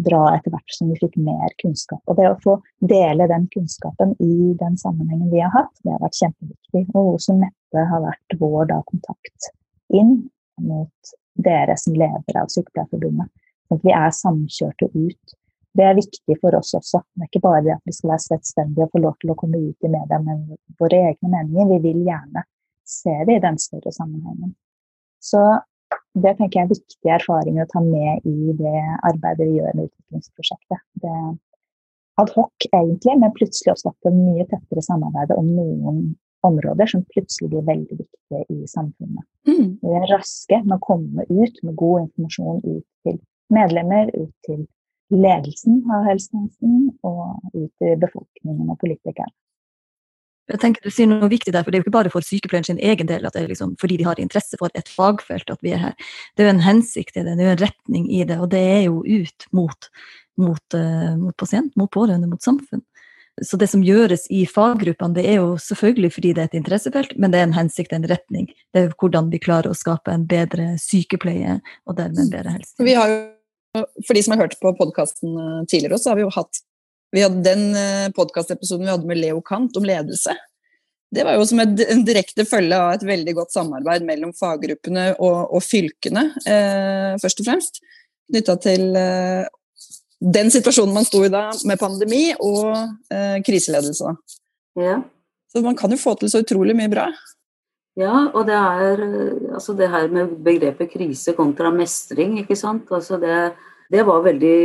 bra 0.00 0.20
etter 0.34 0.52
hvert 0.54 0.74
som 0.74 0.90
vi 0.90 0.98
fikk 1.00 1.16
mer 1.20 1.52
kunnskap. 1.60 2.00
Og 2.08 2.16
det 2.18 2.28
å 2.30 2.38
få 2.42 2.56
dele 2.92 3.28
den 3.30 3.46
kunnskapen 3.52 4.14
i 4.22 4.54
den 4.60 4.78
sammenhengen 4.80 5.32
vi 5.32 5.42
har 5.42 5.52
hatt, 5.54 5.72
det 5.84 5.94
har 5.94 6.02
vært 6.04 6.20
kjempeviktig. 6.20 6.84
Og 6.94 7.16
også 7.16 7.36
Mette 7.40 7.86
har 7.92 8.04
vært 8.04 8.38
vår 8.40 8.70
da, 8.70 8.80
kontakt 8.88 9.50
inn 9.92 10.14
mot 10.60 11.12
dere 11.40 11.76
som 11.80 11.96
leder 11.98 12.40
av 12.40 12.50
Sykepleierforbundet. 12.52 13.30
At 13.70 13.84
vi 13.86 13.92
er 13.94 14.10
samkjørte 14.14 14.90
ut. 14.94 15.36
Det 15.78 15.86
er 15.86 15.98
viktig 15.98 16.36
for 16.42 16.56
oss 16.58 16.72
også. 16.74 17.02
Det 17.14 17.24
er 17.24 17.30
ikke 17.30 17.44
bare 17.44 17.62
det 17.66 17.74
at 17.76 17.84
vi 17.86 17.94
skal 17.94 18.12
være 18.14 18.24
selvstendige 18.26 18.86
og 18.86 18.94
få 18.94 19.02
lov 19.04 19.18
til 19.22 19.32
å 19.32 19.36
komme 19.38 19.60
ut 19.62 19.86
i 19.86 19.90
media 19.92 20.18
med 20.24 20.56
våre 20.80 21.02
egne 21.10 21.30
meninger. 21.30 21.68
Vi 21.70 21.78
vil 21.84 22.00
gjerne 22.08 22.44
se 22.90 23.14
det 23.28 23.36
i 23.38 23.42
den 23.44 23.58
større 23.62 23.92
sammenhengen. 23.94 24.56
Så 25.22 25.42
det 26.18 26.34
tenker 26.38 26.60
jeg 26.60 26.66
er 26.66 26.72
viktige 26.72 27.14
erfaringer 27.14 27.66
å 27.66 27.70
ta 27.70 27.82
med 27.84 28.26
i 28.26 28.54
det 28.58 28.80
arbeidet 29.06 29.46
vi 29.46 29.60
gjør 29.60 29.76
med 29.76 29.90
utviklingsprosjektet. 29.90 30.82
Det 31.02 31.12
er 31.12 31.30
adhoc 32.20 32.66
egentlig, 32.72 33.14
men 33.22 33.36
plutselig 33.36 33.74
også 33.74 33.92
et 33.92 34.10
mye 34.16 34.46
tettere 34.50 34.84
samarbeid 34.84 35.36
om 35.36 35.54
noen 35.54 36.02
områder 36.46 36.88
som 36.88 37.04
plutselig 37.12 37.50
blir 37.52 37.66
veldig 37.66 38.00
viktige 38.00 38.42
i 38.48 38.66
samfunnet. 38.70 39.24
Mm. 39.48 39.78
Vi 39.82 39.96
er 39.96 40.10
raske 40.10 40.60
med 40.64 40.76
å 40.78 40.84
komme 40.84 41.26
ut 41.28 41.62
med 41.62 41.76
god 41.78 42.06
informasjon 42.06 42.62
ut 42.64 42.86
til 43.06 43.18
medlemmer, 43.52 44.10
ut 44.16 44.34
til 44.46 44.64
ledelsen 45.10 45.82
av 45.90 46.08
helsetjenesten 46.08 46.90
og 47.06 47.54
ut 47.54 47.70
til 47.82 47.96
befolkningen 48.00 48.70
og 48.70 48.78
politikerne. 48.82 49.32
Jeg 50.50 50.58
tenker 50.58 50.82
Du 50.82 50.90
sier 50.90 51.06
noe 51.06 51.28
viktig 51.30 51.52
der, 51.54 51.62
for 51.62 51.70
det 51.70 51.78
er 51.78 51.82
jo 51.82 51.86
ikke 51.86 51.94
bare 51.94 52.10
for 52.12 52.26
sykepleieren 52.26 52.66
sin 52.66 52.82
egen 52.82 53.06
del 53.06 53.26
at 53.26 53.36
det 53.36 53.44
er 53.44 53.52
liksom 53.52 53.76
fordi 53.80 54.00
de 54.00 54.06
har 54.08 54.18
interesse 54.18 54.58
for 54.58 54.72
et 54.74 54.90
fagfelt 54.90 55.50
at 55.52 55.62
vi 55.62 55.74
er 55.76 55.82
her. 55.84 56.08
Det 56.34 56.42
er 56.42 56.50
jo 56.50 56.54
en 56.56 56.64
hensikt 56.64 57.16
i 57.16 57.22
det, 57.22 57.36
det 57.38 57.44
er 57.44 57.52
jo 57.52 57.56
en 57.56 57.64
retning 57.64 58.08
i 58.10 58.24
det, 58.26 58.38
og 58.42 58.50
det 58.50 58.62
er 58.72 58.80
jo 58.88 59.04
ut 59.06 59.46
mot, 59.54 59.90
mot, 60.40 60.64
uh, 60.74 61.14
mot 61.20 61.36
pasient, 61.38 61.70
mot 61.78 61.90
pårørende, 61.92 62.30
mot 62.30 62.42
samfunn. 62.42 62.82
Så 63.42 63.56
det 63.56 63.70
som 63.72 63.84
gjøres 63.84 64.26
i 64.34 64.42
faggruppene, 64.48 65.14
det 65.16 65.24
er 65.30 65.38
jo 65.38 65.54
selvfølgelig 65.62 66.12
fordi 66.12 66.32
det 66.36 66.42
er 66.42 66.50
et 66.50 66.58
interessefelt, 66.58 67.14
men 67.16 67.32
det 67.32 67.40
er 67.40 67.46
en 67.48 67.56
hensikt, 67.56 67.94
en 67.96 68.08
retning. 68.10 68.50
Det 68.74 68.82
er 68.82 68.94
hvordan 69.00 69.30
vi 69.32 69.40
klarer 69.40 69.70
å 69.70 69.78
skape 69.78 70.12
en 70.12 70.26
bedre 70.28 70.74
sykepleie, 70.82 71.60
og 71.88 71.96
dermed 71.96 72.26
en 72.26 72.32
bedre 72.34 72.56
helse. 72.58 72.74
Vi 72.84 72.96
har 72.98 73.08
jo, 73.08 73.20
for 73.76 74.16
de 74.16 74.22
som 74.22 74.34
har 74.34 74.44
hørt 74.44 74.58
på 74.62 74.72
podkasten 74.78 75.36
eh, 75.36 75.62
tidligere, 75.70 75.98
så 75.98 76.12
har 76.12 76.20
vi 76.20 76.26
jo 76.26 76.34
hatt 76.34 76.62
vi 77.10 77.24
hadde 77.24 77.42
Den 77.42 77.74
eh, 77.74 78.08
podkastepisoden 78.14 78.86
vi 78.86 78.92
hadde 78.92 79.08
med 79.08 79.18
Leo 79.18 79.40
Kant 79.42 79.76
om 79.76 79.86
ledelse. 79.86 80.36
Det 81.10 81.24
var 81.26 81.34
jo 81.34 81.46
som 81.46 81.58
et, 81.62 81.72
direkte 82.06 82.46
følge 82.46 82.76
av 82.78 82.92
et 82.94 83.06
veldig 83.06 83.34
godt 83.40 83.54
samarbeid 83.54 84.04
mellom 84.06 84.34
faggruppene 84.36 85.08
og, 85.16 85.38
og 85.56 85.64
fylkene, 85.66 86.28
eh, 86.46 87.16
først 87.18 87.42
og 87.42 87.48
fremst. 87.48 87.80
Knytta 88.30 88.54
til 88.62 88.94
eh, 88.98 89.48
den 90.20 90.52
situasjonen 90.54 90.94
man 90.94 91.08
sto 91.08 91.24
i 91.26 91.32
da, 91.32 91.48
med 91.66 91.80
pandemi 91.80 92.28
og 92.36 92.70
eh, 93.10 93.40
kriseledelse. 93.46 94.14
Ja. 94.78 95.00
Så 95.50 95.64
man 95.66 95.74
kan 95.78 95.90
jo 95.90 95.98
få 95.98 96.14
til 96.20 96.30
så 96.30 96.44
utrolig 96.44 96.76
mye 96.78 96.92
bra. 96.92 97.08
Ja, 97.98 98.28
og 98.30 98.46
det 98.46 98.54
er 98.54 99.02
altså 99.60 99.76
det 99.76 99.90
her 99.92 100.08
med 100.12 100.38
begrepet 100.44 100.90
krise 100.94 101.36
kontra 101.36 101.70
mestring, 101.74 102.38
ikke 102.40 102.56
sant. 102.56 102.88
Altså 102.90 103.20
det, 103.20 103.52
det 103.92 104.06
var 104.08 104.24
veldig 104.24 104.56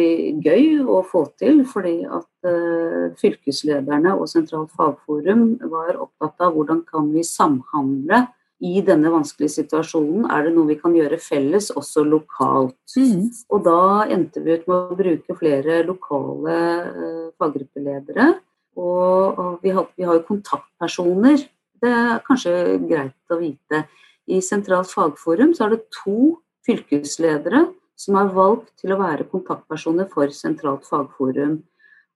gøy 0.46 0.86
å 0.88 1.02
få 1.06 1.26
til, 1.40 1.64
fordi 1.68 1.98
at 2.06 2.48
uh, 2.48 3.12
fylkeslederne 3.20 4.16
og 4.16 4.30
Sentralt 4.32 4.72
fagforum 4.78 5.50
var 5.72 6.00
opptatt 6.00 6.48
av 6.48 6.56
hvordan 6.56 6.86
kan 6.88 7.12
vi 7.14 7.26
samhandle 7.28 8.24
i 8.64 8.80
denne 8.86 9.12
vanskelige 9.12 9.52
situasjonen 9.58 10.30
er 10.32 10.46
det 10.46 10.54
noe 10.56 10.70
vi 10.70 10.78
kan 10.80 10.94
gjøre 10.96 11.20
felles, 11.20 11.68
også 11.76 12.06
lokalt. 12.08 12.78
Mm. 12.96 13.28
Og 13.52 13.66
da 13.66 14.06
endte 14.16 14.46
vi 14.46 14.56
ut 14.56 14.70
med 14.70 14.78
å 14.78 14.98
bruke 15.02 15.36
flere 15.42 15.82
lokale 15.90 16.56
uh, 16.86 17.26
faggruppeledere. 17.42 18.32
Og, 18.80 19.40
og 19.42 19.60
vi, 19.64 19.74
har, 19.76 19.90
vi, 19.98 20.08
har, 20.08 20.20
jo 20.20 20.28
kontaktpersoner. 20.30 21.44
Det 21.84 21.92
er 21.92 22.24
kanskje 22.28 22.56
greit 22.88 23.34
å 23.36 23.42
vite. 23.42 23.86
I 24.32 24.42
Sentralt 24.42 24.90
fagforum 24.92 25.54
så 25.56 25.68
er 25.68 25.76
det 25.76 25.88
to 25.94 26.38
fylkesledere 26.66 27.68
som 28.00 28.18
er 28.20 28.34
valgt 28.36 28.72
til 28.82 28.94
å 28.96 29.00
være 29.00 29.28
kontaktpersoner 29.32 30.10
for 30.12 30.32
Sentralt 30.36 30.88
fagforum. 30.88 31.60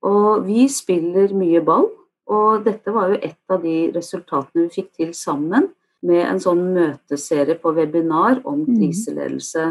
Og 0.06 0.45
vi 0.48 0.67
spiller 0.72 1.34
mye 1.36 1.62
ball, 1.65 1.89
og 2.30 2.65
dette 2.65 2.93
var 2.93 3.13
jo 3.13 3.19
et 3.26 3.52
av 3.52 3.62
de 3.63 3.78
resultatene 3.95 4.67
vi 4.67 4.82
fikk 4.82 4.91
til 5.00 5.13
sammen 5.17 5.69
med 6.06 6.24
en 6.24 6.39
sånn 6.41 6.62
møteserie 6.76 7.58
på 7.60 7.74
webinar 7.76 8.39
om 8.48 8.62
mm. 8.63 8.76
kriseledelse. 8.78 9.65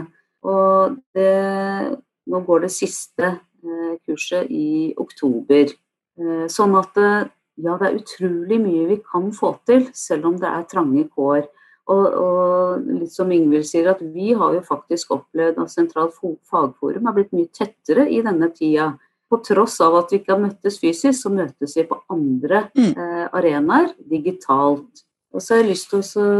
Og 0.48 0.98
det, 1.16 1.98
nå 2.28 2.40
går 2.46 2.66
det 2.66 2.72
siste 2.74 3.30
eh, 3.30 3.94
kurset 4.06 4.50
i 4.52 4.92
oktober. 5.00 5.72
Eh, 6.18 6.44
sånn 6.52 6.76
at 6.78 7.00
eh, 7.00 7.30
ja, 7.64 7.78
det 7.78 7.88
er 7.88 7.98
utrolig 7.98 8.60
mye 8.62 8.88
vi 8.92 8.98
kan 9.02 9.30
få 9.34 9.56
til, 9.66 9.88
selv 9.96 10.28
om 10.30 10.36
det 10.38 10.50
er 10.50 10.68
trange 10.70 11.08
kår. 11.14 11.48
Og, 11.88 12.06
og 12.20 12.88
litt 13.00 13.12
som 13.14 13.30
Ingvild 13.32 13.64
sier, 13.68 13.88
at 13.88 14.00
vi 14.04 14.34
har 14.36 14.52
jo 14.56 14.64
faktisk 14.66 15.14
opplevd 15.16 15.60
at 15.62 15.72
Sentralt 15.72 16.16
fagforum 16.18 17.08
har 17.08 17.16
blitt 17.16 17.32
mye 17.36 17.48
tettere 17.54 18.04
i 18.12 18.20
denne 18.24 18.50
tida. 18.52 18.92
På 19.28 19.40
tross 19.44 19.76
av 19.84 19.96
at 19.98 20.12
vi 20.12 20.20
ikke 20.20 20.34
har 20.34 20.40
møttes 20.40 20.78
fysisk, 20.80 21.16
så 21.20 21.32
møtes 21.32 21.74
vi 21.76 21.84
på 21.88 21.98
andre 22.12 22.66
mm. 22.72 22.92
eh, 22.92 23.24
arenaer 23.36 23.90
digitalt. 24.08 25.02
Og 25.32 25.44
så 25.44 25.54
har 25.54 25.64
jeg 25.64 25.74
lyst 25.74 25.92
til 25.92 26.00
å 26.00 26.30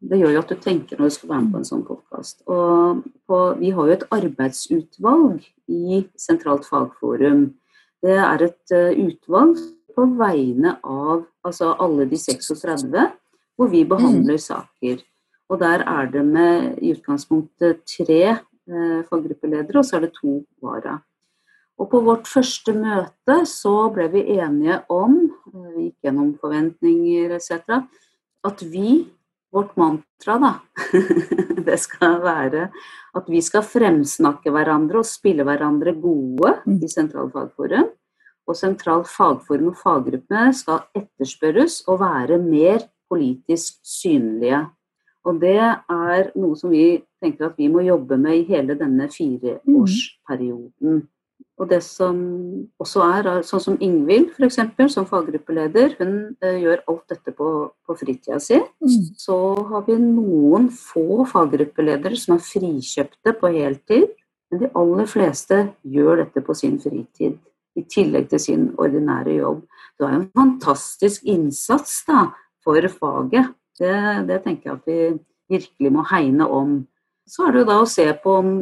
Det 0.00 0.16
gjør 0.16 0.32
jo 0.32 0.40
at 0.40 0.52
du 0.52 0.56
tenker 0.56 0.96
når 0.96 1.10
du 1.10 1.12
skal 1.12 1.28
være 1.28 1.42
med 1.44 1.52
på 1.52 1.58
en 1.60 1.66
sånn 1.68 1.82
podkast. 1.84 2.38
Og 2.48 3.02
på, 3.28 3.40
vi 3.60 3.72
har 3.76 3.88
jo 3.88 3.96
et 3.98 4.06
arbeidsutvalg 4.16 5.44
i 5.68 5.98
Sentralt 6.16 6.64
fagforum. 6.64 7.50
Det 8.00 8.16
er 8.16 8.46
et 8.46 8.72
uh, 8.72 8.96
utvalg 8.96 9.60
på 9.92 10.06
vegne 10.16 10.78
av 10.80 11.26
altså 11.44 11.74
alle 11.84 12.06
de 12.08 12.16
36, 12.16 12.88
hvor 13.60 13.68
vi 13.68 13.84
behandler 13.84 14.38
mm. 14.38 14.44
saker. 14.46 15.02
Og 15.52 15.60
der 15.60 15.82
er 15.84 16.08
det 16.08 16.24
med 16.24 16.78
i 16.80 16.94
utgangspunktet 16.94 17.82
tre 17.84 18.20
eh, 18.32 19.00
faggruppeledere, 19.10 19.82
og 19.82 19.84
så 19.84 19.98
er 19.98 20.06
det 20.06 20.14
to 20.16 20.38
vara. 20.64 20.96
Og 21.80 21.88
på 21.92 22.00
vårt 22.04 22.28
første 22.28 22.72
møte 22.76 23.36
så 23.48 23.74
ble 23.92 24.06
vi 24.14 24.22
enige 24.38 24.78
om 24.92 25.16
vi 25.52 25.88
gikk 25.88 26.06
gjennom 26.08 26.34
forventninger 26.40 27.34
etc. 27.36 27.82
At 28.46 28.62
vi, 28.64 29.02
vårt 29.52 29.72
mantra, 29.80 30.36
da, 30.40 30.52
det 31.68 31.76
skal 31.80 32.20
være 32.24 32.68
at 33.16 33.28
vi 33.28 33.42
skal 33.44 33.66
fremsnakke 33.66 34.52
hverandre 34.54 35.02
og 35.02 35.08
spille 35.08 35.44
hverandre 35.44 35.96
gode 36.00 36.54
mm. 36.64 36.78
i 36.84 36.92
Sentral 36.92 37.28
fagforum. 37.34 37.90
Og 38.48 38.56
Sentral 38.56 39.04
fagforum 39.08 39.72
og 39.72 39.80
faggruppene 39.80 40.48
skal 40.56 40.84
etterspørres 40.96 41.82
og 41.88 42.00
være 42.04 42.40
mer 42.40 42.86
politisk 43.10 43.80
synlige. 43.86 44.60
Og 45.28 45.40
det 45.42 45.58
er 45.60 46.30
noe 46.40 46.56
som 46.56 46.70
vi 46.72 47.02
tenker 47.20 47.50
at 47.50 47.58
vi 47.60 47.68
må 47.68 47.80
jobbe 47.84 48.16
med 48.20 48.34
i 48.38 48.48
hele 48.48 48.74
denne 48.78 49.08
fireårsperioden. 49.12 51.02
Og 51.60 51.68
det 51.68 51.82
som 51.84 52.16
også 52.80 53.02
er, 53.04 53.26
sånn 53.44 53.60
som 53.60 53.76
Ingvild 53.84 54.30
f.eks., 54.38 54.58
som 54.94 55.04
faggruppeleder, 55.08 55.92
hun 55.98 56.14
uh, 56.40 56.56
gjør 56.56 56.80
alt 56.88 57.12
dette 57.12 57.34
på, 57.36 57.48
på 57.84 57.96
fritida 58.00 58.38
si. 58.40 58.56
Mm. 58.80 59.02
Så 59.20 59.36
har 59.68 59.84
vi 59.84 59.98
noen 60.00 60.70
få 60.72 61.26
faggruppeledere 61.28 62.16
som 62.16 62.38
er 62.38 62.46
frikjøpte 62.46 63.36
på 63.42 63.52
heltid. 63.58 64.08
Men 64.50 64.64
de 64.64 64.72
aller 64.80 65.06
fleste 65.06 65.56
gjør 65.86 66.24
dette 66.24 66.40
på 66.42 66.56
sin 66.58 66.80
fritid, 66.82 67.36
i 67.78 67.84
tillegg 67.86 68.32
til 68.32 68.40
sin 68.42 68.64
ordinære 68.80 69.36
jobb. 69.36 69.60
Det 70.00 70.08
er 70.08 70.16
en 70.16 70.30
fantastisk 70.34 71.28
innsats 71.28 72.00
da, 72.08 72.30
for 72.64 72.88
faget. 72.92 73.54
Det, 73.80 73.96
det 74.28 74.42
tenker 74.44 74.70
jeg 74.70 74.78
at 74.78 74.88
vi 74.90 74.98
virkelig 75.56 75.92
må 75.92 76.04
hegne 76.10 76.46
om. 76.46 76.76
Så 77.28 77.46
er 77.46 77.54
det 77.54 77.62
jo 77.62 77.70
da 77.70 77.80
å 77.82 77.88
se 77.88 78.06
på 78.22 78.36
om 78.42 78.52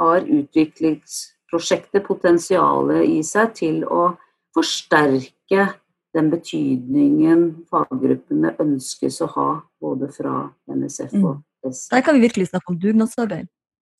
har 0.00 0.26
utviklingsprosjektet 0.26 2.04
potensialet 2.06 3.06
i 3.06 3.20
seg 3.26 3.54
til 3.58 3.82
å 3.86 4.14
forsterke 4.54 5.68
den 6.14 6.30
betydningen 6.30 7.46
faggruppene 7.70 8.54
ønskes 8.62 9.20
å 9.24 9.30
ha, 9.34 9.48
både 9.82 10.10
fra 10.14 10.44
NSF 10.70 11.16
og 11.22 11.42
S. 11.66 11.88
Der 11.90 12.04
kan 12.06 12.18
vi 12.18 12.26
virkelig 12.26 12.50
snakke 12.52 12.74
om 12.74 12.78
dugnadsarbeid. 12.78 13.50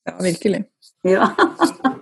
Ja, 0.06 0.18
virkelig. 0.22 0.64
Ja. 1.06 1.30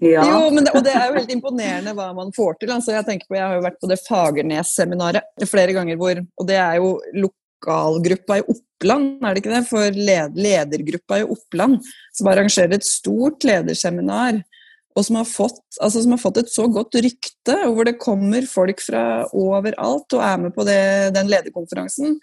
ja. 0.00 0.24
Jo, 0.26 0.50
det, 0.56 0.72
og 0.74 0.84
det 0.84 0.92
er 0.92 1.06
jo 1.08 1.18
helt 1.18 1.32
imponerende 1.34 1.94
hva 1.96 2.10
man 2.16 2.32
får 2.36 2.58
til. 2.60 2.72
Altså, 2.74 2.94
jeg 2.96 3.06
på, 3.06 3.36
jeg 3.38 3.44
har 3.44 3.56
jo 3.56 3.64
vært 3.64 3.80
på 3.82 3.90
det 3.90 4.00
Fagernes-seminaret 4.04 5.48
flere 5.48 5.76
ganger, 5.76 6.00
hvor, 6.00 6.20
og 6.20 6.48
det 6.48 6.58
er 6.60 6.80
jo 6.80 6.90
lokalgruppa 7.24 8.40
i 8.40 8.44
Oppland, 8.44 9.08
er 9.22 9.32
det 9.36 9.42
ikke 9.42 9.54
det? 9.54 9.62
For 9.70 10.02
led, 10.10 10.36
ledergruppa 10.48 11.22
i 11.22 11.30
Oppland, 11.36 11.80
som 12.16 12.30
arrangerer 12.32 12.76
et 12.76 12.88
stort 12.88 13.46
lederseminar 13.48 14.42
og 14.96 15.04
som 15.04 15.18
har, 15.18 15.26
fått, 15.28 15.60
altså 15.82 16.00
som 16.02 16.14
har 16.14 16.20
fått 16.22 16.38
et 16.40 16.48
så 16.48 16.64
godt 16.72 16.96
rykte, 17.04 17.56
og 17.66 17.74
hvor 17.76 17.88
det 17.88 17.98
kommer 18.00 18.46
folk 18.48 18.80
fra 18.80 19.02
overalt 19.36 20.16
og 20.16 20.22
er 20.24 20.38
med 20.40 20.54
på 20.56 20.64
det, 20.64 20.80
den 21.12 21.28
lederkonferansen. 21.28 22.16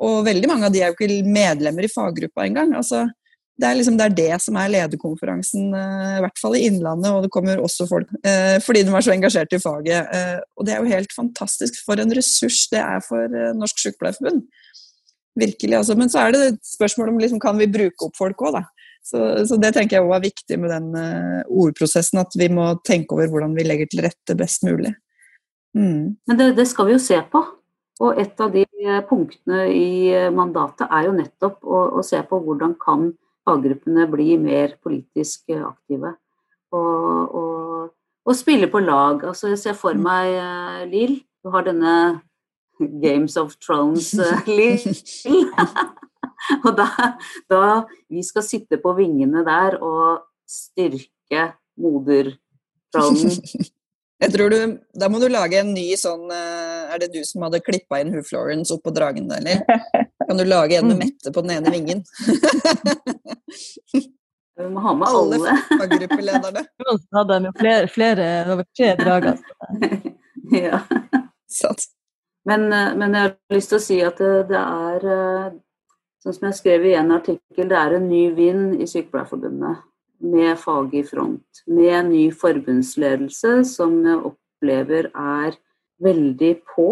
Og 0.00 0.22
veldig 0.26 0.48
mange 0.48 0.66
av 0.66 0.72
de 0.72 0.80
er 0.80 0.90
jo 0.90 0.96
ikke 0.96 1.20
medlemmer 1.28 1.84
i 1.84 1.92
faggruppa 1.92 2.46
engang. 2.48 2.72
Altså, 2.78 3.04
det, 3.54 3.68
er 3.68 3.76
liksom, 3.78 3.94
det 3.98 4.06
er 4.08 4.14
det 4.18 4.40
som 4.42 4.56
er 4.58 4.72
lederkonferansen, 4.72 5.68
eh, 5.78 6.16
i 6.18 6.22
hvert 6.24 6.40
fall 6.40 6.56
i 6.58 6.64
Innlandet, 6.66 7.10
og 7.12 7.22
det 7.22 7.30
kommer 7.34 7.62
også 7.62 7.86
folk 7.86 8.10
eh, 8.26 8.56
fordi 8.64 8.82
de 8.82 8.90
er 8.90 9.06
så 9.06 9.14
engasjert 9.14 9.54
i 9.54 9.62
faget. 9.62 10.10
Eh, 10.18 10.40
og 10.58 10.66
det 10.66 10.74
er 10.74 10.82
jo 10.82 10.90
helt 10.90 11.14
fantastisk 11.14 11.78
for 11.86 12.02
en 12.02 12.14
ressurs 12.18 12.64
det 12.72 12.82
er 12.82 13.04
for 13.06 13.38
Norsk 13.54 13.78
Sykepleierforbund. 13.84 14.42
Virkelig, 15.38 15.76
altså. 15.78 15.94
Men 15.98 16.10
så 16.10 16.24
er 16.24 16.34
det 16.34 16.42
et 16.48 16.60
spørsmål 16.66 17.12
om 17.12 17.22
liksom, 17.22 17.42
kan 17.42 17.58
vi 17.58 17.70
bruke 17.70 18.08
opp 18.08 18.18
folk 18.18 18.42
òg, 18.42 18.58
da. 18.58 18.64
Så, 19.04 19.20
så, 19.46 19.58
det 19.60 19.74
tenker 19.76 19.98
jeg 19.98 20.06
òg 20.06 20.14
er 20.16 20.26
viktig 20.30 20.58
med 20.58 20.70
den 20.72 20.86
ordprosessen, 21.52 22.22
at 22.22 22.34
vi 22.40 22.48
må 22.48 22.70
tenke 22.86 23.14
over 23.14 23.28
hvordan 23.30 23.54
vi 23.54 23.66
legger 23.66 23.90
til 23.90 24.00
rette 24.06 24.38
best 24.38 24.64
mulig. 24.66 24.94
Mm. 25.76 26.14
Men 26.26 26.38
det, 26.38 26.54
det, 26.56 26.64
skal 26.70 26.88
vi 26.88 26.94
jo 26.96 27.02
se 27.02 27.18
på. 27.30 27.42
Og 28.02 28.18
et 28.18 28.40
av 28.42 28.54
de 28.54 28.64
punktene 29.10 29.66
i 29.70 29.90
mandatet 30.34 30.88
er 30.88 31.10
jo 31.10 31.18
nettopp 31.18 31.60
å, 31.62 31.82
å 32.00 32.06
se 32.06 32.22
på 32.26 32.40
hvordan 32.46 32.78
kan 32.80 33.12
faggruppene 33.44 34.06
bli 34.10 34.36
mer 34.40 34.76
politisk 34.82 35.52
aktive. 35.56 36.14
Og, 36.74 37.34
og, 37.40 37.90
og 38.24 38.36
spille 38.36 38.70
på 38.72 38.82
lag. 38.82 39.24
Altså 39.24 39.52
jeg 39.52 39.60
ser 39.62 39.76
for 39.78 39.94
meg 39.94 40.34
meg, 40.34 40.86
Lill, 40.90 41.20
du 41.44 41.52
har 41.54 41.66
denne 41.66 41.94
Games 43.02 43.36
of 43.36 43.54
Thrones-Lill. 43.62 44.80
Og 46.64 46.72
da, 46.76 46.88
da, 47.50 47.62
Vi 48.10 48.24
skal 48.26 48.46
sitte 48.46 48.80
på 48.82 48.94
vingene 48.98 49.44
der 49.46 49.78
og 49.82 50.24
styrke 50.48 51.52
modertrollen. 51.80 53.38
Jeg 54.22 54.30
tror 54.30 54.52
du, 54.52 54.58
Da 54.94 55.08
må 55.10 55.18
du 55.18 55.26
lage 55.28 55.58
en 55.58 55.72
ny 55.74 55.88
sånn 55.98 56.28
eh, 56.32 56.92
Er 56.94 57.00
det 57.02 57.10
du 57.12 57.18
som 57.26 57.42
hadde 57.44 57.58
klippa 57.66 57.98
inn 58.00 58.12
Hugh 58.14 58.24
Florence 58.24 58.72
oppå 58.72 58.92
dragen, 58.94 59.26
eller? 59.34 59.64
Kan 60.26 60.36
du 60.36 60.44
lage 60.44 60.76
en 60.78 60.88
med 60.88 60.98
Mette 60.98 61.32
på 61.32 61.40
den 61.40 61.50
ene 61.50 61.70
vingen? 61.70 62.04
Vi 64.56 64.68
må 64.70 64.80
ha 64.80 64.94
med 64.94 65.08
alle. 65.08 65.34
Alle 65.36 65.56
faggruppelederne. 65.80 66.64
hadde 67.12 67.40
med 67.40 67.58
flere, 67.58 67.88
flere, 67.88 68.52
over 68.52 68.64
tre 68.76 68.94
drager. 68.96 69.38
ja. 70.64 70.80
Men, 72.44 72.72
eh, 72.72 72.94
men, 72.96 73.14
jeg 73.14 73.22
har 73.22 73.34
lyst 73.56 73.72
til 73.72 73.80
å 73.80 73.84
si 73.84 73.98
at 74.04 74.20
det, 74.22 74.32
det 74.52 74.62
er 74.62 75.06
eh, 75.16 75.52
Sånn 76.24 76.32
som 76.38 76.46
jeg 76.48 76.56
skrev 76.56 76.86
i 76.88 76.94
en 76.96 77.10
artikkel, 77.12 77.66
det 77.68 77.76
er 77.76 77.98
en 77.98 78.06
ny 78.08 78.22
vind 78.32 78.78
i 78.80 78.86
Sykepleierforbundet. 78.88 79.82
Med 80.24 80.56
faget 80.56 80.94
i 81.02 81.02
front. 81.04 81.60
Med 81.68 81.90
en 81.98 82.08
ny 82.14 82.22
forbundsledelse 82.32 83.58
som 83.68 83.98
jeg 84.06 84.22
opplever 84.30 85.10
er 85.12 85.58
veldig 86.00 86.54
på 86.70 86.86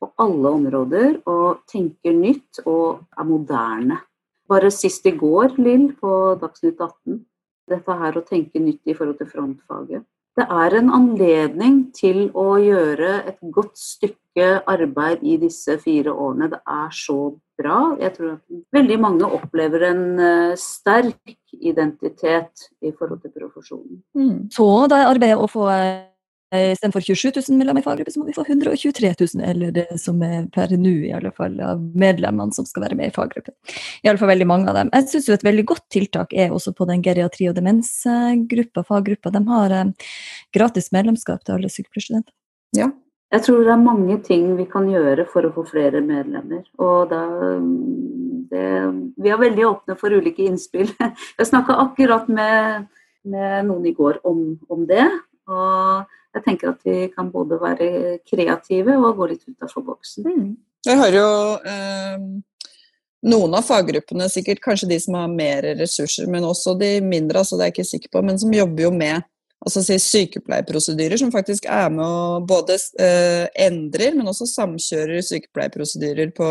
på 0.00 0.10
alle 0.22 0.52
områder 0.58 1.20
og 1.30 1.62
tenker 1.70 2.16
nytt 2.16 2.62
og 2.64 3.06
er 3.16 3.28
moderne. 3.28 4.00
Bare 4.46 4.70
sist 4.70 5.06
i 5.08 5.14
går, 5.16 5.56
Lill, 5.58 5.88
på 5.98 6.10
Dagsnytt 6.40 6.78
18. 6.78 7.22
Dette 7.66 7.96
her 7.98 8.18
å 8.18 8.26
tenke 8.26 8.62
nytt 8.62 8.86
i 8.86 8.94
forhold 8.94 9.18
til 9.18 9.30
frontfaget. 9.30 10.04
Det 10.36 10.44
er 10.52 10.74
en 10.76 10.90
anledning 10.92 11.78
til 11.96 12.26
å 12.36 12.58
gjøre 12.60 13.22
et 13.30 13.38
godt 13.54 13.78
stykke 13.80 14.48
arbeid 14.68 15.22
i 15.24 15.38
disse 15.40 15.78
fire 15.80 16.12
årene. 16.12 16.50
Det 16.52 16.60
er 16.60 16.90
så 16.92 17.16
bra. 17.56 17.78
Jeg 17.96 18.12
tror 18.18 18.34
at 18.34 18.58
veldig 18.76 18.98
mange 19.00 19.30
opplever 19.38 19.86
en 19.88 20.02
uh, 20.20 20.52
sterk 20.60 21.32
identitet 21.56 22.68
i 22.84 22.92
forhold 22.92 23.24
til 23.24 23.32
profesjonen. 23.32 24.02
Mm. 24.12 24.36
Så 24.52 24.68
det 24.92 25.00
arbeidet 25.08 25.40
å 25.40 25.48
få 25.48 25.70
uh, 25.72 26.04
Istedenfor 26.54 27.02
27 27.02 27.32
000 27.48 27.58
medlemmer 27.58 27.82
i 27.82 27.84
faggruppe, 27.84 28.12
så 28.14 28.20
må 28.20 28.28
vi 28.28 28.34
få 28.36 28.44
123 28.46 29.08
000, 29.18 29.42
eller 29.50 29.72
det 29.74 29.86
som 29.98 30.20
er 30.22 30.44
per 30.54 30.70
nå 30.78 30.92
i 31.08 31.14
alle 31.16 31.32
fall, 31.34 31.56
av 31.60 31.80
medlemmene 31.98 32.54
som 32.54 32.68
skal 32.68 32.84
være 32.84 32.98
med 33.00 33.10
i 33.10 33.14
faggruppen. 33.16 33.54
I 34.04 34.12
alle 34.12 34.20
fall 34.20 34.30
veldig 34.30 34.46
mange 34.46 34.70
av 34.70 34.78
dem. 34.78 34.92
Jeg 34.94 35.08
syns 35.10 35.32
et 35.34 35.46
veldig 35.46 35.64
godt 35.72 35.86
tiltak 35.90 36.36
er 36.36 36.54
også 36.54 36.74
på 36.78 36.86
den 36.86 37.02
geriatri- 37.02 37.50
og 37.50 37.58
demensgruppa, 37.58 38.86
faggruppa. 38.86 39.34
De 39.34 39.42
har 39.50 39.74
eh, 39.74 40.12
gratis 40.54 40.92
medlemskap 40.94 41.42
til 41.42 41.58
alle 41.58 41.72
sykepleierstudenter. 41.72 42.34
Ja, 42.76 42.92
jeg 43.34 43.42
tror 43.42 43.64
det 43.66 43.72
er 43.74 43.82
mange 43.82 44.16
ting 44.22 44.52
vi 44.54 44.64
kan 44.70 44.86
gjøre 44.90 45.24
for 45.30 45.46
å 45.46 45.52
få 45.54 45.64
flere 45.66 46.02
medlemmer. 46.04 46.62
Og 46.78 47.10
da, 47.10 47.22
det, 48.52 48.66
vi 49.18 49.32
er 49.32 49.40
veldig 49.40 49.64
åpne 49.66 49.96
for 49.98 50.14
ulike 50.14 50.46
innspill. 50.46 50.92
Jeg 51.38 51.48
snakka 51.50 51.74
akkurat 51.82 52.30
med, 52.30 52.86
med, 53.26 53.66
noen 53.66 53.88
i 53.90 53.94
går 53.96 54.20
om, 54.30 54.44
om, 54.70 54.86
det. 54.86 55.08
Og 55.50 56.14
jeg 56.36 56.44
tenker 56.44 56.72
at 56.72 56.82
vi 56.84 57.06
kan 57.14 57.30
både 57.32 57.58
være 57.60 57.88
kreative 58.28 58.96
og 59.00 59.20
gå 59.20 59.30
litt 59.32 59.46
utafor 59.48 59.84
boksen. 59.86 60.26
Mm. 60.28 60.50
Jeg 60.86 61.00
har 61.00 61.14
jo 61.16 61.28
eh, 61.66 62.26
noen 63.26 63.56
av 63.58 63.64
faggruppene, 63.66 64.28
sikkert 64.30 64.60
kanskje 64.64 64.90
de 64.92 64.98
som 65.02 65.16
har 65.18 65.32
mer 65.32 65.66
ressurser, 65.80 66.28
men 66.30 66.46
også 66.46 66.76
de 66.78 66.98
mindre, 67.04 67.42
altså 67.42 67.56
det 67.56 67.64
er 67.64 67.72
jeg 67.72 67.76
ikke 67.78 67.92
sikker 67.92 68.12
på, 68.12 68.22
men 68.26 68.38
som 68.38 68.54
jobber 68.54 68.86
jo 68.86 68.92
med 68.94 69.24
altså 69.66 69.82
si 69.82 69.96
sykepleierprosedyrer, 70.02 71.18
som 71.18 71.32
faktisk 71.34 71.66
er 71.70 71.88
med 71.90 72.04
å 72.04 72.42
både 72.46 72.76
eh, 73.02 73.46
endrer, 73.66 74.14
men 74.14 74.28
også 74.30 74.46
samkjører 74.50 75.24
sykepleierprosedyrer 75.26 76.30
på, 76.36 76.50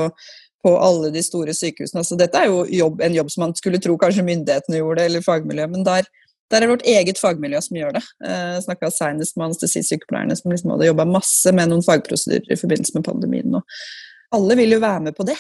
på, 0.66 0.74
alle 0.82 1.14
de 1.14 1.24
store 1.24 1.54
sykehusene. 1.56 2.02
Altså, 2.02 2.18
dette 2.20 2.42
er 2.42 2.50
jo 2.50 2.66
jobb, 2.66 3.04
en 3.06 3.16
jobb 3.16 3.32
som 3.32 3.46
man 3.46 3.56
skulle 3.56 3.80
tro 3.84 3.96
kanskje 4.02 4.26
myndighetene 4.26 4.82
gjorde, 4.82 5.06
eller 5.08 5.24
fagmiljøet, 5.26 5.76
men 5.78 5.86
der, 5.88 6.10
der 6.52 6.58
er 6.58 6.66
det 6.66 6.72
vårt 6.74 6.90
eget 6.90 7.22
fagmiljø 7.22 7.62
som 7.66 7.80
gjør 7.80 7.96
det. 7.98 8.04
Eh, 8.28 8.58
Snakka 8.66 8.92
senest 8.94 9.38
med 9.38 9.50
anestesisykepleierne 9.50 10.38
som 10.38 10.54
liksom 10.54 10.76
hadde 10.76 10.90
jobba 10.92 11.08
masse 11.10 11.54
med 11.56 11.72
noen 11.72 11.86
fagprosedyrer 11.86 12.54
i 12.54 12.60
forbindelse 12.60 12.98
med 12.98 13.08
pandemien. 13.08 13.58
Og 13.58 14.36
alle 14.36 14.60
vil 14.60 14.78
jo 14.78 14.84
være 14.84 15.08
med 15.08 15.18
på 15.18 15.26
det. 15.28 15.40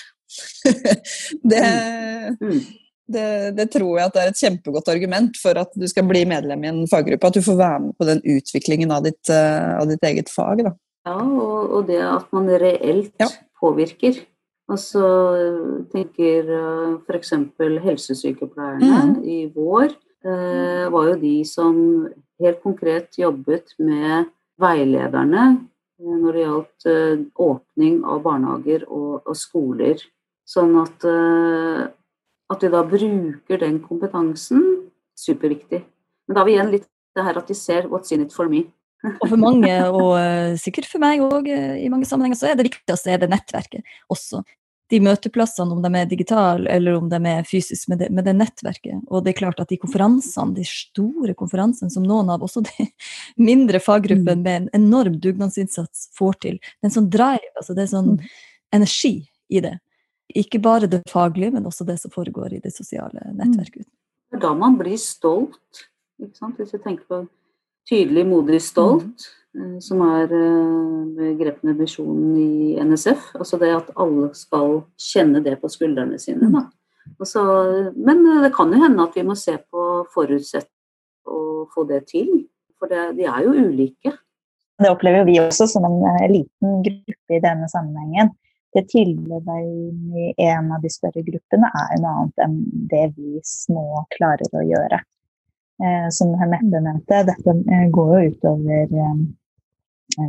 det 1.51 1.61
mm. 1.61 2.41
Mm 2.41 2.65
det, 3.07 3.51
det, 3.57 3.65
tror 3.73 3.99
jeg 3.99 4.07
at 4.07 4.15
det 4.15 4.21
er 4.21 4.31
et 4.31 4.39
kjempegodt 4.41 4.89
argument 4.93 5.37
for 5.37 5.57
at 5.61 5.73
du 5.77 5.85
skal 5.89 6.07
bli 6.09 6.23
medlem 6.29 6.63
i 6.65 6.71
en 6.71 6.85
faggruppe. 6.89 7.29
At 7.29 7.37
du 7.37 7.45
får 7.45 7.59
være 7.59 7.81
med 7.87 7.97
på 7.99 8.07
den 8.09 8.21
utviklingen 8.35 8.93
av 8.93 9.05
ditt, 9.05 9.21
uh, 9.29 9.75
av 9.81 9.89
ditt 9.91 10.05
eget 10.09 10.31
fag. 10.33 10.63
Da. 10.65 10.73
Ja, 11.05 11.19
og, 11.21 11.59
og, 11.69 11.83
det 11.89 12.01
at 12.01 12.31
man 12.33 12.49
reelt 12.49 13.13
ja. 13.21 13.29
påvirker. 13.61 14.23
Altså 14.71 15.03
tenker 15.91 16.49
uh, 16.49 16.97
f.eks. 17.05 17.35
helsesykepleierne 17.85 19.03
mm. 19.13 19.21
i 19.29 19.43
vår 19.53 19.93
var 20.25 21.09
jo 21.11 21.15
de 21.21 21.35
som 21.45 21.75
helt 22.41 22.61
konkret 22.63 23.17
jobbet 23.19 23.75
med 23.77 24.31
veilederne 24.61 25.43
når 26.01 26.33
det 26.35 26.41
gjaldt 26.43 26.87
åpning 27.39 27.99
av 28.03 28.23
barnehager 28.25 28.87
og, 28.89 29.21
og 29.23 29.37
skoler. 29.37 30.01
Sånn 30.45 30.73
at 30.81 31.05
at 32.51 32.63
vi 32.63 32.71
da 32.71 32.81
bruker 32.85 33.61
den 33.61 33.79
kompetansen, 33.83 34.63
superviktig. 35.17 35.81
Men 36.27 36.35
da 36.35 36.41
har 36.41 36.49
vi 36.49 36.57
igjen 36.57 36.73
litt 36.73 36.89
det 37.15 37.23
her 37.23 37.37
at 37.39 37.47
de 37.47 37.55
ser 37.55 37.87
'what's 37.87 38.11
in 38.11 38.21
it 38.21 38.33
for 38.33 38.47
me'. 38.47 38.67
og 39.21 39.29
for 39.29 39.37
mange, 39.37 39.73
og 39.85 40.57
sikkert 40.57 40.87
for 40.89 40.99
meg 40.99 41.21
òg 41.21 41.47
i 41.47 41.89
mange 41.89 42.05
sammenhenger, 42.05 42.35
så 42.35 42.49
er 42.49 42.55
det 42.57 42.65
viktigste 42.71 43.11
er 43.11 43.21
det 43.21 43.29
nettverket 43.29 43.83
også. 44.09 44.41
De 44.93 44.99
møteplassene, 45.01 45.73
om 45.73 45.81
de 45.81 45.89
er 45.97 46.09
digitale 46.09 46.69
eller 46.69 46.97
om 46.99 47.07
de 47.09 47.19
er 47.29 47.47
fysiske, 47.47 47.89
med 47.89 48.03
det, 48.03 48.09
med 48.13 48.27
det, 48.27 48.35
nettverket. 48.37 48.99
Og 49.07 49.23
det 49.25 49.33
er 49.33 49.39
klart 49.39 49.61
at 49.63 49.71
de 49.71 49.79
konferansene, 49.81 50.53
de 50.57 50.65
store 50.69 51.33
konferansene 51.37 51.89
som 51.93 52.05
noen 52.05 52.29
av 52.33 52.45
også 52.45 52.61
de 52.67 52.89
mindre 53.49 53.81
faggruppene 53.81 54.37
mm. 54.37 54.43
med 54.45 54.59
en 54.59 54.69
enorm 54.81 55.17
dugnadsinnsats 55.23 56.09
får 56.17 56.37
til, 56.45 56.59
det 56.61 56.85
er 56.85 56.91
en 56.91 56.97
sånn 56.99 57.09
drive, 57.13 57.53
altså 57.57 57.77
det 57.77 57.85
er 57.85 57.91
sånn 57.95 58.13
mm. 58.17 58.29
energi 58.77 59.15
i 59.49 59.63
det. 59.65 59.77
Ikke 60.35 60.59
bare 60.61 60.89
det 60.89 61.03
faglige, 61.09 61.53
men 61.55 61.65
også 61.69 61.85
det 61.87 61.99
som 62.01 62.13
foregår 62.13 62.57
i 62.57 62.61
det 62.63 62.73
sosiale 62.75 63.21
mm. 63.25 63.39
nettverket. 63.41 63.87
Det 64.29 64.39
er 64.39 64.45
da 64.45 64.53
man 64.57 64.77
blir 64.77 64.97
stolt, 65.01 65.85
hvis 66.19 66.73
jeg 66.73 66.81
tenker 66.83 67.05
på 67.09 67.25
tydelig, 67.89 68.25
modig, 68.27 68.61
stolt, 68.65 69.25
mm. 69.25 69.44
Som 69.83 70.01
er 70.03 70.27
begrepene 71.15 71.73
eh, 71.73 71.79
visjonen 71.79 72.35
i 72.39 72.75
NSF. 72.83 73.31
Altså 73.39 73.59
det 73.61 73.71
at 73.75 73.91
alle 74.01 74.31
skal 74.37 74.81
kjenne 74.99 75.41
det 75.45 75.57
på 75.61 75.71
skuldrene 75.71 76.19
sine. 76.21 76.49
Da. 76.53 76.65
Altså, 77.19 77.43
men 77.95 78.23
eh, 78.25 78.43
det 78.45 78.53
kan 78.55 78.73
jo 78.73 78.81
hende 78.81 79.05
at 79.05 79.15
vi 79.15 79.25
må 79.27 79.37
se 79.39 79.57
på 79.57 80.05
forutsett 80.13 80.71
å 81.25 81.65
få 81.73 81.87
det 81.89 82.05
til. 82.11 82.31
For 82.79 82.91
det, 82.91 83.15
de 83.19 83.27
er 83.29 83.45
jo 83.45 83.55
ulike. 83.55 84.15
Det 84.75 84.91
opplever 84.91 85.23
vi 85.27 85.39
også 85.39 85.69
som 85.71 85.87
en 85.87 86.01
eh, 86.11 86.27
liten 86.31 86.81
gruppe 86.85 87.37
i 87.37 87.43
denne 87.43 87.69
sammenhengen. 87.71 88.33
Det 88.75 88.89
tilbudet 88.91 89.59
i 89.63 90.33
en 90.43 90.73
av 90.75 90.83
de 90.83 90.91
større 90.91 91.21
gruppene 91.23 91.69
er 91.79 91.99
noe 92.03 92.15
annet 92.25 92.41
enn 92.43 92.57
det 92.91 93.05
vi 93.15 93.39
små 93.47 94.03
klarer 94.17 94.51
å 94.51 94.63
gjøre. 94.67 94.99
Eh, 95.83 96.07
som 96.11 96.31
Mette 96.35 96.79
nevnte, 96.79 97.23
dette 97.27 97.55
eh, 97.71 97.87
går 97.91 98.11
jo 98.15 98.33
utover 98.33 98.93
eh, 98.95 99.15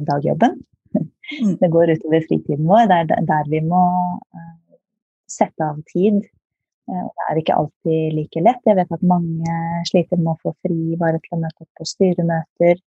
dagjobben. 0.09 0.59
Mm. 0.97 1.57
Det 1.61 1.69
går 1.75 1.93
utover 1.97 2.25
fritiden 2.29 2.67
vår. 2.69 2.87
Det 2.91 3.17
er 3.19 3.29
der 3.29 3.53
vi 3.53 3.61
må 3.67 3.85
eh, 4.35 4.81
sette 5.31 5.67
av 5.67 5.81
tid. 5.91 6.21
Eh, 6.89 7.07
det 7.07 7.29
er 7.29 7.41
ikke 7.43 7.57
alltid 7.61 8.19
like 8.19 8.45
lett. 8.47 8.63
Jeg 8.69 8.79
vet 8.79 8.99
at 8.99 9.09
mange 9.15 9.57
sliter 9.91 10.21
med 10.21 10.35
å 10.35 10.41
få 10.45 10.55
fri 10.67 10.99
bare 11.01 11.23
til 11.25 11.39
å 11.39 11.43
møte 11.43 11.67
opp 11.67 11.83
på 11.83 11.89
styremøter 11.93 12.81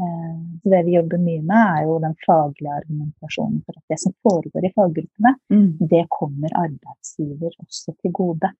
Eh, 0.00 0.60
så 0.62 0.68
det 0.68 0.82
vi 0.86 0.94
jobber 0.96 1.20
mye 1.20 1.42
med, 1.42 1.60
er 1.60 1.84
jo 1.84 1.98
den 2.00 2.14
faglige 2.24 2.72
argumentasjonen 2.78 3.60
for 3.66 3.76
at 3.76 3.92
det 3.92 3.98
som 4.00 4.14
foregår 4.24 4.66
i 4.66 4.72
faggruppene, 4.76 5.32
mm. 5.52 5.66
det 5.92 6.04
kommer 6.14 6.54
arbeidsgiver 6.62 7.52
også 7.60 7.94
til 7.98 8.14
gode. 8.16 8.52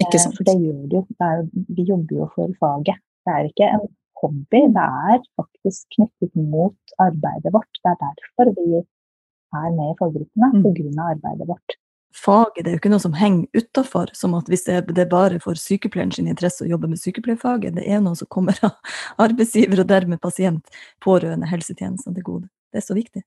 Ikke 0.00 0.16
eh, 0.16 0.22
sant. 0.24 0.34
For 0.38 0.48
det 0.48 0.56
gjør 0.58 0.82
det 0.82 0.98
jo. 0.98 1.04
Det 1.20 1.30
jo. 1.36 1.46
Vi 1.76 1.86
jobber 1.92 2.18
jo 2.22 2.28
for 2.34 2.56
faget. 2.62 3.02
Det 3.26 3.36
er 3.36 3.50
ikke 3.50 3.70
en 3.76 3.86
hobby, 4.22 4.62
det 4.76 4.86
er 5.12 5.24
faktisk 5.38 5.96
knyttet 5.96 6.36
mot 6.36 6.96
arbeidet 7.02 7.52
vårt. 7.54 7.82
Det 7.82 7.92
er 7.94 7.98
derfor 8.04 8.52
vi 8.58 8.68
er 8.80 9.74
med 9.76 9.90
i 9.92 9.98
faggruppene, 9.98 10.52
mm. 10.54 10.62
pga. 10.64 11.10
arbeidet 11.10 11.50
vårt 11.50 11.80
faget 12.16 12.64
det 12.64 12.70
er 12.70 12.76
jo 12.76 12.80
ikke 12.80 12.92
noe 12.92 13.02
som 13.02 13.16
henger 13.16 13.60
utafor, 13.60 14.10
som 14.16 14.34
at 14.38 14.48
hvis 14.50 14.66
det 14.66 14.76
er 14.76 15.08
bare 15.10 15.38
for 15.42 15.58
sykepleieren 15.60 16.12
sin 16.14 16.28
interesse 16.30 16.64
å 16.64 16.70
jobbe 16.70 16.90
med 16.90 17.00
sykepleierfaget, 17.00 17.76
det 17.76 17.86
er 17.86 18.02
noe 18.04 18.18
som 18.18 18.30
kommer 18.32 18.58
av 18.66 18.76
arbeidsgiver 19.26 19.82
og 19.82 19.90
dermed 19.92 20.22
pasient, 20.22 20.76
pårørende, 21.04 21.48
helsetjenestene 21.50 22.16
til 22.16 22.26
gode. 22.26 22.50
Det 22.72 22.82
er 22.82 22.86
så 22.86 22.96
viktig. 22.96 23.24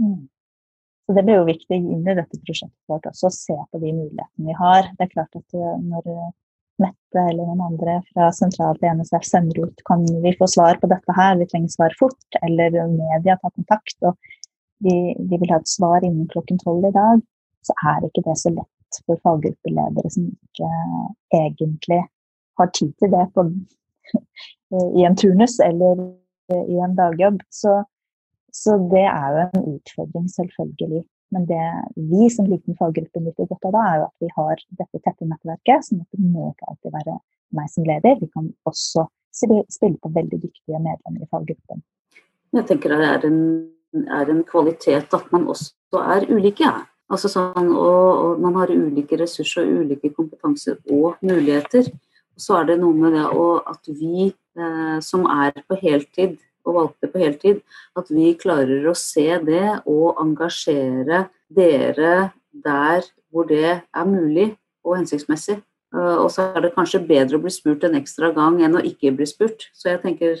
Mm. 0.00 0.28
Så 1.06 1.16
Det 1.16 1.24
blir 1.26 1.40
jo 1.40 1.48
viktig 1.48 1.78
inn 1.80 2.04
i 2.06 2.14
dette 2.14 2.38
prosjektet 2.38 2.90
vårt 2.90 3.08
også, 3.10 3.28
å 3.28 3.34
se 3.34 3.56
på 3.56 3.80
de 3.82 3.94
mulighetene 3.96 4.46
vi 4.46 4.58
har. 4.60 4.92
Det 4.96 5.06
er 5.06 5.14
klart 5.16 5.40
at 5.40 5.58
eh, 5.58 5.80
når 5.82 6.06
Mette 6.80 7.22
eller 7.28 7.44
noen 7.44 7.62
andre 7.66 7.98
fra 8.12 8.30
sentralt 8.34 8.84
NSF 8.84 9.26
sender 9.26 9.66
ut 9.66 9.82
kan 9.88 10.04
vi 10.24 10.32
få 10.38 10.48
svar 10.48 10.78
på 10.80 10.88
dette 10.90 11.16
her, 11.16 11.38
vi 11.40 11.48
trenger 11.50 11.72
svar 11.74 11.96
fort, 11.98 12.38
eller 12.42 12.76
media 12.92 13.36
tar 13.40 13.52
kontakt, 13.52 13.96
og 14.06 14.16
vi, 14.84 14.94
vi 15.18 15.40
vil 15.42 15.52
ha 15.52 15.60
et 15.60 15.68
svar 15.68 16.00
innen 16.06 16.28
klokken 16.32 16.60
tolv 16.62 16.86
i 16.88 16.94
dag, 16.94 17.20
så 17.66 17.76
er 17.92 18.06
ikke 18.06 18.24
det 18.24 18.38
så 18.40 18.52
lett 18.54 19.00
for 19.04 19.20
faggruppeledere 19.26 20.10
som 20.10 20.30
ikke 20.30 20.70
egentlig 21.36 22.00
har 22.58 22.72
tid 22.76 22.92
til 22.98 23.12
det 23.12 23.26
på, 23.34 23.46
i 24.98 25.06
en 25.06 25.18
turnus 25.18 25.58
eller 25.64 26.00
i 26.50 26.80
en 26.84 26.96
dagjobb. 26.98 27.40
Så, 27.50 27.82
så, 28.52 28.76
det 28.92 29.06
er 29.06 29.36
jo 29.36 29.46
en 29.46 29.66
utfordring, 29.76 30.28
selvfølgelig. 30.32 31.04
Men 31.30 31.46
det 31.46 31.64
vi 31.94 32.28
som 32.32 32.48
liten 32.50 32.76
faggruppe 32.78 33.22
nyter 33.22 33.46
godt 33.50 33.68
av 33.68 33.74
da, 33.76 33.84
er 33.86 34.00
jo 34.00 34.06
at 34.08 34.24
vi 34.24 34.30
har 34.36 34.62
dette 34.80 35.02
tette 35.04 35.28
nettverket. 35.28 35.86
sånn 35.86 36.02
at 36.02 36.18
det 36.18 36.26
må 36.26 36.50
ikke 36.50 36.70
alltid 36.72 36.96
være 36.96 37.16
meg 37.58 37.70
som 37.70 37.86
leder. 37.86 38.18
Vi 38.20 38.30
kan 38.34 38.50
også 38.68 39.06
spille 39.30 39.96
på 40.02 40.10
veldig 40.14 40.40
dyktige 40.42 40.80
medlemmer 40.82 41.22
i 41.22 41.30
faggruppen. 41.30 41.82
Jeg 42.50 42.66
tenker 42.66 42.96
det 42.98 43.06
er 43.06 43.26
en, 43.28 43.42
er 44.10 44.30
en 44.32 44.42
kvalitet 44.46 45.14
at 45.14 45.30
man 45.34 45.46
også 45.50 46.02
er 46.02 46.26
ulike. 46.30 46.66
Ja. 46.66 46.86
Altså 47.10 47.26
sånn, 47.26 47.72
og, 47.74 48.04
og, 48.22 48.42
man 48.42 48.54
har 48.60 48.70
ulike 48.70 49.16
ressurser 49.18 49.66
og 49.66 49.82
ulike 49.82 50.12
kompetanser 50.14 50.76
og 50.94 51.18
muligheter. 51.26 51.88
Og 52.38 52.42
så 52.42 52.60
er 52.60 52.68
det 52.68 52.76
noe 52.82 52.94
med 52.94 53.16
det 53.16 53.24
at 53.72 53.90
vi 53.90 54.28
eh, 54.30 54.98
som 55.02 55.26
er 55.26 55.58
på 55.66 55.78
heltid 55.80 56.38
og 56.66 56.76
valgte 56.76 57.10
på 57.10 57.22
heltid, 57.22 57.62
at 57.96 58.10
vi 58.12 58.34
klarer 58.38 58.86
å 58.90 58.96
se 58.98 59.26
det 59.46 59.80
og 59.88 60.20
engasjere 60.22 61.26
dere 61.48 62.30
der 62.50 63.06
hvor 63.30 63.46
det 63.48 63.80
er 63.80 64.06
mulig 64.08 64.52
og 64.84 64.98
hensiktsmessig. 64.98 65.60
Uh, 65.90 66.22
og 66.22 66.28
så 66.30 66.50
er 66.54 66.62
det 66.66 66.74
kanskje 66.76 67.02
bedre 67.02 67.38
å 67.38 67.42
bli 67.42 67.50
spurt 67.50 67.82
en 67.86 67.96
ekstra 67.98 68.30
gang 68.34 68.60
enn 68.62 68.78
å 68.78 68.84
ikke 68.86 69.12
bli 69.16 69.26
spurt. 69.26 69.68
Så 69.74 69.90
jeg 69.90 70.02
tenker 70.04 70.38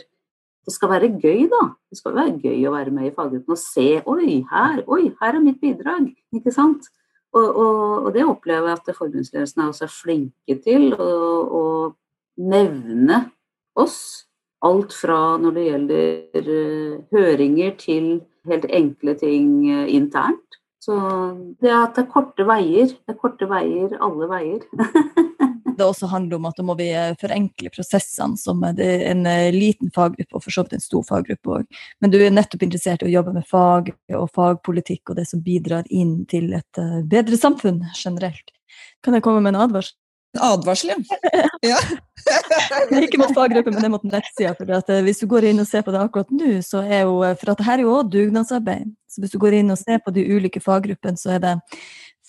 det 0.66 0.74
skal 0.74 0.90
være 0.92 1.08
gøy, 1.18 1.46
da. 1.50 1.72
Det 1.90 1.98
skal 1.98 2.14
være 2.14 2.36
gøy 2.38 2.66
å 2.68 2.74
være 2.74 2.92
med 2.94 3.08
i 3.08 3.12
faggruppen 3.16 3.56
og 3.56 3.58
se 3.58 3.88
Oi, 4.04 4.42
her, 4.50 4.82
oi, 4.86 5.02
her 5.18 5.36
er 5.38 5.42
mitt 5.42 5.60
bidrag. 5.62 6.10
Ikke 6.36 6.52
sant? 6.54 6.90
Og, 7.32 7.46
og, 7.46 8.06
og 8.06 8.10
det 8.14 8.26
opplever 8.26 8.68
jeg 8.68 8.78
at 8.80 8.96
forbundsledelsen 8.98 9.62
er 9.62 9.70
også 9.70 9.88
flinke 9.90 10.56
til 10.64 10.92
å 10.98 11.64
nevne 12.40 13.22
oss. 13.78 14.26
Alt 14.66 14.92
fra 14.92 15.38
når 15.40 15.56
det 15.56 15.66
gjelder 15.66 16.48
uh, 16.52 16.96
høringer 17.14 17.76
til 17.80 18.08
helt 18.50 18.66
enkle 18.68 19.14
ting 19.20 19.50
uh, 19.70 19.86
internt. 19.88 20.60
Så 20.80 20.96
det 21.60 21.72
at 21.76 21.96
det 21.96 22.06
er 22.06 22.12
korte 22.12 22.44
veier. 22.48 22.92
Det 22.92 23.14
er 23.14 23.20
korte 23.20 23.48
veier 23.48 23.96
alle 24.00 24.28
veier. 24.30 24.64
det 25.80 25.86
også 25.88 26.08
handler 26.10 26.38
om 26.38 26.48
at 26.48 26.58
da 26.58 26.64
må 26.66 26.76
vi 26.78 26.88
eh, 26.94 27.16
forenkle 27.20 27.72
prosessene, 27.74 28.38
som 28.40 28.62
det 28.76 28.86
er 28.86 29.04
en 29.10 29.24
eh, 29.28 29.48
liten 29.54 29.92
faggruppe 29.94 30.36
og 30.36 30.44
for 30.44 30.54
så 30.54 30.64
vidt 30.64 30.76
en 30.76 30.84
stor 30.84 31.06
faggruppe 31.08 31.56
òg. 31.58 31.80
Men 32.00 32.12
du 32.12 32.18
er 32.20 32.32
nettopp 32.34 32.64
interessert 32.66 33.04
i 33.04 33.10
å 33.10 33.14
jobbe 33.14 33.34
med 33.36 33.48
fag 33.48 33.92
og 34.18 34.28
fagpolitikk 34.36 35.12
og 35.12 35.20
det 35.20 35.26
som 35.30 35.44
bidrar 35.44 35.88
inn 35.88 36.20
til 36.30 36.52
et 36.56 36.82
eh, 36.82 37.00
bedre 37.08 37.40
samfunn 37.40 37.82
generelt. 37.96 38.54
Kan 39.04 39.16
jeg 39.16 39.24
komme 39.26 39.42
med 39.44 39.54
en 39.54 39.64
advarsel? 39.66 39.96
En 40.38 40.42
advarsel, 40.46 40.92
ja. 40.94 40.98
ja. 41.72 41.78
ikke 43.02 43.18
mot 43.18 43.32
faggruppen, 43.34 43.74
men 43.74 43.82
det 43.82 43.90
mot 43.90 44.04
nettsida. 44.06 44.52
For 44.54 45.00
hvis 45.06 45.22
du 45.22 45.26
går 45.30 45.48
inn 45.50 45.62
og 45.62 45.66
ser 45.66 45.82
på 45.82 45.94
det 45.94 46.02
akkurat 46.04 46.30
nå, 46.30 46.52
så 46.62 46.84
er 46.84 47.02
jo 47.08 47.16
For 47.40 47.50
at 47.50 47.58
dette 47.58 47.74
er 47.74 47.82
jo 47.82 47.96
òg 47.96 48.12
dugnadsarbeid. 48.12 48.92
Så 49.10 49.24
hvis 49.24 49.34
du 49.34 49.40
går 49.42 49.58
inn 49.58 49.74
og 49.74 49.80
ser 49.80 49.98
på 50.04 50.14
de 50.14 50.22
ulike 50.30 50.62
faggruppene, 50.62 51.18
så 51.18 51.34
er 51.34 51.42
det 51.42 51.56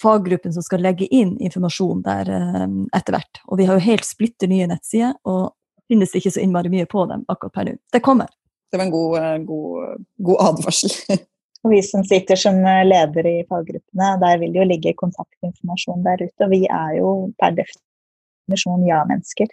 faggruppen 0.01 0.53
som 0.53 0.65
skal 0.65 0.81
legge 0.81 1.07
inn 1.13 1.35
informasjon 1.37 2.03
der 2.05 2.29
eh, 2.33 2.67
etter 2.97 3.17
hvert. 3.17 3.41
Og 3.47 3.61
vi 3.61 3.67
har 3.69 3.77
jo 3.77 3.85
helt 3.85 4.07
splitter 4.07 4.49
nye 4.51 4.69
nettsider, 4.71 5.13
og 5.29 5.53
finnes 5.91 6.15
ikke 6.17 6.33
så 6.33 6.41
innmari 6.43 6.71
mye 6.73 6.87
på 6.89 7.05
dem 7.09 7.25
akkurat 7.31 7.55
per 7.57 7.69
nå. 7.69 7.75
Det 7.93 8.01
kommer. 8.05 8.31
Det 8.71 8.79
var 8.79 8.87
en 8.87 8.95
god, 8.95 9.19
eh, 9.19 9.37
god, 9.45 10.07
god 10.29 10.43
advarsel. 10.47 10.97
og 11.63 11.75
vi 11.75 11.83
som 11.85 12.05
sitter 12.07 12.39
som 12.39 12.57
eh, 12.63 12.83
leder 12.87 13.29
i 13.29 13.37
faggruppene, 13.49 14.11
der 14.23 14.41
vil 14.41 14.53
det 14.55 14.63
jo 14.63 14.67
ligge 14.73 14.97
kontaktinformasjon 14.97 16.05
der 16.07 16.25
ute. 16.25 16.47
Og 16.47 16.53
vi 16.53 16.65
er 16.65 16.97
jo 16.97 17.15
per 17.37 17.57
definisjon 17.59 17.87
ja-mennesker. 18.49 19.47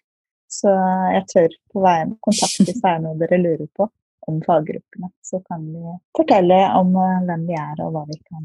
Så 0.48 0.72
jeg 1.12 1.24
tør 1.32 1.54
på 1.72 1.84
veien 1.84 2.16
kontakt 2.24 2.60
hvis 2.64 2.80
det 2.80 2.90
er 2.90 3.00
noe 3.04 3.18
dere 3.20 3.40
lurer 3.42 3.68
på 3.76 3.88
om 4.28 4.40
faggruppene. 4.44 5.10
Så 5.22 5.40
kan 5.44 5.64
vi 5.68 5.96
fortelle 6.16 6.58
om 6.78 6.92
hvem 6.96 7.46
vi 7.48 7.56
er 7.56 7.80
og 7.84 7.92
hva 7.94 8.04
vi 8.08 8.18
kan 8.24 8.44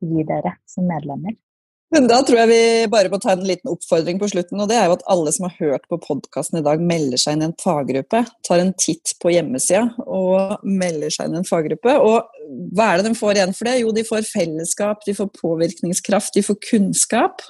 gi 0.00 0.26
dere 0.26 0.56
som 0.70 0.86
medlemmer. 0.86 1.34
Men 1.90 2.06
da 2.06 2.20
tror 2.22 2.38
jeg 2.38 2.50
vi 2.52 2.64
bare 2.90 3.10
må 3.10 3.18
ta 3.18 3.32
en 3.34 3.42
liten 3.42 3.70
oppfordring 3.72 4.20
på 4.20 4.28
slutten. 4.30 4.60
og 4.62 4.68
det 4.70 4.76
er 4.78 4.86
jo 4.86 4.94
At 4.94 5.06
alle 5.10 5.32
som 5.34 5.48
har 5.48 5.56
hørt 5.58 5.88
på 5.90 5.98
podkasten 5.98 6.60
i 6.60 6.62
dag, 6.62 6.78
melder 6.78 7.18
seg 7.18 7.34
inn 7.34 7.42
i 7.42 7.48
en 7.48 7.56
faggruppe. 7.58 8.22
Tar 8.46 8.62
en 8.62 8.72
titt 8.78 9.16
på 9.22 9.32
hjemmesida 9.34 9.88
og 10.06 10.62
melder 10.62 11.10
seg 11.10 11.26
inn 11.26 11.34
i 11.34 11.40
en 11.42 11.48
faggruppe. 11.48 11.96
Og 11.98 12.30
hva 12.76 12.92
er 12.92 13.00
det 13.00 13.10
de 13.10 13.18
får 13.18 13.40
igjen 13.40 13.56
for 13.56 13.66
det? 13.66 13.80
Jo, 13.82 13.94
de 13.96 14.06
får 14.06 14.28
fellesskap, 14.30 15.02
de 15.06 15.16
får 15.18 15.32
påvirkningskraft, 15.40 16.34
de 16.38 16.46
får 16.46 16.60
kunnskap. 16.68 17.42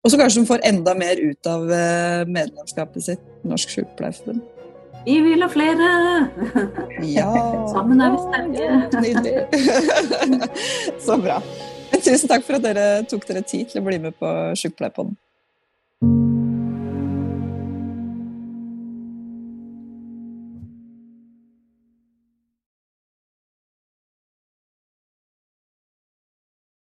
Og 0.00 0.12
så 0.12 0.16
kanskje 0.16 0.40
de 0.40 0.48
får 0.48 0.62
enda 0.64 0.94
mer 0.96 1.20
ut 1.20 1.48
av 1.50 1.68
eh, 1.76 2.22
medlemskapet 2.24 3.04
sitt, 3.04 3.24
Norsk 3.44 3.74
Sykepleierforbund. 3.74 4.40
Vi 5.04 5.16
vil 5.24 5.44
ha 5.44 5.48
flere! 5.52 5.88
Ja. 7.08 7.28
Sammen 7.74 8.00
er 8.04 8.14
vi 8.14 8.20
sterke. 8.24 9.00
Nydelig. 9.04 9.34
Så 11.06 11.16
bra. 11.20 11.40
Tusen 12.00 12.28
takk 12.30 12.44
for 12.46 12.56
at 12.56 12.64
dere 12.64 12.86
tok 13.08 13.26
dere 13.28 13.44
tid 13.44 13.68
til 13.72 13.82
å 13.82 13.86
bli 13.88 14.00
med 14.00 14.16
på 14.20 14.30
Sjukepleierpodden. 14.56 15.16